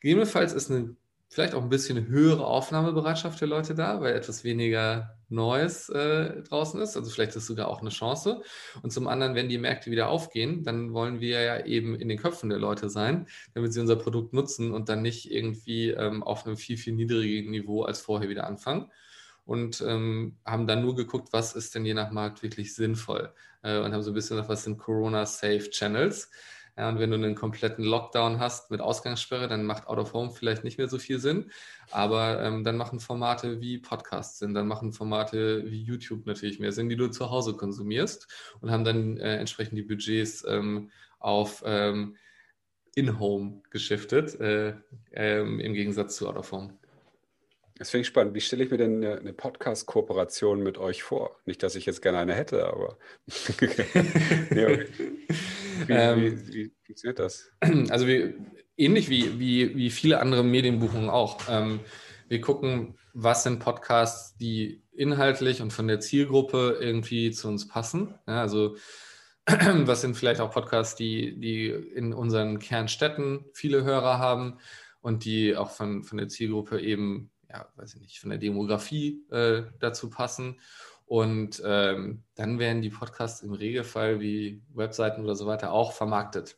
gegebenenfalls 0.00 0.52
ist 0.52 0.70
eine 0.70 0.96
vielleicht 1.32 1.54
auch 1.54 1.62
ein 1.62 1.70
bisschen 1.70 2.08
höhere 2.08 2.46
Aufnahmebereitschaft 2.46 3.40
der 3.40 3.48
Leute 3.48 3.74
da, 3.74 4.02
weil 4.02 4.14
etwas 4.14 4.44
weniger 4.44 5.16
Neues 5.32 5.88
äh, 5.88 6.42
draußen 6.42 6.80
ist. 6.80 6.96
Also 6.96 7.10
vielleicht 7.10 7.30
ist 7.30 7.42
es 7.42 7.46
sogar 7.46 7.68
auch 7.68 7.80
eine 7.80 7.90
Chance. 7.90 8.42
Und 8.82 8.92
zum 8.92 9.08
anderen, 9.08 9.34
wenn 9.34 9.48
die 9.48 9.58
Märkte 9.58 9.90
wieder 9.90 10.08
aufgehen, 10.08 10.62
dann 10.62 10.92
wollen 10.92 11.20
wir 11.20 11.40
ja 11.40 11.64
eben 11.64 11.94
in 11.94 12.08
den 12.08 12.18
Köpfen 12.18 12.50
der 12.50 12.58
Leute 12.58 12.88
sein, 12.88 13.26
damit 13.54 13.72
sie 13.72 13.80
unser 13.80 13.96
Produkt 13.96 14.32
nutzen 14.32 14.72
und 14.72 14.88
dann 14.88 15.02
nicht 15.02 15.30
irgendwie 15.30 15.90
ähm, 15.90 16.22
auf 16.22 16.46
einem 16.46 16.56
viel, 16.56 16.76
viel 16.76 16.94
niedrigeren 16.94 17.50
Niveau 17.50 17.82
als 17.82 18.00
vorher 18.00 18.28
wieder 18.28 18.46
anfangen. 18.46 18.90
Und 19.44 19.82
ähm, 19.84 20.36
haben 20.46 20.68
dann 20.68 20.82
nur 20.82 20.94
geguckt, 20.94 21.32
was 21.32 21.54
ist 21.54 21.74
denn 21.74 21.84
je 21.84 21.94
nach 21.94 22.12
Markt 22.12 22.44
wirklich 22.44 22.74
sinnvoll. 22.74 23.34
Äh, 23.62 23.80
und 23.80 23.92
haben 23.92 24.02
so 24.02 24.12
ein 24.12 24.14
bisschen 24.14 24.36
nach, 24.36 24.48
was 24.48 24.64
sind 24.64 24.78
Corona-Safe-Channels. 24.78 26.30
Ja, 26.76 26.88
und 26.88 26.98
wenn 26.98 27.10
du 27.10 27.16
einen 27.16 27.34
kompletten 27.34 27.84
Lockdown 27.84 28.38
hast 28.38 28.70
mit 28.70 28.80
Ausgangssperre, 28.80 29.46
dann 29.46 29.64
macht 29.64 29.88
Out 29.88 29.98
of 29.98 30.14
Home 30.14 30.30
vielleicht 30.30 30.64
nicht 30.64 30.78
mehr 30.78 30.88
so 30.88 30.98
viel 30.98 31.18
Sinn. 31.18 31.50
Aber 31.90 32.42
ähm, 32.42 32.64
dann 32.64 32.78
machen 32.78 32.98
Formate 32.98 33.60
wie 33.60 33.78
Podcasts 33.78 34.38
Sinn, 34.38 34.54
dann 34.54 34.68
machen 34.68 34.92
Formate 34.94 35.70
wie 35.70 35.82
YouTube 35.82 36.24
natürlich 36.26 36.60
mehr 36.60 36.72
Sinn, 36.72 36.88
die 36.88 36.96
du 36.96 37.08
zu 37.08 37.30
Hause 37.30 37.54
konsumierst 37.54 38.26
und 38.60 38.70
haben 38.70 38.84
dann 38.84 39.18
äh, 39.18 39.36
entsprechend 39.36 39.76
die 39.76 39.82
Budgets 39.82 40.46
ähm, 40.48 40.90
auf 41.18 41.62
ähm, 41.66 42.16
In-Home 42.94 43.62
geschiftet, 43.68 44.40
äh, 44.40 44.74
ähm, 45.12 45.60
im 45.60 45.74
Gegensatz 45.74 46.16
zu 46.16 46.26
Out 46.26 46.36
of 46.36 46.52
Home. 46.52 46.78
Das 47.76 47.90
finde 47.90 48.02
ich 48.02 48.06
spannend. 48.08 48.34
Wie 48.34 48.40
stelle 48.40 48.64
ich 48.64 48.70
mir 48.70 48.76
denn 48.76 48.96
eine, 48.96 49.18
eine 49.18 49.32
Podcast-Kooperation 49.32 50.62
mit 50.62 50.78
euch 50.78 51.02
vor? 51.02 51.36
Nicht, 51.46 51.62
dass 51.62 51.74
ich 51.74 51.86
jetzt 51.86 52.02
gerne 52.02 52.18
eine 52.18 52.34
hätte, 52.34 52.66
aber. 52.66 52.98
nee, 54.50 54.64
okay. 54.64 54.86
wie, 55.86 55.92
ähm, 55.92 56.20
wie, 56.20 56.54
wie, 56.54 56.72
funktioniert 56.84 57.18
das? 57.18 57.50
Also, 57.90 58.06
wir, 58.06 58.34
ähnlich 58.76 59.08
wie, 59.08 59.38
wie, 59.38 59.76
wie 59.76 59.90
viele 59.90 60.20
andere 60.20 60.44
Medienbuchungen 60.44 61.10
auch. 61.10 61.40
Ähm, 61.48 61.80
wir 62.28 62.40
gucken, 62.40 62.98
was 63.14 63.42
sind 63.42 63.58
Podcasts, 63.58 64.36
die 64.36 64.82
inhaltlich 64.92 65.60
und 65.62 65.72
von 65.72 65.88
der 65.88 66.00
Zielgruppe 66.00 66.78
irgendwie 66.80 67.30
zu 67.30 67.48
uns 67.48 67.66
passen. 67.68 68.14
Ja, 68.26 68.42
also, 68.42 68.76
was 69.46 70.02
sind 70.02 70.16
vielleicht 70.16 70.40
auch 70.40 70.52
Podcasts, 70.52 70.94
die, 70.94 71.38
die 71.40 71.66
in 71.68 72.12
unseren 72.12 72.58
Kernstädten 72.58 73.46
viele 73.54 73.82
Hörer 73.82 74.18
haben 74.18 74.58
und 75.00 75.24
die 75.24 75.56
auch 75.56 75.70
von, 75.70 76.04
von 76.04 76.18
der 76.18 76.28
Zielgruppe 76.28 76.80
eben 76.80 77.31
ja, 77.52 77.68
weiß 77.76 77.94
ich 77.94 78.00
nicht, 78.00 78.20
von 78.20 78.30
der 78.30 78.38
Demografie 78.38 79.24
äh, 79.30 79.62
dazu 79.78 80.10
passen. 80.10 80.60
Und 81.04 81.62
ähm, 81.64 82.22
dann 82.36 82.58
werden 82.58 82.80
die 82.80 82.90
Podcasts 82.90 83.42
im 83.42 83.52
Regelfall 83.52 84.20
wie 84.20 84.62
Webseiten 84.72 85.22
oder 85.22 85.34
so 85.34 85.46
weiter 85.46 85.72
auch 85.72 85.92
vermarktet. 85.92 86.56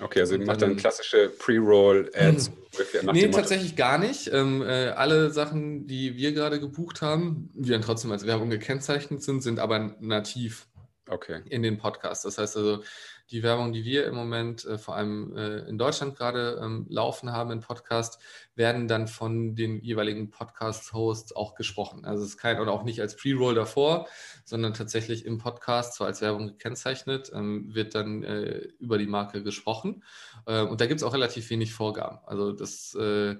Okay, 0.00 0.20
also 0.20 0.34
ihr 0.34 0.44
macht 0.44 0.62
dann 0.62 0.76
klassische 0.76 1.30
Pre-Roll-Ads. 1.38 2.50
nee, 3.12 3.28
tatsächlich 3.28 3.76
gar 3.76 3.98
nicht. 3.98 4.32
Ähm, 4.32 4.62
äh, 4.62 4.88
alle 4.88 5.30
Sachen, 5.30 5.86
die 5.86 6.16
wir 6.16 6.32
gerade 6.32 6.58
gebucht 6.58 7.00
haben, 7.00 7.50
die 7.54 7.70
dann 7.70 7.82
trotzdem 7.82 8.10
als 8.10 8.26
Werbung 8.26 8.50
gekennzeichnet 8.50 9.22
sind, 9.22 9.42
sind 9.42 9.60
aber 9.60 9.94
nativ 10.00 10.66
okay. 11.08 11.42
in 11.48 11.62
den 11.62 11.78
Podcasts. 11.78 12.24
Das 12.24 12.38
heißt 12.38 12.56
also, 12.56 12.82
die 13.30 13.42
Werbung, 13.42 13.72
die 13.72 13.84
wir 13.84 14.06
im 14.06 14.14
Moment 14.14 14.64
äh, 14.64 14.78
vor 14.78 14.96
allem 14.96 15.36
äh, 15.36 15.58
in 15.68 15.78
Deutschland 15.78 16.16
gerade 16.16 16.60
ähm, 16.62 16.86
laufen 16.88 17.32
haben 17.32 17.50
in 17.50 17.60
Podcast, 17.60 18.20
werden 18.54 18.86
dann 18.86 19.08
von 19.08 19.56
den 19.56 19.80
jeweiligen 19.82 20.30
Podcast-Hosts 20.30 21.34
auch 21.34 21.54
gesprochen. 21.54 22.04
Also 22.04 22.22
es 22.22 22.30
ist 22.30 22.36
kein 22.38 22.60
oder 22.60 22.72
auch 22.72 22.84
nicht 22.84 23.00
als 23.00 23.16
Pre-Roll 23.16 23.54
davor, 23.54 24.06
sondern 24.44 24.74
tatsächlich 24.74 25.24
im 25.24 25.38
Podcast, 25.38 25.94
zwar 25.94 26.08
als 26.08 26.20
Werbung 26.20 26.48
gekennzeichnet, 26.48 27.30
ähm, 27.34 27.74
wird 27.74 27.94
dann 27.94 28.22
äh, 28.22 28.68
über 28.78 28.98
die 28.98 29.06
Marke 29.06 29.42
gesprochen. 29.42 30.04
Äh, 30.46 30.62
und 30.62 30.80
da 30.80 30.86
gibt 30.86 31.00
es 31.00 31.04
auch 31.04 31.14
relativ 31.14 31.48
wenig 31.50 31.72
Vorgaben. 31.72 32.18
Also 32.26 32.52
das 32.52 32.94
äh, 32.94 33.36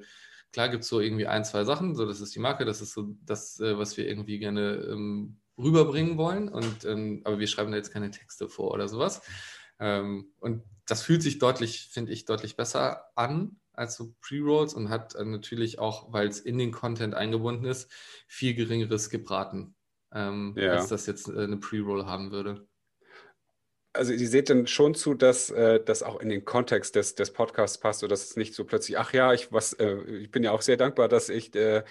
klar 0.53 0.69
gibt 0.69 0.85
es 0.85 0.89
so 0.89 1.01
irgendwie 1.01 1.27
ein, 1.27 1.45
zwei 1.45 1.65
Sachen, 1.65 1.95
so 1.95 2.07
das 2.07 2.21
ist 2.21 2.35
die 2.35 2.41
Marke, 2.41 2.65
das 2.65 2.81
ist 2.81 2.95
so 2.95 3.15
das, 3.27 3.61
äh, 3.61 3.77
was 3.77 3.97
wir 3.97 4.09
irgendwie 4.09 4.39
gerne 4.39 4.87
ähm, 4.91 5.37
rüberbringen 5.59 6.17
wollen. 6.17 6.49
Und, 6.49 6.85
ähm, 6.85 7.21
aber 7.25 7.39
wir 7.39 7.47
schreiben 7.47 7.71
da 7.71 7.77
jetzt 7.77 7.93
keine 7.93 8.11
Texte 8.11 8.49
vor 8.49 8.73
oder 8.73 8.89
sowas. 8.89 9.23
Ähm, 9.79 10.33
und 10.39 10.63
das 10.87 11.03
fühlt 11.03 11.23
sich 11.23 11.39
deutlich, 11.39 11.89
finde 11.93 12.13
ich, 12.13 12.25
deutlich 12.25 12.57
besser 12.57 13.11
an 13.17 13.61
als 13.73 13.97
so 13.97 14.15
Pre-Rolls 14.21 14.75
und 14.75 14.89
hat 14.89 15.15
äh, 15.15 15.25
natürlich 15.25 15.79
auch, 15.79 16.13
weil 16.13 16.29
es 16.29 16.41
in 16.41 16.59
den 16.59 16.73
Content 16.73 17.15
eingebunden 17.15 17.65
ist, 17.65 17.91
viel 18.29 18.55
geringeres 18.55 19.11
Gebraten, 19.11 19.75
ähm, 20.13 20.55
ja. 20.57 20.73
als 20.73 20.89
das 20.89 21.07
jetzt 21.07 21.29
äh, 21.29 21.43
eine 21.43 21.57
Pre-Roll 21.57 22.07
haben 22.07 22.31
würde. 22.31 22.67
Also 23.93 24.13
ihr 24.13 24.29
seht 24.29 24.51
dann 24.51 24.67
schon 24.67 24.95
zu, 24.95 25.15
dass 25.15 25.51
äh, 25.51 25.83
das 25.83 26.03
auch 26.03 26.21
in 26.21 26.29
den 26.29 26.45
Kontext 26.45 26.97
des, 26.97 27.15
des 27.15 27.33
Podcasts 27.33 27.79
passt, 27.79 28.01
sodass 28.01 28.25
es 28.25 28.37
nicht 28.37 28.55
so 28.55 28.65
plötzlich, 28.65 28.99
ach 28.99 29.13
ja, 29.13 29.33
ich, 29.33 29.53
was, 29.53 29.73
äh, 29.75 30.03
ich 30.03 30.31
bin 30.31 30.43
ja 30.43 30.51
auch 30.51 30.63
sehr 30.63 30.77
dankbar, 30.77 31.09
dass 31.09 31.29
ich 31.29 31.55
äh, 31.55 31.85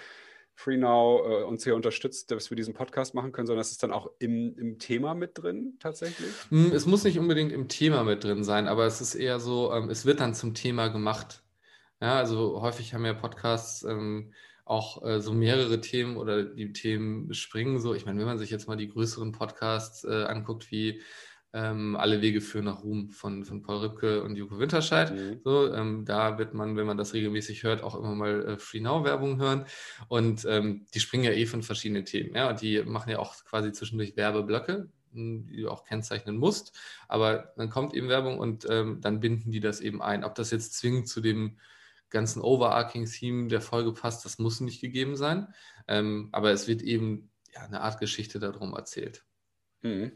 FreeNow 0.54 1.26
äh, 1.26 1.42
uns 1.44 1.64
hier 1.64 1.74
unterstützt, 1.74 2.30
dass 2.30 2.50
wir 2.50 2.56
diesen 2.56 2.74
Podcast 2.74 3.14
machen 3.14 3.32
können, 3.32 3.46
sondern 3.46 3.60
es 3.60 3.72
ist 3.72 3.82
dann 3.82 3.92
auch 3.92 4.10
im, 4.18 4.56
im 4.56 4.78
Thema 4.78 5.14
mit 5.14 5.42
drin 5.42 5.76
tatsächlich? 5.80 6.30
Hm, 6.48 6.72
es 6.72 6.86
muss 6.86 7.04
nicht 7.04 7.18
unbedingt 7.18 7.52
im 7.52 7.68
Thema 7.68 8.04
mit 8.04 8.24
drin 8.24 8.44
sein, 8.44 8.68
aber 8.68 8.86
es 8.86 9.00
ist 9.00 9.14
eher 9.14 9.40
so, 9.40 9.72
ähm, 9.72 9.90
es 9.90 10.06
wird 10.06 10.20
dann 10.20 10.34
zum 10.34 10.54
Thema 10.54 10.88
gemacht. 10.88 11.42
Ja, 12.00 12.18
also 12.18 12.60
häufig 12.60 12.94
haben 12.94 13.04
ja 13.04 13.14
Podcasts 13.14 13.82
ähm, 13.82 14.32
auch 14.64 15.04
äh, 15.04 15.20
so 15.20 15.32
mehrere 15.32 15.80
Themen 15.80 16.16
oder 16.16 16.44
die 16.44 16.72
Themen 16.72 17.32
springen 17.34 17.80
so. 17.80 17.94
Ich 17.94 18.06
meine, 18.06 18.18
wenn 18.18 18.26
man 18.26 18.38
sich 18.38 18.50
jetzt 18.50 18.68
mal 18.68 18.76
die 18.76 18.88
größeren 18.88 19.32
Podcasts 19.32 20.04
äh, 20.04 20.24
anguckt, 20.24 20.70
wie 20.70 21.02
ähm, 21.54 21.94
Alle 21.94 22.20
Wege 22.20 22.40
führen 22.40 22.64
nach 22.64 22.82
Ruhm 22.82 23.10
von, 23.10 23.44
von 23.44 23.62
Paul 23.62 23.76
Rübke 23.76 24.24
und 24.24 24.34
Joko 24.34 24.58
Winterscheid. 24.58 25.14
Mhm. 25.14 25.40
So, 25.44 25.72
ähm, 25.72 26.04
da 26.04 26.36
wird 26.36 26.52
man, 26.52 26.76
wenn 26.76 26.84
man 26.86 26.98
das 26.98 27.14
regelmäßig 27.14 27.62
hört, 27.62 27.84
auch 27.84 27.94
immer 27.94 28.16
mal 28.16 28.44
äh, 28.44 28.58
Free 28.58 28.80
Now-Werbung 28.80 29.38
hören. 29.38 29.64
Und 30.08 30.44
ähm, 30.46 30.84
die 30.92 30.98
springen 30.98 31.22
ja 31.22 31.30
eh 31.30 31.46
von 31.46 31.62
verschiedenen 31.62 32.04
Themen. 32.04 32.34
Ja? 32.34 32.50
Und 32.50 32.60
die 32.60 32.82
machen 32.82 33.10
ja 33.10 33.20
auch 33.20 33.36
quasi 33.44 33.70
zwischendurch 33.70 34.16
Werbeblöcke, 34.16 34.88
hm, 35.12 35.46
die 35.46 35.62
du 35.62 35.70
auch 35.70 35.84
kennzeichnen 35.84 36.36
musst. 36.36 36.76
Aber 37.06 37.52
dann 37.56 37.70
kommt 37.70 37.94
eben 37.94 38.08
Werbung 38.08 38.40
und 38.40 38.66
ähm, 38.68 39.00
dann 39.00 39.20
binden 39.20 39.52
die 39.52 39.60
das 39.60 39.80
eben 39.80 40.02
ein. 40.02 40.24
Ob 40.24 40.34
das 40.34 40.50
jetzt 40.50 40.74
zwingend 40.74 41.08
zu 41.08 41.20
dem 41.20 41.58
ganzen 42.10 42.42
overarching 42.42 43.06
Theme 43.06 43.46
der 43.46 43.60
Folge 43.60 43.92
passt, 43.92 44.24
das 44.24 44.40
muss 44.40 44.60
nicht 44.60 44.80
gegeben 44.80 45.14
sein. 45.14 45.54
Ähm, 45.86 46.30
aber 46.32 46.50
es 46.50 46.66
wird 46.66 46.82
eben 46.82 47.30
ja, 47.52 47.60
eine 47.60 47.80
Art 47.82 48.00
Geschichte 48.00 48.40
darum 48.40 48.74
erzählt. 48.74 49.24
Mhm 49.82 50.10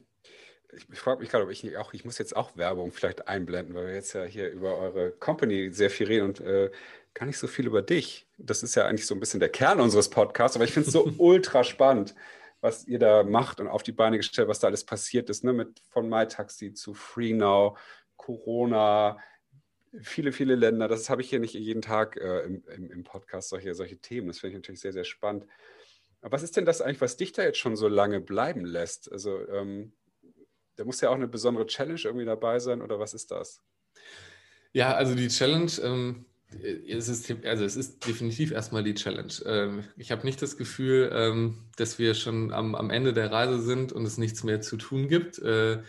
ich, 0.72 0.86
ich 0.90 0.98
frage 0.98 1.20
mich 1.20 1.30
gerade, 1.30 1.44
ob 1.44 1.50
ich 1.50 1.76
auch, 1.76 1.92
ich 1.92 2.04
muss 2.04 2.18
jetzt 2.18 2.36
auch 2.36 2.56
Werbung 2.56 2.92
vielleicht 2.92 3.28
einblenden, 3.28 3.74
weil 3.74 3.86
wir 3.86 3.94
jetzt 3.94 4.12
ja 4.12 4.24
hier 4.24 4.50
über 4.50 4.76
eure 4.78 5.12
Company 5.12 5.72
sehr 5.72 5.90
viel 5.90 6.06
reden 6.06 6.26
und 6.26 6.40
äh, 6.40 6.70
gar 7.14 7.26
nicht 7.26 7.38
so 7.38 7.46
viel 7.46 7.66
über 7.66 7.82
dich. 7.82 8.26
Das 8.36 8.62
ist 8.62 8.74
ja 8.74 8.86
eigentlich 8.86 9.06
so 9.06 9.14
ein 9.14 9.20
bisschen 9.20 9.40
der 9.40 9.48
Kern 9.48 9.80
unseres 9.80 10.10
Podcasts, 10.10 10.56
aber 10.56 10.64
ich 10.64 10.72
finde 10.72 10.88
es 10.88 10.92
so 10.92 11.10
ultra 11.18 11.64
spannend, 11.64 12.14
was 12.60 12.86
ihr 12.86 12.98
da 12.98 13.22
macht 13.22 13.60
und 13.60 13.68
auf 13.68 13.82
die 13.82 13.92
Beine 13.92 14.18
gestellt, 14.18 14.48
was 14.48 14.60
da 14.60 14.66
alles 14.68 14.84
passiert 14.84 15.30
ist, 15.30 15.44
ne? 15.44 15.52
Mit 15.52 15.80
von 15.90 16.08
MyTaxi 16.08 16.74
zu 16.74 16.92
FreeNow, 16.92 17.78
Corona, 18.16 19.18
viele, 20.02 20.32
viele 20.32 20.54
Länder. 20.54 20.88
Das 20.88 21.08
habe 21.08 21.22
ich 21.22 21.30
hier 21.30 21.40
nicht 21.40 21.54
jeden 21.54 21.82
Tag 21.82 22.16
äh, 22.16 22.40
im, 22.42 22.64
im, 22.68 22.90
im, 22.90 23.04
Podcast, 23.04 23.48
solche, 23.48 23.74
solche 23.74 23.98
Themen. 23.98 24.28
Das 24.28 24.40
finde 24.40 24.52
ich 24.52 24.58
natürlich 24.58 24.80
sehr, 24.80 24.92
sehr 24.92 25.04
spannend. 25.04 25.46
Aber 26.20 26.32
was 26.32 26.42
ist 26.42 26.56
denn 26.56 26.64
das 26.64 26.80
eigentlich, 26.80 27.00
was 27.00 27.16
dich 27.16 27.32
da 27.32 27.42
jetzt 27.42 27.58
schon 27.58 27.76
so 27.76 27.88
lange 27.88 28.20
bleiben 28.20 28.64
lässt? 28.64 29.10
Also 29.10 29.48
ähm, 29.48 29.92
da 30.78 30.84
muss 30.84 31.00
ja 31.00 31.10
auch 31.10 31.16
eine 31.16 31.26
besondere 31.26 31.66
Challenge 31.66 32.00
irgendwie 32.02 32.24
dabei 32.24 32.60
sein 32.60 32.82
oder 32.82 33.00
was 33.00 33.12
ist 33.12 33.32
das? 33.32 33.60
Ja, 34.72 34.94
also 34.94 35.16
die 35.16 35.26
Challenge, 35.26 35.72
ähm, 35.82 36.24
es 36.88 37.08
ist, 37.08 37.34
also 37.44 37.64
es 37.64 37.76
ist 37.76 38.06
definitiv 38.06 38.52
erstmal 38.52 38.84
die 38.84 38.94
Challenge. 38.94 39.32
Ähm, 39.44 39.84
ich 39.96 40.12
habe 40.12 40.24
nicht 40.24 40.40
das 40.40 40.56
Gefühl, 40.56 41.10
ähm, 41.12 41.68
dass 41.76 41.98
wir 41.98 42.14
schon 42.14 42.52
am, 42.52 42.76
am 42.76 42.90
Ende 42.90 43.12
der 43.12 43.32
Reise 43.32 43.60
sind 43.60 43.92
und 43.92 44.06
es 44.06 44.18
nichts 44.18 44.44
mehr 44.44 44.60
zu 44.60 44.76
tun 44.76 45.08
gibt. 45.08 45.40
Äh, 45.40 45.82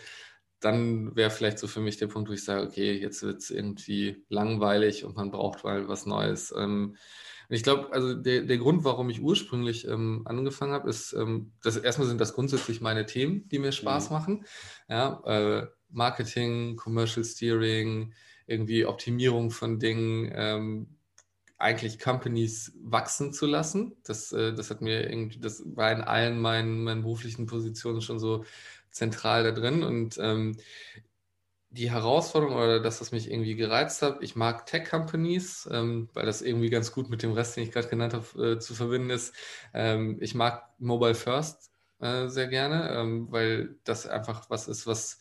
dann 0.58 1.14
wäre 1.14 1.30
vielleicht 1.30 1.60
so 1.60 1.68
für 1.68 1.80
mich 1.80 1.96
der 1.96 2.08
Punkt, 2.08 2.28
wo 2.28 2.34
ich 2.34 2.44
sage, 2.44 2.66
okay, 2.66 2.92
jetzt 2.92 3.22
wird 3.22 3.38
es 3.38 3.50
irgendwie 3.50 4.24
langweilig 4.28 5.04
und 5.04 5.16
man 5.16 5.30
braucht 5.30 5.62
mal 5.62 5.86
was 5.88 6.04
Neues. 6.04 6.52
Ähm, 6.56 6.96
ich 7.50 7.64
glaube, 7.64 7.92
also 7.92 8.14
der, 8.14 8.42
der 8.42 8.58
Grund, 8.58 8.84
warum 8.84 9.10
ich 9.10 9.20
ursprünglich 9.20 9.86
ähm, 9.86 10.22
angefangen 10.24 10.72
habe, 10.72 10.88
ist, 10.88 11.12
ähm, 11.12 11.52
dass 11.62 11.76
erstmal 11.76 12.06
sind 12.06 12.20
das 12.20 12.34
grundsätzlich 12.34 12.80
meine 12.80 13.06
Themen, 13.06 13.48
die 13.48 13.58
mir 13.58 13.72
Spaß 13.72 14.08
mhm. 14.08 14.16
machen. 14.16 14.46
Ja, 14.88 15.20
äh, 15.24 15.66
Marketing, 15.88 16.76
Commercial 16.76 17.24
Steering, 17.24 18.14
irgendwie 18.46 18.86
Optimierung 18.86 19.50
von 19.50 19.80
Dingen, 19.80 20.30
ähm, 20.32 20.96
eigentlich 21.58 21.98
Companies 21.98 22.72
wachsen 22.82 23.32
zu 23.32 23.46
lassen. 23.46 23.96
Das, 24.04 24.32
äh, 24.32 24.54
das 24.54 24.70
hat 24.70 24.80
mir 24.80 25.10
irgendwie, 25.10 25.40
das 25.40 25.62
war 25.66 25.90
in 25.92 26.00
allen 26.00 26.40
meinen, 26.40 26.84
meinen 26.84 27.02
beruflichen 27.02 27.46
Positionen 27.46 28.00
schon 28.00 28.18
so 28.20 28.44
zentral 28.90 29.42
da 29.42 29.50
drin. 29.50 29.82
Und 29.82 30.18
ähm, 30.20 30.56
die 31.70 31.90
Herausforderung 31.90 32.56
oder 32.56 32.80
das, 32.80 33.00
was 33.00 33.12
mich 33.12 33.30
irgendwie 33.30 33.54
gereizt 33.54 34.02
hat, 34.02 34.22
ich 34.22 34.34
mag 34.34 34.66
Tech-Companies, 34.66 35.68
ähm, 35.70 36.08
weil 36.14 36.26
das 36.26 36.42
irgendwie 36.42 36.68
ganz 36.68 36.92
gut 36.92 37.08
mit 37.08 37.22
dem 37.22 37.32
Rest, 37.32 37.56
den 37.56 37.64
ich 37.64 37.70
gerade 37.70 37.88
genannt 37.88 38.12
habe, 38.12 38.54
äh, 38.54 38.58
zu 38.58 38.74
verbinden 38.74 39.10
ist. 39.10 39.34
Ähm, 39.72 40.18
ich 40.20 40.34
mag 40.34 40.68
Mobile 40.78 41.14
First 41.14 41.70
äh, 42.00 42.26
sehr 42.26 42.48
gerne, 42.48 42.90
ähm, 42.92 43.28
weil 43.30 43.76
das 43.84 44.08
einfach 44.08 44.50
was 44.50 44.66
ist, 44.66 44.88
was, 44.88 45.20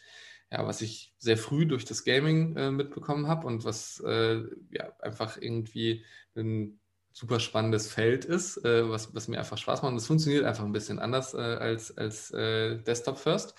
ja, 0.51 0.65
was 0.65 0.81
ich 0.81 1.13
sehr 1.19 1.37
früh 1.37 1.67
durch 1.67 1.85
das 1.85 2.03
Gaming 2.03 2.55
äh, 2.57 2.71
mitbekommen 2.71 3.27
habe 3.27 3.45
und 3.45 3.63
was 3.63 4.01
äh, 4.05 4.41
ja, 4.71 4.91
einfach 5.01 5.37
irgendwie 5.39 6.03
ein 6.35 6.79
super 7.11 7.39
spannendes 7.39 7.91
Feld 7.91 8.25
ist, 8.25 8.57
äh, 8.65 8.89
was, 8.89 9.13
was 9.13 9.27
mir 9.27 9.37
einfach 9.37 9.57
Spaß 9.57 9.83
macht. 9.83 9.91
Und 9.91 9.97
es 9.97 10.07
funktioniert 10.07 10.45
einfach 10.45 10.63
ein 10.63 10.71
bisschen 10.71 10.97
anders 10.97 11.35
äh, 11.35 11.37
als, 11.37 11.95
als 11.95 12.29
Desktop 12.29 13.19
First. 13.19 13.53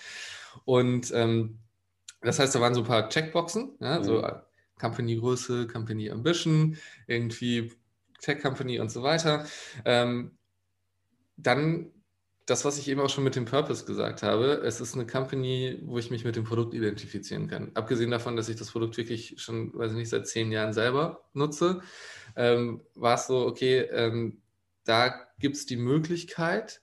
Und 0.65 1.11
ähm, 1.13 1.59
das 2.21 2.39
heißt, 2.39 2.53
da 2.55 2.61
waren 2.61 2.73
so 2.73 2.81
ein 2.81 2.87
paar 2.87 3.09
Checkboxen, 3.09 3.77
ja, 3.79 3.99
mhm. 3.99 4.03
so 4.03 4.23
Company-Größe, 4.79 5.67
Company 5.67 6.09
Ambition, 6.09 6.77
irgendwie 7.07 7.71
Tech-Company 8.21 8.79
und 8.79 8.91
so 8.91 9.03
weiter. 9.03 9.45
Ähm, 9.85 10.37
dann 11.37 11.91
das, 12.45 12.65
was 12.65 12.77
ich 12.77 12.87
eben 12.89 12.99
auch 12.99 13.09
schon 13.09 13.23
mit 13.23 13.35
dem 13.35 13.45
Purpose 13.45 13.85
gesagt 13.85 14.23
habe, 14.23 14.61
es 14.65 14.81
ist 14.81 14.95
eine 14.95 15.05
Company, 15.05 15.79
wo 15.83 15.97
ich 15.97 16.09
mich 16.11 16.25
mit 16.25 16.35
dem 16.35 16.43
Produkt 16.43 16.73
identifizieren 16.73 17.47
kann. 17.47 17.71
Abgesehen 17.75 18.11
davon, 18.11 18.35
dass 18.35 18.49
ich 18.49 18.57
das 18.57 18.71
Produkt 18.71 18.97
wirklich 18.97 19.35
schon, 19.37 19.73
weiß 19.73 19.91
ich 19.91 19.97
nicht, 19.97 20.09
seit 20.09 20.27
zehn 20.27 20.51
Jahren 20.51 20.73
selber 20.73 21.23
nutze, 21.33 21.81
ähm, 22.35 22.81
war 22.95 23.15
es 23.15 23.27
so, 23.27 23.45
okay, 23.45 23.81
ähm, 23.91 24.41
da 24.83 25.27
gibt 25.39 25.55
es 25.55 25.65
die 25.65 25.77
Möglichkeit, 25.77 26.81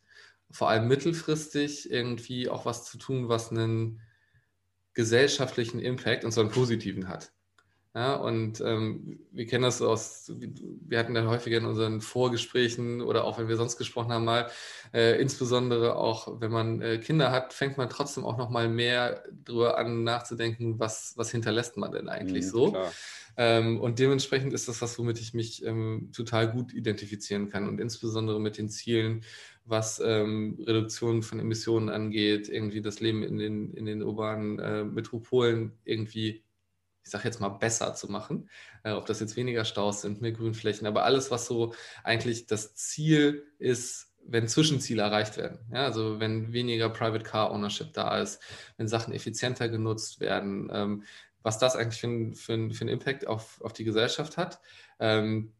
vor 0.50 0.70
allem 0.70 0.88
mittelfristig 0.88 1.90
irgendwie 1.90 2.48
auch 2.48 2.64
was 2.64 2.84
zu 2.84 2.96
tun, 2.96 3.28
was 3.28 3.50
einen 3.50 4.00
gesellschaftlichen 4.98 5.78
Impact, 5.78 6.24
und 6.24 6.32
zwar 6.32 6.42
einen 6.42 6.52
positiven 6.52 7.06
hat. 7.06 7.30
Ja, 7.94 8.16
und 8.16 8.60
ähm, 8.60 9.20
wir 9.30 9.46
kennen 9.46 9.62
das 9.62 9.80
aus, 9.80 10.32
wir 10.36 10.98
hatten 10.98 11.14
ja 11.14 11.24
häufiger 11.24 11.58
in 11.58 11.66
unseren 11.66 12.00
Vorgesprächen 12.00 13.00
oder 13.00 13.22
auch 13.22 13.38
wenn 13.38 13.46
wir 13.46 13.56
sonst 13.56 13.76
gesprochen 13.76 14.12
haben 14.12 14.24
mal, 14.24 14.50
äh, 14.92 15.20
insbesondere 15.20 15.94
auch 15.94 16.40
wenn 16.40 16.50
man 16.50 16.82
äh, 16.82 16.98
Kinder 16.98 17.30
hat, 17.30 17.52
fängt 17.52 17.78
man 17.78 17.88
trotzdem 17.88 18.24
auch 18.24 18.38
noch 18.38 18.50
mal 18.50 18.68
mehr 18.68 19.22
darüber 19.44 19.78
an 19.78 20.02
nachzudenken, 20.02 20.80
was, 20.80 21.12
was 21.14 21.30
hinterlässt 21.30 21.76
man 21.76 21.92
denn 21.92 22.08
eigentlich 22.08 22.46
mhm, 22.46 22.50
so. 22.50 22.76
Ähm, 23.36 23.80
und 23.80 24.00
dementsprechend 24.00 24.52
ist 24.52 24.66
das 24.66 24.82
was, 24.82 24.98
womit 24.98 25.20
ich 25.20 25.32
mich 25.32 25.64
ähm, 25.64 26.10
total 26.12 26.50
gut 26.50 26.74
identifizieren 26.74 27.48
kann 27.48 27.68
und 27.68 27.80
insbesondere 27.80 28.40
mit 28.40 28.58
den 28.58 28.68
Zielen, 28.68 29.22
was 29.68 30.00
ähm, 30.04 30.58
Reduktion 30.66 31.22
von 31.22 31.38
Emissionen 31.38 31.88
angeht, 31.88 32.48
irgendwie 32.48 32.80
das 32.80 33.00
Leben 33.00 33.22
in 33.22 33.38
den, 33.38 33.74
in 33.74 33.86
den 33.86 34.02
urbanen 34.02 34.58
äh, 34.58 34.84
Metropolen 34.84 35.72
irgendwie, 35.84 36.42
ich 37.04 37.10
sage 37.10 37.24
jetzt 37.24 37.40
mal, 37.40 37.50
besser 37.50 37.94
zu 37.94 38.10
machen. 38.10 38.48
Äh, 38.82 38.92
ob 38.92 39.06
das 39.06 39.20
jetzt 39.20 39.36
weniger 39.36 39.64
Staus 39.64 40.00
sind, 40.00 40.20
mehr 40.20 40.32
Grünflächen, 40.32 40.86
aber 40.86 41.04
alles, 41.04 41.30
was 41.30 41.46
so 41.46 41.74
eigentlich 42.02 42.46
das 42.46 42.74
Ziel 42.74 43.44
ist, 43.58 44.14
wenn 44.26 44.48
Zwischenziele 44.48 45.02
erreicht 45.02 45.36
werden. 45.36 45.58
Ja, 45.72 45.84
also 45.84 46.20
wenn 46.20 46.52
weniger 46.52 46.88
Private 46.90 47.24
Car 47.24 47.50
Ownership 47.50 47.92
da 47.92 48.20
ist, 48.20 48.40
wenn 48.76 48.88
Sachen 48.88 49.12
effizienter 49.12 49.68
genutzt 49.68 50.20
werden, 50.20 50.70
ähm, 50.72 51.04
was 51.42 51.58
das 51.58 51.76
eigentlich 51.76 52.00
für, 52.00 52.34
für, 52.34 52.70
für 52.74 52.80
einen 52.82 52.88
Impact 52.90 53.26
auf, 53.26 53.60
auf 53.62 53.72
die 53.72 53.84
Gesellschaft 53.84 54.36
hat. 54.36 54.60
Ähm, 54.98 55.52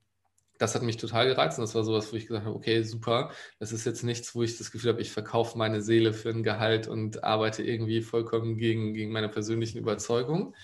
das 0.59 0.75
hat 0.75 0.83
mich 0.83 0.97
total 0.97 1.27
gereizt 1.27 1.59
und 1.59 1.63
das 1.63 1.75
war 1.75 1.85
sowas, 1.85 2.13
wo 2.13 2.17
ich 2.17 2.27
gesagt 2.27 2.45
habe, 2.45 2.55
okay, 2.55 2.83
super, 2.83 3.31
das 3.59 3.73
ist 3.73 3.87
jetzt 3.87 4.03
nichts, 4.03 4.35
wo 4.35 4.43
ich 4.43 4.59
das 4.59 4.71
Gefühl 4.71 4.91
habe, 4.91 5.01
ich 5.01 5.13
verkaufe 5.13 5.57
meine 5.57 5.81
Seele 5.81 6.13
für 6.13 6.31
ein 6.31 6.43
Gehalt 6.43 6.89
und 6.89 7.25
arbeite 7.25 7.63
irgendwie 7.63 8.03
vollkommen 8.03 8.59
gegen, 8.59 8.93
gegen 8.93 9.13
meine 9.13 9.29
persönlichen 9.29 9.79
Überzeugungen. 9.79 10.55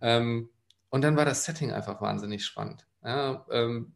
Ähm, 0.00 0.50
und 0.90 1.02
dann 1.02 1.16
war 1.16 1.24
das 1.24 1.44
Setting 1.44 1.72
einfach 1.72 2.00
wahnsinnig 2.00 2.44
spannend. 2.44 2.86
Ja, 3.02 3.46
ähm, 3.50 3.94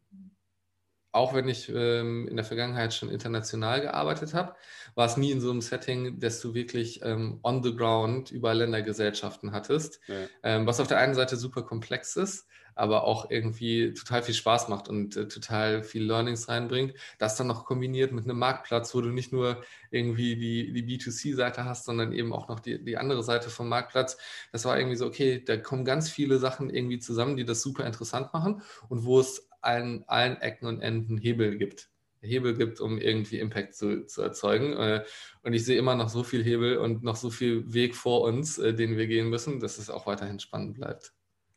auch 1.15 1.33
wenn 1.33 1.47
ich 1.47 1.69
ähm, 1.69 2.27
in 2.27 2.35
der 2.35 2.45
Vergangenheit 2.45 2.93
schon 2.93 3.09
international 3.09 3.81
gearbeitet 3.81 4.33
habe, 4.33 4.55
war 4.95 5.05
es 5.05 5.17
nie 5.17 5.31
in 5.31 5.41
so 5.41 5.49
einem 5.49 5.61
Setting, 5.61 6.19
dass 6.19 6.41
du 6.41 6.53
wirklich 6.53 7.01
ähm, 7.03 7.39
on 7.41 7.63
the 7.63 7.75
ground 7.75 8.31
über 8.31 8.53
Ländergesellschaften 8.53 9.51
hattest, 9.51 10.01
ja. 10.07 10.27
ähm, 10.43 10.67
was 10.67 10.79
auf 10.79 10.87
der 10.87 10.97
einen 10.97 11.15
Seite 11.15 11.37
super 11.37 11.63
komplex 11.63 12.15
ist, 12.17 12.47
aber 12.75 13.05
auch 13.05 13.31
irgendwie 13.31 13.93
total 13.93 14.21
viel 14.23 14.33
Spaß 14.33 14.67
macht 14.67 14.89
und 14.89 15.15
äh, 15.15 15.27
total 15.29 15.83
viel 15.83 16.03
Learnings 16.03 16.49
reinbringt. 16.49 16.93
Das 17.17 17.37
dann 17.37 17.47
noch 17.47 17.65
kombiniert 17.65 18.11
mit 18.11 18.25
einem 18.25 18.37
Marktplatz, 18.37 18.93
wo 18.93 18.99
du 18.99 19.09
nicht 19.09 19.31
nur 19.31 19.63
irgendwie 19.91 20.35
die, 20.35 20.73
die 20.73 20.83
B2C-Seite 20.83 21.63
hast, 21.63 21.85
sondern 21.85 22.11
eben 22.11 22.33
auch 22.33 22.49
noch 22.49 22.59
die, 22.59 22.83
die 22.83 22.97
andere 22.97 23.23
Seite 23.23 23.49
vom 23.49 23.69
Marktplatz. 23.69 24.17
Das 24.51 24.65
war 24.65 24.77
irgendwie 24.77 24.97
so, 24.97 25.05
okay, 25.05 25.41
da 25.43 25.55
kommen 25.55 25.85
ganz 25.85 26.09
viele 26.09 26.37
Sachen 26.37 26.69
irgendwie 26.69 26.99
zusammen, 26.99 27.37
die 27.37 27.45
das 27.45 27.61
super 27.61 27.85
interessant 27.85 28.33
machen 28.33 28.61
und 28.89 29.05
wo 29.05 29.21
es 29.21 29.47
an 29.65 30.03
allen 30.07 30.37
Ecken 30.41 30.67
und 30.67 30.81
Enden 30.81 31.17
Hebel 31.17 31.57
gibt. 31.57 31.89
Hebel 32.21 32.55
gibt, 32.55 32.79
um 32.79 32.97
irgendwie 32.97 33.39
Impact 33.39 33.75
zu, 33.75 34.05
zu 34.05 34.21
erzeugen. 34.21 34.73
Äh, 34.73 35.03
und 35.43 35.53
ich 35.53 35.65
sehe 35.65 35.77
immer 35.77 35.95
noch 35.95 36.09
so 36.09 36.23
viel 36.23 36.43
Hebel 36.43 36.77
und 36.77 37.03
noch 37.03 37.15
so 37.15 37.29
viel 37.29 37.71
Weg 37.73 37.95
vor 37.95 38.21
uns, 38.21 38.57
äh, 38.57 38.73
den 38.73 38.97
wir 38.97 39.07
gehen 39.07 39.29
müssen, 39.29 39.59
dass 39.59 39.77
es 39.77 39.89
auch 39.89 40.07
weiterhin 40.07 40.39
spannend 40.39 40.75
bleibt. 40.75 41.13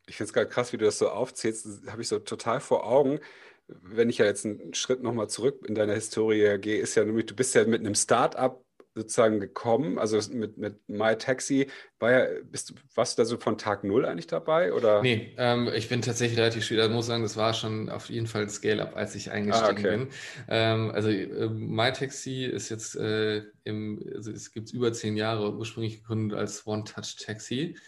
Ich 0.06 0.16
finde 0.16 0.28
es 0.28 0.32
gerade 0.32 0.48
krass, 0.48 0.72
wie 0.72 0.78
du 0.78 0.84
das 0.84 0.98
so 0.98 1.09
aufzählst. 1.09 1.66
Das 1.66 1.92
habe 1.92 2.02
ich 2.02 2.09
so 2.09 2.18
total 2.18 2.61
vor 2.61 2.86
Augen. 2.86 3.20
Wenn 3.66 4.09
ich 4.09 4.18
ja 4.18 4.24
jetzt 4.24 4.46
einen 4.46 4.72
Schritt 4.74 5.02
nochmal 5.02 5.28
zurück 5.28 5.64
in 5.66 5.74
deiner 5.74 5.94
Historie 5.94 6.59
gehe, 6.59 6.80
ist 6.80 6.94
ja 6.94 7.04
nämlich, 7.04 7.26
du 7.26 7.34
bist 7.34 7.54
ja 7.54 7.64
mit 7.64 7.80
einem 7.80 7.94
Start-up 7.94 8.64
sozusagen 8.99 9.40
gekommen? 9.40 9.99
Also 9.99 10.20
mit, 10.32 10.59
mit 10.59 10.88
MyTaxi, 10.88 11.68
war 11.99 12.12
ja, 12.12 12.26
bist, 12.44 12.74
warst 12.94 13.18
du 13.18 13.22
da 13.22 13.26
so 13.26 13.38
von 13.38 13.59
Tag 13.59 13.82
null 13.84 14.05
eigentlich 14.05 14.26
dabei? 14.26 14.72
Oder? 14.72 15.03
Nee, 15.03 15.34
ähm, 15.38 15.70
ich 15.74 15.88
bin 15.88 16.03
tatsächlich 16.03 16.38
relativ 16.38 16.64
schwierig. 16.64 16.86
Ich 16.86 16.92
muss 16.92 17.07
sagen, 17.07 17.22
das 17.22 17.36
war 17.36 17.55
schon 17.55 17.88
auf 17.88 18.11
jeden 18.11 18.26
Fall 18.26 18.42
ein 18.42 18.51
Scale-Up, 18.51 18.96
als 18.96 19.14
ich 19.14 19.30
eingestiegen 19.30 19.68
ah, 19.68 19.72
okay. 19.72 19.96
bin. 19.96 20.09
Ähm, 20.49 20.90
also 20.90 21.09
äh, 21.11 21.49
MyTaxi 21.49 22.44
ist 22.44 22.68
jetzt 22.68 22.96
äh, 22.96 23.44
im, 23.64 24.03
also 24.14 24.30
es 24.30 24.53
gibt 24.53 24.70
über 24.72 24.92
zehn 24.92 25.16
Jahre 25.16 25.55
ursprünglich 25.55 26.03
gegründet 26.03 26.38
als 26.38 26.66
One-Touch-Taxi. 26.66 27.78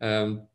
Ähm, 0.00 0.46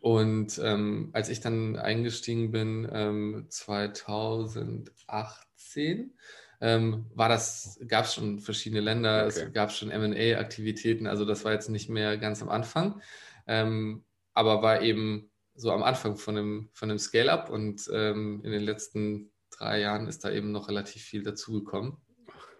und 0.00 0.60
ähm, 0.62 1.10
als 1.12 1.28
ich 1.28 1.40
dann 1.40 1.74
eingestiegen 1.76 2.52
bin, 2.52 3.46
2018, 3.48 6.14
ähm, 6.60 7.06
war 7.14 7.28
das, 7.28 7.80
gab 7.86 8.04
es 8.04 8.14
schon 8.14 8.40
verschiedene 8.40 8.80
Länder, 8.80 9.26
okay. 9.26 9.44
es 9.46 9.52
gab 9.52 9.72
schon 9.72 9.88
MA-Aktivitäten, 9.88 11.06
also 11.06 11.24
das 11.24 11.44
war 11.44 11.52
jetzt 11.52 11.68
nicht 11.68 11.88
mehr 11.88 12.18
ganz 12.18 12.42
am 12.42 12.48
Anfang, 12.48 13.00
ähm, 13.46 14.04
aber 14.34 14.62
war 14.62 14.82
eben 14.82 15.30
so 15.54 15.72
am 15.72 15.82
Anfang 15.82 16.16
von 16.16 16.36
einem, 16.36 16.70
von 16.72 16.90
einem 16.90 16.98
Scale-Up 16.98 17.50
und 17.50 17.88
ähm, 17.92 18.40
in 18.44 18.52
den 18.52 18.62
letzten 18.62 19.32
drei 19.50 19.80
Jahren 19.80 20.06
ist 20.06 20.24
da 20.24 20.30
eben 20.30 20.52
noch 20.52 20.68
relativ 20.68 21.02
viel 21.02 21.22
dazugekommen. 21.22 21.96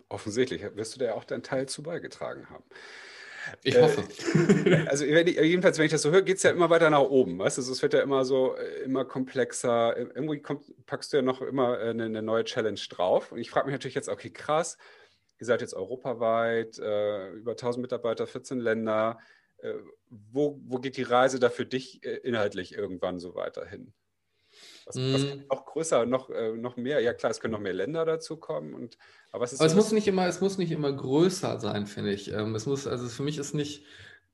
Offensichtlich 0.08 0.62
wirst 0.74 0.94
du 0.94 0.98
da 0.98 1.06
ja 1.06 1.14
auch 1.14 1.24
deinen 1.24 1.42
Teil 1.42 1.68
zu 1.68 1.82
beigetragen 1.82 2.50
haben. 2.50 2.64
Ich 3.62 3.78
hoffe. 3.78 4.04
Äh, 4.66 4.86
also 4.88 5.04
jedenfalls, 5.04 5.78
wenn 5.78 5.86
ich 5.86 5.92
das 5.92 6.02
so 6.02 6.10
höre, 6.10 6.22
geht 6.22 6.38
es 6.38 6.42
ja 6.42 6.50
immer 6.50 6.70
weiter 6.70 6.90
nach 6.90 7.00
oben. 7.00 7.38
Weißt 7.38 7.58
du, 7.58 7.62
es 7.62 7.82
wird 7.82 7.94
ja 7.94 8.00
immer 8.00 8.24
so 8.24 8.56
äh, 8.56 8.82
immer 8.84 9.04
komplexer. 9.04 9.96
Irgendwie 9.96 10.40
kommt, 10.40 10.64
packst 10.86 11.12
du 11.12 11.18
ja 11.18 11.22
noch 11.22 11.40
immer 11.40 11.78
eine, 11.78 12.02
äh, 12.02 12.06
eine 12.06 12.22
neue 12.22 12.44
Challenge 12.44 12.80
drauf. 12.88 13.32
Und 13.32 13.38
ich 13.38 13.50
frage 13.50 13.66
mich 13.66 13.72
natürlich 13.72 13.94
jetzt, 13.94 14.08
okay, 14.08 14.30
krass, 14.30 14.78
ihr 15.38 15.46
seid 15.46 15.60
jetzt 15.60 15.74
europaweit, 15.74 16.78
äh, 16.78 17.30
über 17.30 17.52
1000 17.52 17.82
Mitarbeiter, 17.82 18.26
14 18.26 18.60
Länder. 18.60 19.18
Äh, 19.58 19.74
wo, 20.08 20.60
wo 20.64 20.78
geht 20.78 20.96
die 20.96 21.02
Reise 21.02 21.38
da 21.38 21.50
für 21.50 21.66
dich 21.66 22.04
äh, 22.04 22.16
inhaltlich 22.16 22.74
irgendwann 22.74 23.18
so 23.18 23.34
weiterhin? 23.34 23.92
Was, 24.90 24.96
mm. 24.96 25.14
was 25.14 25.36
noch 25.48 25.66
größer, 25.66 26.06
noch, 26.06 26.30
äh, 26.30 26.52
noch 26.52 26.76
mehr? 26.76 27.00
Ja 27.00 27.14
klar, 27.14 27.30
es 27.30 27.40
können 27.40 27.52
noch 27.52 27.60
mehr 27.60 27.72
Länder 27.72 28.04
dazu 28.04 28.36
kommen. 28.36 28.74
Und, 28.74 28.98
aber 29.30 29.44
es, 29.44 29.58
aber 29.58 29.66
es 29.66 29.74
muss 29.74 29.92
nicht 29.92 30.08
immer, 30.08 30.26
es 30.26 30.40
muss 30.40 30.58
nicht 30.58 30.72
immer 30.72 30.92
größer 30.92 31.60
sein, 31.60 31.86
finde 31.86 32.12
ich. 32.12 32.32
Ähm, 32.32 32.54
es 32.54 32.66
muss, 32.66 32.86
also 32.86 33.08
für 33.08 33.22
mich 33.22 33.38
ist 33.38 33.54
nicht 33.54 33.84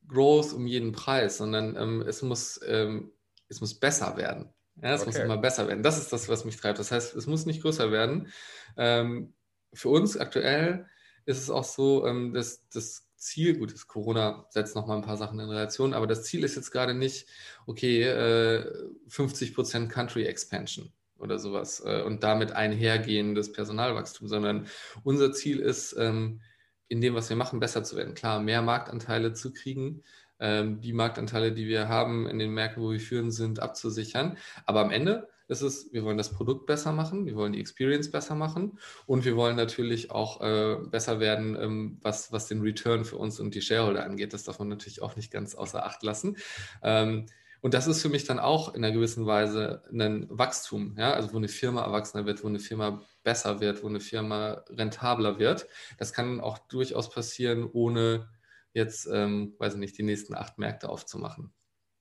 groß 0.09 0.55
um 0.55 0.67
jeden 0.67 0.93
Preis, 0.93 1.37
sondern 1.37 1.77
ähm, 1.77 2.03
es, 2.07 2.23
muss, 2.23 2.61
ähm, 2.67 3.13
es 3.49 3.61
muss 3.61 3.75
besser 3.75 4.17
werden. 4.17 4.53
Ja, 4.83 4.95
es 4.95 5.03
okay. 5.03 5.11
muss 5.11 5.19
immer 5.19 5.37
besser 5.37 5.69
werden. 5.69 5.83
Das 5.83 5.99
ist 5.99 6.13
das, 6.13 6.29
was 6.29 6.45
mich 6.45 6.57
treibt. 6.57 6.79
Das 6.79 6.91
heißt, 6.91 7.15
es 7.15 7.27
muss 7.27 7.47
nicht 7.47 7.63
größer 7.63 7.91
werden. 7.91 8.33
Ähm, 8.77 9.35
für 9.73 9.89
uns 9.89 10.17
aktuell 10.17 10.87
ist 11.27 11.39
es 11.39 11.51
auch 11.51 11.65
so, 11.65 12.07
ähm, 12.07 12.33
dass 12.33 12.67
das 12.69 13.06
Ziel, 13.17 13.59
gut, 13.59 13.73
das 13.73 13.87
Corona 13.87 14.47
setzt 14.51 14.77
noch 14.77 14.87
mal 14.87 14.97
ein 14.97 15.03
paar 15.03 15.17
Sachen 15.17 15.41
in 15.41 15.49
Relation, 15.49 15.95
aber 15.95 16.07
das 16.07 16.25
Ziel 16.25 16.45
ist 16.45 16.57
jetzt 16.57 16.71
gerade 16.71 16.95
nicht, 16.95 17.27
okay, 17.67 18.03
äh, 18.03 18.73
50% 19.09 19.89
Country 19.89 20.25
Expansion 20.25 20.93
oder 21.19 21.39
sowas 21.39 21.83
äh, 21.85 22.03
und 22.03 22.23
damit 22.23 22.53
einhergehendes 22.53 23.53
Personalwachstum, 23.53 24.29
sondern 24.29 24.67
unser 25.03 25.33
Ziel 25.33 25.61
ist, 25.61 25.95
ähm, 25.99 26.41
in 26.89 27.01
dem, 27.01 27.15
was 27.15 27.29
wir 27.29 27.37
machen, 27.37 27.59
besser 27.59 27.83
zu 27.83 27.97
werden. 27.97 28.15
Klar, 28.15 28.41
mehr 28.41 28.63
Marktanteile 28.63 29.33
zu 29.33 29.53
kriegen, 29.53 30.03
ähm, 30.39 30.81
die 30.81 30.93
Marktanteile, 30.93 31.53
die 31.53 31.67
wir 31.67 31.89
haben 31.89 32.27
in 32.27 32.39
den 32.39 32.53
Märkten, 32.53 32.83
wo 32.83 32.93
wir 32.93 33.01
führen 33.01 33.31
sind, 33.31 33.61
abzusichern. 33.61 34.37
Aber 34.67 34.81
am 34.81 34.91
Ende 34.91 35.29
ist 35.49 35.63
es, 35.63 35.93
wir 35.93 36.05
wollen 36.05 36.19
das 36.19 36.33
Produkt 36.33 36.67
besser 36.67 36.93
machen, 36.93 37.27
wir 37.27 37.37
wollen 37.37 37.53
die 37.53 37.61
Experience 37.61 38.11
besser 38.11 38.35
machen 38.35 38.79
und 39.07 39.25
wir 39.25 39.37
wollen 39.37 39.57
natürlich 39.57 40.11
auch 40.11 40.41
äh, 40.41 40.77
besser 40.91 41.21
werden, 41.21 41.57
ähm, 41.61 41.99
was, 42.03 42.33
was 42.33 42.47
den 42.47 42.61
Return 42.63 43.05
für 43.05 43.17
uns 43.17 43.39
und 43.41 43.55
die 43.55 43.63
Shareholder 43.63 44.05
angeht. 44.05 44.33
Das 44.33 44.45
darf 44.45 44.59
man 44.59 44.69
natürlich 44.69 45.03
auch 45.03 45.17
nicht 45.17 45.31
ganz 45.31 45.55
außer 45.55 45.85
Acht 45.85 46.03
lassen. 46.03 46.37
Ähm, 46.83 47.27
und 47.63 47.75
das 47.75 47.87
ist 47.87 48.03
für 48.03 48.09
mich 48.09 48.25
dann 48.25 48.39
auch 48.39 48.75
in 48.75 48.85
einer 48.85 48.95
gewissen 48.95 49.27
Weise 49.27 49.83
ein 49.91 50.27
Wachstum, 50.29 50.95
ja, 50.99 51.15
also 51.15 51.33
wo 51.33 51.37
eine 51.37 51.49
Firma 51.49 51.83
erwachsener 51.83 52.27
wird, 52.27 52.45
wo 52.45 52.49
eine 52.49 52.61
Firma 52.61 53.03
besser 53.23 53.61
wird, 53.61 53.83
wo 53.83 53.89
eine 53.89 54.01
Firma 54.01 54.65
rentabler 54.69 55.39
wird. 55.39 55.67
Das 55.99 56.13
kann 56.13 56.41
auch 56.41 56.59
durchaus 56.59 57.11
passieren, 57.11 57.69
ohne 57.73 58.29
jetzt, 58.73 59.09
ähm, 59.11 59.55
weiß 59.59 59.75
ich 59.75 59.81
nicht, 59.81 59.99
die 59.99 60.03
nächsten 60.03 60.35
acht 60.35 60.59
Märkte 60.59 60.89
aufzumachen. 60.89 61.53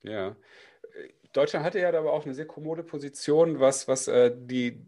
Ja, 0.03 0.35
Deutschland 1.35 1.65
hatte 1.65 1.79
ja 1.79 1.89
aber 1.89 2.13
auch 2.13 2.25
eine 2.25 2.33
sehr 2.33 2.45
kommode 2.45 2.83
Position, 2.83 3.59
was, 3.59 3.87
was 3.87 4.07
äh, 4.07 4.31
die, 4.33 4.79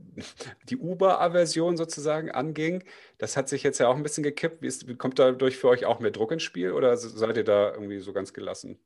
die 0.70 0.78
Uber-Aversion 0.78 1.76
sozusagen 1.76 2.32
anging. 2.32 2.84
Das 3.18 3.36
hat 3.36 3.50
sich 3.50 3.64
jetzt 3.64 3.80
ja 3.80 3.90
auch 3.90 3.96
ein 3.96 4.04
bisschen 4.04 4.24
gekippt. 4.24 4.62
Wie 4.62 4.68
ist, 4.68 4.98
kommt 4.98 5.20
dadurch 5.20 5.58
für 5.58 5.68
euch 5.68 5.86
auch 5.86 6.00
mehr 6.00 6.12
Druck 6.12 6.32
ins 6.32 6.44
Spiel 6.44 6.72
oder 6.72 6.96
seid 6.96 7.36
ihr 7.36 7.44
da 7.44 7.74
irgendwie 7.74 8.00
so 8.00 8.14
ganz 8.14 8.34
gelassen? 8.34 8.80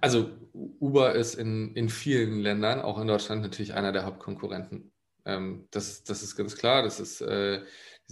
Also 0.00 0.30
Uber 0.52 1.14
ist 1.14 1.34
in, 1.34 1.74
in 1.74 1.88
vielen 1.88 2.40
Ländern, 2.40 2.80
auch 2.80 3.00
in 3.00 3.06
Deutschland, 3.08 3.42
natürlich 3.42 3.74
einer 3.74 3.92
der 3.92 4.06
Hauptkonkurrenten. 4.06 4.92
Ähm, 5.24 5.66
das, 5.70 6.04
das 6.04 6.22
ist 6.22 6.36
ganz 6.36 6.56
klar. 6.56 6.82
Das 6.82 7.00
ist 7.00 7.20
äh, 7.20 7.62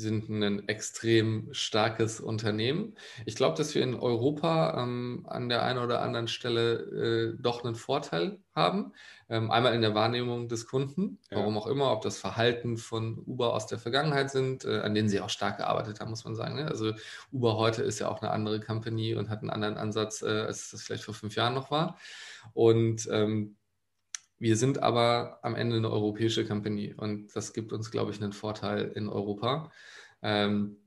die 0.03 0.09
sind 0.09 0.29
ein 0.29 0.69
extrem 0.69 1.49
starkes 1.53 2.21
Unternehmen. 2.21 2.97
Ich 3.25 3.37
glaube, 3.37 3.57
dass 3.57 3.75
wir 3.75 3.83
in 3.83 3.95
Europa 3.95 4.83
ähm, 4.83 5.25
an 5.29 5.49
der 5.49 5.63
einen 5.63 5.79
oder 5.79 6.03
anderen 6.03 6.27
Stelle 6.27 7.35
äh, 7.37 7.37
doch 7.41 7.65
einen 7.65 7.77
Vorteil 7.77 8.41
haben. 8.55 8.93
Ähm, 9.29 9.51
einmal 9.51 9.75
in 9.75 9.81
der 9.81 9.95
Wahrnehmung 9.95 10.49
des 10.49 10.67
Kunden, 10.67 11.19
ja. 11.31 11.39
warum 11.39 11.57
auch 11.57 11.69
immer, 11.69 11.93
ob 11.93 12.03
das 12.03 12.19
Verhalten 12.19 12.77
von 12.77 13.17
Uber 13.27 13.55
aus 13.55 13.67
der 13.67 13.79
Vergangenheit 13.79 14.31
sind, 14.31 14.65
äh, 14.65 14.81
an 14.81 14.95
denen 14.95 15.09
sie 15.09 15.21
auch 15.21 15.31
stark 15.31 15.59
gearbeitet 15.59 16.01
haben, 16.01 16.11
muss 16.11 16.25
man 16.25 16.35
sagen. 16.35 16.57
Ne? 16.57 16.67
Also 16.67 16.93
Uber 17.31 17.57
heute 17.57 17.83
ist 17.83 18.01
ja 18.01 18.09
auch 18.09 18.21
eine 18.21 18.33
andere 18.33 18.61
Company 18.61 19.15
und 19.15 19.31
hat 19.31 19.41
einen 19.41 19.51
anderen 19.51 19.77
Ansatz, 19.77 20.23
äh, 20.23 20.27
als 20.27 20.71
das 20.71 20.83
vielleicht 20.83 21.05
vor 21.05 21.15
fünf 21.15 21.37
Jahren 21.37 21.55
noch 21.55 21.71
war. 21.71 21.97
Und 22.55 23.09
ähm, 23.11 23.57
wir 24.43 24.57
sind 24.57 24.83
aber 24.83 25.39
am 25.43 25.55
Ende 25.55 25.77
eine 25.77 25.89
europäische 25.89 26.45
Company 26.45 26.93
und 26.97 27.29
das 27.37 27.53
gibt 27.53 27.73
uns, 27.73 27.93
glaube 27.93 28.11
ich, 28.11 28.21
einen 28.21 28.33
Vorteil 28.33 28.91
in 28.97 29.09
Europa, 29.09 29.71
ähm, 30.21 30.79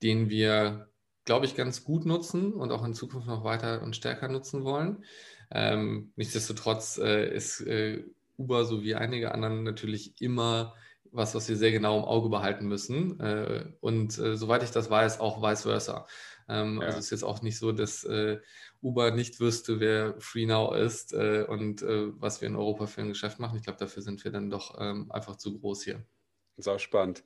den 0.00 0.30
wir, 0.30 0.88
glaube 1.24 1.44
ich, 1.44 1.56
ganz 1.56 1.82
gut 1.82 2.06
nutzen 2.06 2.52
und 2.52 2.70
auch 2.70 2.84
in 2.84 2.94
Zukunft 2.94 3.26
noch 3.26 3.42
weiter 3.42 3.82
und 3.82 3.96
stärker 3.96 4.28
nutzen 4.28 4.62
wollen. 4.62 5.04
Ähm, 5.50 6.12
nichtsdestotrotz 6.14 6.98
äh, 6.98 7.34
ist 7.34 7.62
äh, 7.62 8.04
Uber 8.36 8.64
sowie 8.64 8.94
einige 8.94 9.32
anderen 9.32 9.64
natürlich 9.64 10.22
immer 10.22 10.76
was, 11.10 11.34
was 11.34 11.48
wir 11.48 11.56
sehr 11.56 11.72
genau 11.72 11.98
im 11.98 12.04
Auge 12.04 12.28
behalten 12.28 12.68
müssen. 12.68 13.18
Äh, 13.18 13.72
und 13.80 14.16
äh, 14.20 14.36
soweit 14.36 14.62
ich 14.62 14.70
das 14.70 14.88
weiß, 14.88 15.18
auch 15.18 15.42
vice 15.42 15.62
versa. 15.62 16.06
Ähm, 16.48 16.80
ja. 16.80 16.86
Also 16.86 16.98
es 16.98 17.06
ist 17.06 17.10
jetzt 17.10 17.24
auch 17.24 17.42
nicht 17.42 17.58
so, 17.58 17.72
dass 17.72 18.04
äh, 18.04 18.38
Uber 18.82 19.10
nicht 19.10 19.40
wüsste, 19.40 19.80
wer 19.80 20.14
FreeNow 20.18 20.74
ist 20.76 21.12
äh, 21.12 21.44
und 21.48 21.82
äh, 21.82 22.12
was 22.20 22.40
wir 22.40 22.48
in 22.48 22.56
Europa 22.56 22.86
für 22.86 23.02
ein 23.02 23.08
Geschäft 23.08 23.38
machen. 23.38 23.56
Ich 23.56 23.64
glaube, 23.64 23.78
dafür 23.78 24.02
sind 24.02 24.24
wir 24.24 24.30
dann 24.30 24.50
doch 24.50 24.76
ähm, 24.80 25.10
einfach 25.10 25.36
zu 25.36 25.58
groß 25.58 25.84
hier. 25.84 26.02
Sau 26.56 26.78
spannend. 26.78 27.22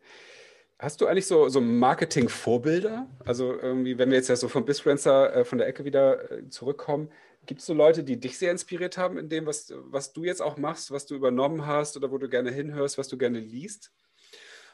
Hast 0.78 1.00
du 1.00 1.06
eigentlich 1.06 1.26
so, 1.26 1.48
so 1.48 1.60
Marketing-Vorbilder? 1.60 3.06
Also 3.24 3.52
irgendwie, 3.52 3.98
wenn 3.98 4.10
wir 4.10 4.16
jetzt 4.16 4.28
ja 4.28 4.36
so 4.36 4.48
vom 4.48 4.64
Bisfluencer 4.64 5.36
äh, 5.36 5.44
von 5.44 5.58
der 5.58 5.68
Ecke 5.68 5.84
wieder 5.84 6.30
äh, 6.30 6.48
zurückkommen, 6.48 7.08
Gibt 7.44 7.60
es 7.60 7.66
so 7.66 7.74
Leute, 7.74 8.04
die 8.04 8.20
dich 8.20 8.38
sehr 8.38 8.52
inspiriert 8.52 8.96
haben 8.96 9.18
in 9.18 9.28
dem, 9.28 9.46
was, 9.46 9.72
was 9.76 10.12
du 10.12 10.22
jetzt 10.22 10.40
auch 10.40 10.58
machst, 10.58 10.92
was 10.92 11.06
du 11.06 11.16
übernommen 11.16 11.66
hast 11.66 11.96
oder 11.96 12.12
wo 12.12 12.18
du 12.18 12.28
gerne 12.28 12.52
hinhörst, 12.52 12.98
was 12.98 13.08
du 13.08 13.18
gerne 13.18 13.40
liest? 13.40 13.92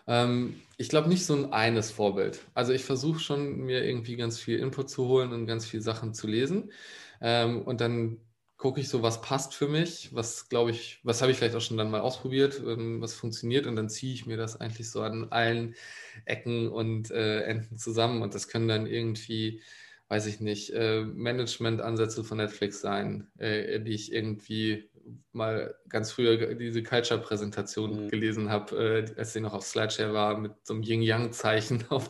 Ähm, 0.08 0.60
ich 0.78 0.88
glaube 0.88 1.08
nicht 1.08 1.26
so 1.26 1.34
ein 1.36 1.52
eines 1.52 1.92
Vorbild. 1.92 2.40
Also 2.54 2.72
ich 2.72 2.84
versuche 2.84 3.20
schon, 3.20 3.58
mir 3.58 3.84
irgendwie 3.84 4.16
ganz 4.16 4.38
viel 4.40 4.58
Input 4.58 4.90
zu 4.90 5.06
holen 5.06 5.32
und 5.32 5.46
ganz 5.46 5.66
viele 5.66 5.82
Sachen 5.82 6.14
zu 6.14 6.26
lesen. 6.26 6.72
Ähm, 7.20 7.62
und 7.62 7.80
dann 7.80 8.18
gucke 8.56 8.80
ich 8.80 8.88
so, 8.88 9.02
was 9.02 9.22
passt 9.22 9.54
für 9.54 9.68
mich, 9.68 10.14
was 10.14 10.48
glaube 10.48 10.72
ich, 10.72 11.00
was 11.04 11.22
habe 11.22 11.30
ich 11.32 11.38
vielleicht 11.38 11.54
auch 11.54 11.60
schon 11.60 11.76
dann 11.76 11.90
mal 11.90 12.00
ausprobiert, 12.00 12.60
ähm, 12.66 13.00
was 13.00 13.14
funktioniert 13.14 13.66
und 13.66 13.76
dann 13.76 13.88
ziehe 13.88 14.14
ich 14.14 14.26
mir 14.26 14.36
das 14.36 14.60
eigentlich 14.60 14.90
so 14.90 15.02
an 15.02 15.28
allen 15.30 15.76
Ecken 16.24 16.68
und 16.68 17.10
äh, 17.12 17.42
Enden 17.42 17.78
zusammen 17.78 18.22
und 18.22 18.34
das 18.34 18.48
können 18.48 18.68
dann 18.68 18.86
irgendwie 18.86 19.62
weiß 20.08 20.26
ich 20.26 20.40
nicht, 20.40 20.70
äh, 20.70 21.02
Management-Ansätze 21.02 22.24
von 22.24 22.38
Netflix 22.38 22.80
sein, 22.80 23.26
äh, 23.38 23.80
die 23.80 23.92
ich 23.92 24.12
irgendwie 24.12 24.88
mal 25.32 25.74
ganz 25.88 26.12
früher 26.12 26.54
diese 26.54 26.82
Culture-Präsentation 26.82 28.04
mhm. 28.04 28.08
gelesen 28.08 28.50
habe, 28.50 28.76
äh, 28.76 29.14
als 29.18 29.32
sie 29.32 29.40
noch 29.40 29.54
auf 29.54 29.64
Slideshare 29.64 30.12
war, 30.12 30.38
mit 30.38 30.52
so 30.62 30.74
einem 30.74 30.82
Yin-Yang-Zeichen 30.82 31.84
auf, 31.90 32.08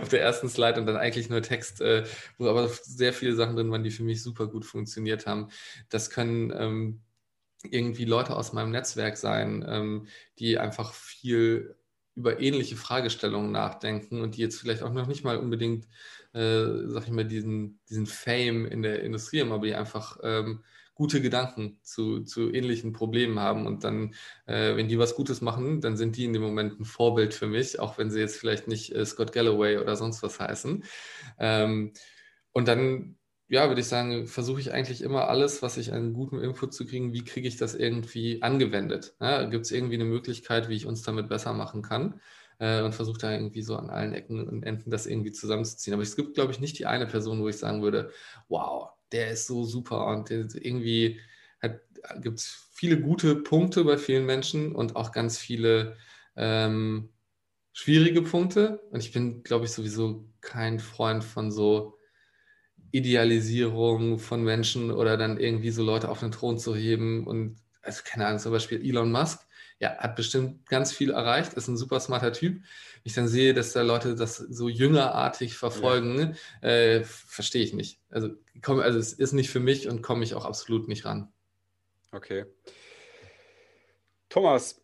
auf 0.00 0.08
der 0.08 0.22
ersten 0.22 0.48
Slide 0.48 0.80
und 0.80 0.86
dann 0.86 0.96
eigentlich 0.96 1.28
nur 1.28 1.42
Text, 1.42 1.80
äh, 1.80 2.04
wo 2.38 2.48
aber 2.48 2.68
sehr 2.68 3.12
viele 3.12 3.34
Sachen 3.34 3.56
drin 3.56 3.70
waren, 3.70 3.84
die 3.84 3.90
für 3.90 4.04
mich 4.04 4.22
super 4.22 4.46
gut 4.46 4.64
funktioniert 4.64 5.26
haben. 5.26 5.48
Das 5.88 6.10
können 6.10 6.52
ähm, 6.56 7.00
irgendwie 7.70 8.04
Leute 8.04 8.36
aus 8.36 8.52
meinem 8.52 8.70
Netzwerk 8.70 9.16
sein, 9.16 9.64
ähm, 9.68 10.06
die 10.38 10.58
einfach 10.58 10.92
viel 10.94 11.76
über 12.14 12.40
ähnliche 12.40 12.76
Fragestellungen 12.76 13.52
nachdenken 13.52 14.22
und 14.22 14.36
die 14.36 14.40
jetzt 14.40 14.58
vielleicht 14.58 14.82
auch 14.82 14.92
noch 14.92 15.06
nicht 15.06 15.24
mal 15.24 15.36
unbedingt 15.36 15.86
äh, 16.36 16.88
sag 16.88 17.04
ich 17.04 17.12
mal, 17.12 17.24
diesen, 17.24 17.80
diesen 17.88 18.06
Fame 18.06 18.66
in 18.66 18.82
der 18.82 19.02
Industrie 19.02 19.40
haben, 19.40 19.52
aber 19.52 19.66
die 19.66 19.74
einfach 19.74 20.18
ähm, 20.22 20.62
gute 20.96 21.20
Gedanken 21.20 21.78
zu, 21.82 22.22
zu 22.24 22.52
ähnlichen 22.52 22.92
Problemen 22.92 23.38
haben. 23.38 23.66
Und 23.66 23.84
dann, 23.84 24.14
äh, 24.46 24.74
wenn 24.76 24.88
die 24.88 24.98
was 24.98 25.14
Gutes 25.14 25.40
machen, 25.42 25.80
dann 25.80 25.96
sind 25.96 26.16
die 26.16 26.24
in 26.24 26.32
dem 26.32 26.42
Moment 26.42 26.80
ein 26.80 26.84
Vorbild 26.84 27.34
für 27.34 27.46
mich, 27.46 27.78
auch 27.78 27.98
wenn 27.98 28.10
sie 28.10 28.18
jetzt 28.18 28.38
vielleicht 28.38 28.66
nicht 28.66 28.92
äh, 28.94 29.04
Scott 29.06 29.32
Galloway 29.32 29.78
oder 29.78 29.94
sonst 29.94 30.22
was 30.22 30.40
heißen. 30.40 30.84
Ähm, 31.38 31.92
und 32.52 32.66
dann, 32.66 33.18
ja, 33.48 33.68
würde 33.68 33.82
ich 33.82 33.88
sagen, 33.88 34.26
versuche 34.26 34.60
ich 34.60 34.72
eigentlich 34.72 35.02
immer 35.02 35.28
alles, 35.28 35.62
was 35.62 35.76
ich 35.76 35.92
an 35.92 36.14
gutem 36.14 36.42
Input 36.42 36.74
zu 36.74 36.86
kriegen, 36.86 37.12
wie 37.12 37.24
kriege 37.24 37.46
ich 37.46 37.58
das 37.58 37.74
irgendwie 37.74 38.42
angewendet? 38.42 39.14
Ja, 39.20 39.44
Gibt 39.44 39.66
es 39.66 39.72
irgendwie 39.72 39.94
eine 39.94 40.06
Möglichkeit, 40.06 40.68
wie 40.68 40.76
ich 40.76 40.86
uns 40.86 41.02
damit 41.02 41.28
besser 41.28 41.52
machen 41.52 41.82
kann? 41.82 42.20
äh, 42.58 42.82
und 42.82 42.94
versuche 42.94 43.18
da 43.18 43.32
irgendwie 43.32 43.62
so 43.62 43.76
an 43.76 43.90
allen 43.90 44.14
Ecken 44.14 44.48
und 44.48 44.62
Enden 44.62 44.90
das 44.90 45.06
irgendwie 45.06 45.32
zusammenzuziehen. 45.32 45.94
Aber 45.94 46.02
es 46.02 46.16
gibt, 46.16 46.34
glaube 46.34 46.52
ich, 46.52 46.60
nicht 46.60 46.78
die 46.78 46.86
eine 46.86 47.06
Person, 47.06 47.40
wo 47.40 47.48
ich 47.48 47.58
sagen 47.58 47.82
würde, 47.82 48.10
wow, 48.48 48.90
der 49.12 49.30
ist 49.30 49.46
so 49.46 49.64
super 49.64 50.06
und 50.06 50.30
irgendwie 50.30 51.20
gibt 52.20 52.38
es 52.38 52.68
viele 52.72 53.00
gute 53.00 53.36
Punkte 53.36 53.84
bei 53.84 53.96
vielen 53.98 54.26
Menschen 54.26 54.74
und 54.74 54.96
auch 54.96 55.12
ganz 55.12 55.38
viele 55.38 55.96
ähm, 56.36 57.10
schwierige 57.72 58.22
Punkte. 58.22 58.80
Und 58.90 59.02
ich 59.02 59.12
bin, 59.12 59.42
glaube 59.42 59.64
ich, 59.66 59.72
sowieso 59.72 60.28
kein 60.40 60.78
Freund 60.80 61.24
von 61.24 61.50
so 61.50 61.98
Idealisierung 62.92 64.18
von 64.18 64.42
Menschen 64.42 64.90
oder 64.90 65.16
dann 65.16 65.38
irgendwie 65.38 65.70
so 65.70 65.82
Leute 65.82 66.08
auf 66.08 66.20
den 66.20 66.32
Thron 66.32 66.58
zu 66.58 66.74
heben 66.74 67.26
und 67.26 67.58
also 67.82 68.02
keine 68.04 68.26
Ahnung, 68.26 68.38
zum 68.38 68.52
Beispiel 68.52 68.82
Elon 68.82 69.12
Musk 69.12 69.45
ja, 69.78 69.96
hat 69.98 70.16
bestimmt 70.16 70.66
ganz 70.68 70.92
viel 70.92 71.10
erreicht, 71.10 71.54
ist 71.54 71.68
ein 71.68 71.76
super 71.76 72.00
smarter 72.00 72.32
Typ. 72.32 72.62
Ich 73.04 73.12
dann 73.12 73.28
sehe, 73.28 73.52
dass 73.52 73.72
da 73.72 73.82
Leute 73.82 74.14
das 74.14 74.36
so 74.36 74.68
jüngerartig 74.68 75.56
verfolgen, 75.56 76.36
ja. 76.62 76.68
äh, 76.68 77.04
verstehe 77.04 77.62
ich 77.62 77.74
nicht. 77.74 78.00
Also, 78.08 78.30
komm, 78.62 78.80
also 78.80 78.98
es 78.98 79.12
ist 79.12 79.32
nicht 79.32 79.50
für 79.50 79.60
mich 79.60 79.88
und 79.88 80.02
komme 80.02 80.24
ich 80.24 80.34
auch 80.34 80.46
absolut 80.46 80.88
nicht 80.88 81.04
ran. 81.04 81.32
Okay. 82.10 82.46
Thomas, 84.30 84.82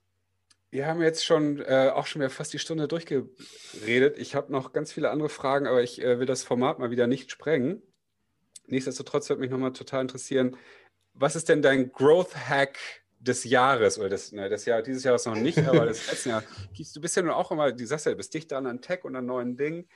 wir 0.70 0.86
haben 0.86 1.00
jetzt 1.02 1.24
schon 1.24 1.60
äh, 1.60 1.90
auch 1.94 2.06
schon 2.06 2.20
wieder 2.20 2.30
fast 2.30 2.52
die 2.52 2.58
Stunde 2.58 2.86
durchgeredet. 2.86 4.18
Ich 4.18 4.34
habe 4.34 4.52
noch 4.52 4.72
ganz 4.72 4.92
viele 4.92 5.10
andere 5.10 5.28
Fragen, 5.28 5.66
aber 5.66 5.82
ich 5.82 6.02
äh, 6.02 6.18
will 6.18 6.26
das 6.26 6.44
Format 6.44 6.78
mal 6.78 6.90
wieder 6.90 7.06
nicht 7.06 7.30
sprengen. 7.30 7.82
Nichtsdestotrotz 8.66 9.28
würde 9.28 9.40
mich 9.40 9.50
nochmal 9.50 9.72
total 9.72 10.02
interessieren, 10.02 10.56
was 11.14 11.36
ist 11.36 11.48
denn 11.48 11.62
dein 11.62 11.92
Growth 11.92 12.34
Hack 12.36 12.78
des 13.22 13.44
Jahres 13.44 13.98
oder 13.98 14.08
des, 14.08 14.32
ne, 14.32 14.48
des 14.48 14.64
Jahr, 14.64 14.82
dieses 14.82 15.04
Jahres 15.04 15.26
noch 15.26 15.36
nicht, 15.36 15.58
aber 15.58 15.86
des 15.86 16.10
letzten 16.10 16.30
Jahres. 16.30 16.44
Du 16.94 17.00
bist 17.00 17.16
ja 17.16 17.22
nun 17.22 17.32
auch 17.32 17.50
immer, 17.52 17.70
du 17.72 17.86
sagst 17.86 18.06
ja, 18.06 18.12
du 18.12 18.16
bist 18.16 18.34
dicht 18.34 18.50
dran 18.50 18.66
an 18.66 18.80
Tech 18.80 19.04
und 19.04 19.14
an 19.14 19.26
neuen 19.26 19.56
Dingen. 19.56 19.88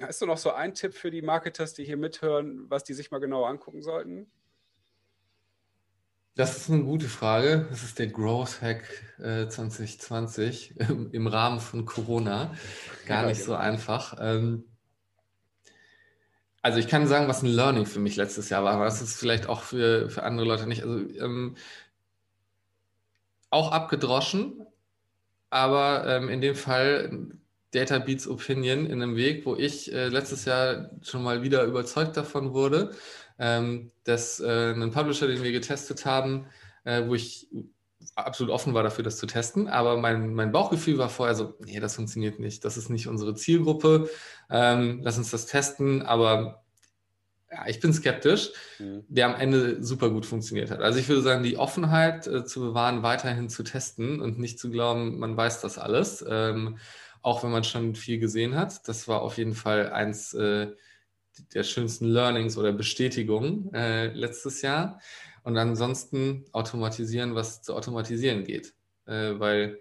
Hast 0.00 0.20
du 0.20 0.26
noch 0.26 0.38
so 0.38 0.50
einen 0.50 0.74
Tipp 0.74 0.94
für 0.94 1.10
die 1.10 1.22
Marketers, 1.22 1.74
die 1.74 1.84
hier 1.84 1.96
mithören, 1.96 2.68
was 2.68 2.82
die 2.82 2.94
sich 2.94 3.12
mal 3.12 3.20
genauer 3.20 3.48
angucken 3.48 3.80
sollten? 3.80 4.28
Das 6.34 6.56
ist 6.56 6.70
eine 6.70 6.82
gute 6.82 7.08
Frage. 7.08 7.66
Das 7.70 7.84
ist 7.84 7.98
der 7.98 8.08
Growth 8.08 8.60
Hack 8.60 8.84
äh, 9.18 9.48
2020 9.48 10.80
im, 10.88 11.10
im, 11.12 11.26
Rahmen 11.28 11.60
von 11.60 11.84
Corona. 11.84 12.54
Gar 13.06 13.26
nicht 13.26 13.38
genau. 13.38 13.52
so 13.52 13.54
einfach. 13.54 14.16
Ähm, 14.20 14.64
also 16.62 16.78
ich 16.78 16.88
kann 16.88 17.06
sagen, 17.06 17.28
was 17.28 17.42
ein 17.42 17.48
Learning 17.48 17.86
für 17.86 18.00
mich 18.00 18.16
letztes 18.16 18.50
Jahr 18.50 18.64
war, 18.64 18.74
aber 18.74 18.84
das 18.84 19.00
ist 19.00 19.16
vielleicht 19.16 19.48
auch 19.48 19.62
für, 19.62 20.10
für 20.10 20.24
andere 20.24 20.46
Leute 20.46 20.66
nicht. 20.66 20.82
Also 20.82 20.98
ähm, 21.20 21.56
auch 23.50 23.72
abgedroschen, 23.72 24.66
aber 25.50 26.06
ähm, 26.06 26.28
in 26.28 26.40
dem 26.40 26.54
Fall 26.54 27.28
Data 27.70 27.98
Beats 27.98 28.26
Opinion 28.28 28.86
in 28.86 29.02
einem 29.02 29.16
Weg, 29.16 29.44
wo 29.44 29.54
ich 29.54 29.92
äh, 29.92 30.08
letztes 30.08 30.44
Jahr 30.44 30.90
schon 31.02 31.22
mal 31.22 31.42
wieder 31.42 31.64
überzeugt 31.64 32.16
davon 32.16 32.54
wurde, 32.54 32.92
ähm, 33.38 33.90
dass 34.04 34.40
äh, 34.40 34.72
ein 34.72 34.90
Publisher, 34.90 35.26
den 35.26 35.42
wir 35.42 35.52
getestet 35.52 36.06
haben, 36.06 36.46
äh, 36.84 37.06
wo 37.06 37.14
ich 37.14 37.48
absolut 38.14 38.52
offen 38.52 38.74
war 38.74 38.82
dafür, 38.82 39.04
das 39.04 39.18
zu 39.18 39.26
testen, 39.26 39.68
aber 39.68 39.96
mein, 39.96 40.34
mein 40.34 40.52
Bauchgefühl 40.52 40.98
war 40.98 41.08
vorher 41.08 41.34
so, 41.34 41.54
nee, 41.64 41.78
das 41.78 41.96
funktioniert 41.96 42.38
nicht, 42.38 42.64
das 42.64 42.76
ist 42.76 42.88
nicht 42.88 43.06
unsere 43.06 43.34
Zielgruppe, 43.34 44.08
ähm, 44.50 45.00
lass 45.02 45.18
uns 45.18 45.30
das 45.30 45.46
testen, 45.46 46.02
aber 46.02 46.64
ja, 47.50 47.66
ich 47.66 47.80
bin 47.80 47.92
skeptisch, 47.92 48.50
mhm. 48.78 49.04
der 49.08 49.26
am 49.26 49.40
Ende 49.40 49.82
super 49.82 50.10
gut 50.10 50.26
funktioniert 50.26 50.70
hat. 50.70 50.80
Also 50.80 50.98
ich 50.98 51.08
würde 51.08 51.22
sagen, 51.22 51.42
die 51.42 51.56
Offenheit 51.56 52.26
äh, 52.26 52.44
zu 52.44 52.60
bewahren, 52.60 53.02
weiterhin 53.02 53.48
zu 53.48 53.62
testen 53.62 54.20
und 54.20 54.38
nicht 54.38 54.58
zu 54.58 54.70
glauben, 54.70 55.18
man 55.18 55.36
weiß 55.36 55.60
das 55.60 55.78
alles, 55.78 56.24
ähm, 56.28 56.78
auch 57.22 57.42
wenn 57.42 57.50
man 57.50 57.64
schon 57.64 57.94
viel 57.94 58.18
gesehen 58.18 58.54
hat. 58.54 58.86
Das 58.88 59.08
war 59.08 59.22
auf 59.22 59.38
jeden 59.38 59.54
Fall 59.54 59.90
eins 59.90 60.34
äh, 60.34 60.68
der 61.54 61.62
schönsten 61.62 62.06
Learnings 62.06 62.58
oder 62.58 62.72
Bestätigungen 62.72 63.72
äh, 63.72 64.08
letztes 64.08 64.62
Jahr. 64.62 65.00
Und 65.42 65.56
ansonsten 65.56 66.44
automatisieren, 66.52 67.34
was 67.34 67.62
zu 67.62 67.74
automatisieren 67.74 68.44
geht, 68.44 68.74
äh, 69.06 69.38
weil 69.38 69.78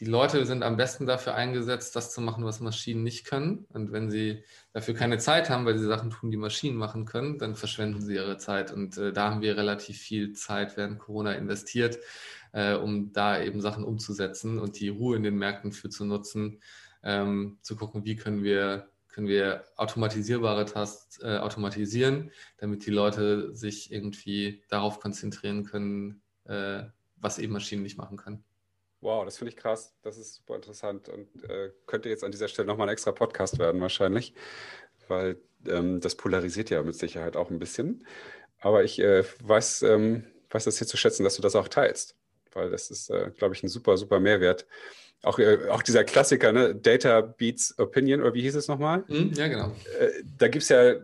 die 0.00 0.06
Leute 0.06 0.44
sind 0.44 0.64
am 0.64 0.76
besten 0.76 1.06
dafür 1.06 1.34
eingesetzt, 1.34 1.94
das 1.94 2.12
zu 2.12 2.20
machen, 2.20 2.44
was 2.44 2.60
Maschinen 2.60 3.04
nicht 3.04 3.24
können. 3.24 3.64
Und 3.68 3.92
wenn 3.92 4.10
sie 4.10 4.42
dafür 4.72 4.94
keine 4.94 5.18
Zeit 5.18 5.50
haben, 5.50 5.64
weil 5.66 5.78
sie 5.78 5.86
Sachen 5.86 6.10
tun, 6.10 6.32
die 6.32 6.36
Maschinen 6.36 6.76
machen 6.76 7.04
können, 7.04 7.38
dann 7.38 7.54
verschwenden 7.54 8.02
sie 8.02 8.14
ihre 8.14 8.36
Zeit. 8.36 8.72
Und 8.72 8.98
äh, 8.98 9.12
da 9.12 9.30
haben 9.30 9.40
wir 9.40 9.56
relativ 9.56 9.98
viel 9.98 10.32
Zeit 10.32 10.76
während 10.76 10.98
Corona 10.98 11.34
investiert, 11.34 11.98
äh, 12.52 12.74
um 12.74 13.12
da 13.12 13.40
eben 13.40 13.60
Sachen 13.60 13.84
umzusetzen 13.84 14.58
und 14.58 14.80
die 14.80 14.88
Ruhe 14.88 15.16
in 15.16 15.22
den 15.22 15.36
Märkten 15.36 15.70
für 15.70 15.90
zu 15.90 16.04
nutzen, 16.04 16.60
ähm, 17.04 17.58
zu 17.62 17.76
gucken, 17.76 18.04
wie 18.04 18.16
können 18.16 18.42
wir 18.42 18.88
können 19.14 19.28
wir 19.28 19.64
automatisierbare 19.76 20.64
Tasks 20.64 21.20
äh, 21.22 21.38
automatisieren, 21.38 22.32
damit 22.58 22.84
die 22.84 22.90
Leute 22.90 23.54
sich 23.54 23.92
irgendwie 23.92 24.64
darauf 24.68 24.98
konzentrieren 24.98 25.64
können, 25.64 26.20
äh, 26.46 26.82
was 27.16 27.38
eben 27.38 27.52
Maschinen 27.52 27.84
nicht 27.84 27.96
machen 27.96 28.16
können. 28.16 28.42
Wow, 29.04 29.26
das 29.26 29.36
finde 29.36 29.50
ich 29.50 29.56
krass. 29.58 29.94
Das 30.02 30.16
ist 30.16 30.36
super 30.36 30.56
interessant 30.56 31.10
und 31.10 31.28
äh, 31.44 31.70
könnte 31.86 32.08
jetzt 32.08 32.24
an 32.24 32.32
dieser 32.32 32.48
Stelle 32.48 32.66
nochmal 32.66 32.88
ein 32.88 32.92
extra 32.94 33.12
Podcast 33.12 33.58
werden, 33.58 33.82
wahrscheinlich, 33.82 34.32
weil 35.08 35.36
ähm, 35.68 36.00
das 36.00 36.14
polarisiert 36.14 36.70
ja 36.70 36.82
mit 36.82 36.94
Sicherheit 36.94 37.36
auch 37.36 37.50
ein 37.50 37.58
bisschen. 37.58 38.06
Aber 38.60 38.82
ich 38.82 38.98
äh, 38.98 39.22
weiß, 39.42 39.82
ähm, 39.82 40.24
weiß 40.48 40.64
das 40.64 40.78
hier 40.78 40.86
zu 40.86 40.96
schätzen, 40.96 41.22
dass 41.22 41.36
du 41.36 41.42
das 41.42 41.54
auch 41.54 41.68
teilst, 41.68 42.16
weil 42.52 42.70
das 42.70 42.90
ist, 42.90 43.10
äh, 43.10 43.30
glaube 43.36 43.54
ich, 43.54 43.62
ein 43.62 43.68
super, 43.68 43.98
super 43.98 44.20
Mehrwert 44.20 44.66
auch, 45.22 45.38
äh, 45.38 45.68
auch 45.68 45.82
dieser 45.82 46.04
Klassiker, 46.04 46.52
ne? 46.52 46.74
Data 46.74 47.20
Beats 47.20 47.78
Opinion, 47.78 48.20
oder 48.20 48.34
wie 48.34 48.42
hieß 48.42 48.54
es 48.54 48.68
nochmal? 48.68 49.04
Mhm, 49.08 49.32
ja, 49.34 49.48
genau. 49.48 49.72
Äh, 49.98 50.22
da 50.38 50.48
gibt 50.48 50.62
es 50.62 50.68
ja 50.68 50.94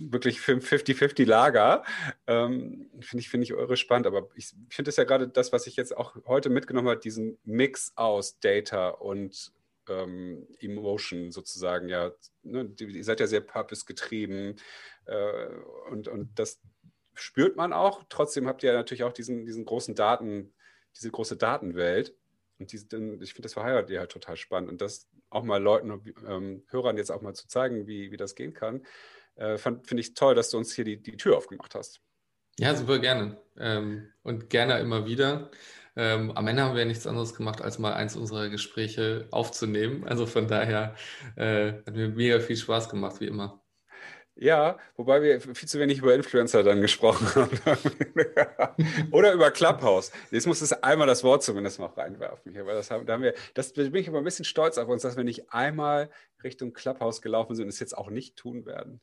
wirklich 0.00 0.38
50-50 0.38 1.26
Lager. 1.26 1.84
Ähm, 2.26 2.90
finde 3.00 3.20
ich, 3.20 3.28
find 3.28 3.44
ich 3.44 3.54
eure 3.54 3.76
spannend, 3.76 4.06
aber 4.06 4.28
ich 4.34 4.52
finde 4.68 4.90
es 4.90 4.96
ja 4.96 5.04
gerade 5.04 5.28
das, 5.28 5.52
was 5.52 5.66
ich 5.66 5.76
jetzt 5.76 5.96
auch 5.96 6.16
heute 6.26 6.50
mitgenommen 6.50 6.88
habe, 6.88 7.00
diesen 7.00 7.38
Mix 7.44 7.92
aus 7.96 8.40
Data 8.40 8.88
und 8.88 9.52
ähm, 9.88 10.46
Emotion 10.60 11.30
sozusagen, 11.30 11.88
ja. 11.88 12.12
Ne? 12.42 12.72
Ihr 12.78 13.04
seid 13.04 13.20
ja 13.20 13.26
sehr 13.26 13.40
purpose-getrieben 13.40 14.56
äh, 15.06 15.46
und, 15.90 16.08
und 16.08 16.38
das 16.38 16.60
spürt 17.14 17.56
man 17.56 17.72
auch. 17.72 18.04
Trotzdem 18.08 18.46
habt 18.46 18.62
ihr 18.62 18.72
ja 18.72 18.76
natürlich 18.76 19.04
auch 19.04 19.12
diesen, 19.12 19.44
diesen 19.44 19.64
großen 19.64 19.94
Daten, 19.94 20.54
diese 20.96 21.10
große 21.10 21.36
Datenwelt. 21.36 22.14
Und 22.58 22.72
die, 22.72 22.76
ich 22.76 23.32
finde 23.32 23.42
das 23.42 23.54
verheiratet 23.54 23.98
halt 23.98 24.12
total 24.12 24.36
spannend. 24.36 24.70
Und 24.70 24.80
das 24.80 25.08
auch 25.30 25.42
mal 25.44 25.62
Leuten, 25.62 26.02
ähm, 26.26 26.64
Hörern 26.68 26.96
jetzt 26.96 27.10
auch 27.10 27.22
mal 27.22 27.34
zu 27.34 27.48
zeigen, 27.48 27.86
wie, 27.86 28.10
wie 28.10 28.16
das 28.16 28.34
gehen 28.34 28.52
kann, 28.52 28.84
äh, 29.36 29.58
finde 29.58 30.00
ich 30.00 30.14
toll, 30.14 30.34
dass 30.34 30.50
du 30.50 30.58
uns 30.58 30.74
hier 30.74 30.84
die, 30.84 31.02
die 31.02 31.16
Tür 31.16 31.36
aufgemacht 31.36 31.74
hast. 31.74 32.00
Ja, 32.58 32.74
super 32.74 32.98
gerne. 32.98 33.38
Ähm, 33.58 34.12
und 34.22 34.50
gerne 34.50 34.78
immer 34.80 35.06
wieder. 35.06 35.50
Ähm, 35.96 36.30
am 36.32 36.46
Ende 36.46 36.62
haben 36.62 36.74
wir 36.74 36.80
ja 36.80 36.86
nichts 36.86 37.06
anderes 37.06 37.34
gemacht, 37.34 37.62
als 37.62 37.78
mal 37.78 37.94
eins 37.94 38.16
unserer 38.16 38.48
Gespräche 38.48 39.28
aufzunehmen. 39.30 40.06
Also 40.06 40.26
von 40.26 40.46
daher 40.46 40.94
äh, 41.36 41.72
hat 41.72 41.94
mir 41.94 42.08
mega 42.08 42.40
viel 42.40 42.56
Spaß 42.56 42.88
gemacht, 42.88 43.20
wie 43.20 43.26
immer. 43.26 43.62
Ja, 44.36 44.78
wobei 44.96 45.20
wir 45.20 45.40
viel 45.40 45.68
zu 45.68 45.78
wenig 45.78 45.98
über 45.98 46.14
Influencer 46.14 46.62
dann 46.62 46.80
gesprochen 46.80 47.26
haben. 47.34 47.50
Oder 49.12 49.32
über 49.34 49.50
Clubhouse. 49.50 50.12
Jetzt 50.30 50.46
muss 50.46 50.62
es 50.62 50.72
einmal 50.72 51.06
das 51.06 51.24
Wort 51.24 51.42
zumindest 51.42 51.78
noch 51.78 51.96
reinwerfen 51.98 52.52
hier, 52.52 52.64
weil 52.64 52.74
das 52.74 52.90
haben, 52.90 53.04
da 53.04 53.14
haben 53.14 53.22
wir, 53.22 53.34
das 53.52 53.74
bin 53.74 53.94
ich 53.94 54.08
aber 54.08 54.18
ein 54.18 54.24
bisschen 54.24 54.46
stolz 54.46 54.78
auf 54.78 54.88
uns, 54.88 55.02
dass 55.02 55.16
wir 55.18 55.24
nicht 55.24 55.52
einmal 55.52 56.10
Richtung 56.42 56.72
Clubhouse 56.72 57.20
gelaufen 57.20 57.54
sind 57.54 57.64
und 57.64 57.68
es 57.70 57.80
jetzt 57.80 57.96
auch 57.98 58.08
nicht 58.08 58.36
tun 58.36 58.64
werden. 58.64 59.02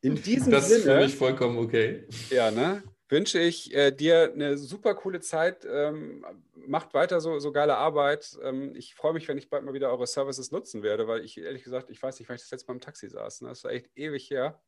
In 0.00 0.22
diesem 0.22 0.52
das 0.52 0.68
Sinne. 0.68 0.84
Das 0.84 0.86
ist 0.86 0.92
für 0.92 1.00
mich 1.04 1.16
vollkommen 1.16 1.58
okay. 1.58 2.06
Ja, 2.30 2.50
ne? 2.50 2.82
wünsche 3.08 3.38
ich 3.38 3.74
äh, 3.74 3.92
dir 3.92 4.32
eine 4.32 4.58
super 4.58 4.94
coole 4.94 5.20
Zeit. 5.20 5.66
Ähm, 5.68 6.24
macht 6.54 6.94
weiter 6.94 7.20
so, 7.20 7.38
so 7.38 7.52
geile 7.52 7.76
Arbeit. 7.76 8.36
Ähm, 8.42 8.74
ich 8.74 8.94
freue 8.94 9.12
mich, 9.12 9.28
wenn 9.28 9.38
ich 9.38 9.48
bald 9.48 9.64
mal 9.64 9.74
wieder 9.74 9.90
eure 9.90 10.06
Services 10.06 10.50
nutzen 10.50 10.82
werde, 10.82 11.06
weil 11.06 11.24
ich 11.24 11.38
ehrlich 11.38 11.62
gesagt, 11.62 11.90
ich 11.90 12.02
weiß 12.02 12.18
nicht, 12.18 12.28
wann 12.28 12.36
ich 12.36 12.42
das 12.42 12.50
letzte 12.50 12.68
Mal 12.68 12.74
im 12.74 12.80
Taxi 12.80 13.08
saß. 13.08 13.42
Ne? 13.42 13.48
Das 13.48 13.64
war 13.64 13.70
echt 13.70 13.90
ewig 13.94 14.30
her. 14.30 14.60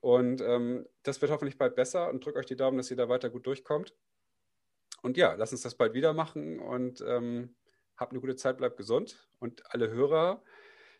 Und 0.00 0.40
ähm, 0.40 0.86
das 1.04 1.22
wird 1.22 1.30
hoffentlich 1.30 1.58
bald 1.58 1.76
besser 1.76 2.10
und 2.10 2.24
drückt 2.24 2.36
euch 2.36 2.46
die 2.46 2.56
Daumen, 2.56 2.76
dass 2.76 2.90
ihr 2.90 2.96
da 2.96 3.08
weiter 3.08 3.30
gut 3.30 3.46
durchkommt. 3.46 3.94
Und 5.02 5.16
ja, 5.16 5.34
lasst 5.34 5.52
uns 5.52 5.62
das 5.62 5.74
bald 5.74 5.94
wieder 5.94 6.12
machen 6.12 6.58
und 6.58 7.02
ähm, 7.06 7.54
habt 7.96 8.12
eine 8.12 8.20
gute 8.20 8.36
Zeit, 8.36 8.58
bleibt 8.58 8.76
gesund. 8.76 9.28
Und 9.38 9.62
alle 9.72 9.90
Hörer 9.90 10.42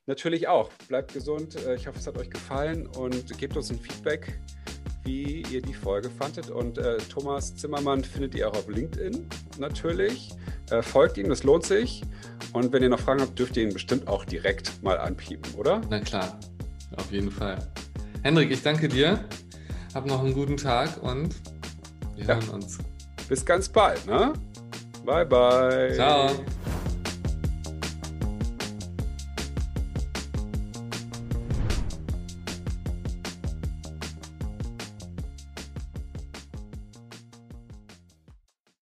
natürlich 0.06 0.48
auch. 0.48 0.70
Bleibt 0.88 1.12
gesund. 1.12 1.56
Äh, 1.64 1.74
ich 1.76 1.86
hoffe, 1.86 1.98
es 1.98 2.06
hat 2.06 2.18
euch 2.18 2.30
gefallen 2.30 2.86
und 2.86 3.38
gebt 3.38 3.56
uns 3.56 3.70
ein 3.70 3.78
Feedback 3.78 4.40
wie 5.04 5.42
ihr 5.50 5.62
die 5.62 5.74
Folge 5.74 6.10
fandet. 6.10 6.50
Und 6.50 6.78
äh, 6.78 6.98
Thomas 6.98 7.54
Zimmermann 7.56 8.04
findet 8.04 8.34
ihr 8.34 8.48
auch 8.48 8.54
auf 8.54 8.68
LinkedIn 8.68 9.26
natürlich. 9.58 10.30
Äh, 10.70 10.82
folgt 10.82 11.18
ihm, 11.18 11.28
das 11.28 11.42
lohnt 11.42 11.66
sich. 11.66 12.02
Und 12.52 12.72
wenn 12.72 12.82
ihr 12.82 12.88
noch 12.88 13.00
Fragen 13.00 13.20
habt, 13.20 13.38
dürft 13.38 13.56
ihr 13.56 13.64
ihn 13.64 13.72
bestimmt 13.72 14.06
auch 14.08 14.24
direkt 14.24 14.82
mal 14.82 14.98
anpiepen, 14.98 15.54
oder? 15.54 15.80
Na 15.90 16.00
klar, 16.00 16.38
auf 16.96 17.10
jeden 17.10 17.30
Fall. 17.30 17.58
Hendrik, 18.22 18.50
ich 18.50 18.62
danke 18.62 18.88
dir. 18.88 19.24
Hab 19.94 20.06
noch 20.06 20.22
einen 20.22 20.34
guten 20.34 20.56
Tag 20.56 21.02
und 21.02 21.34
wir 22.16 22.24
ja. 22.24 22.34
hören 22.34 22.48
uns. 22.50 22.78
Bis 23.28 23.44
ganz 23.44 23.68
bald, 23.68 24.06
ne? 24.06 24.32
Bye, 25.04 25.26
bye. 25.26 25.92
Ciao. 25.94 26.30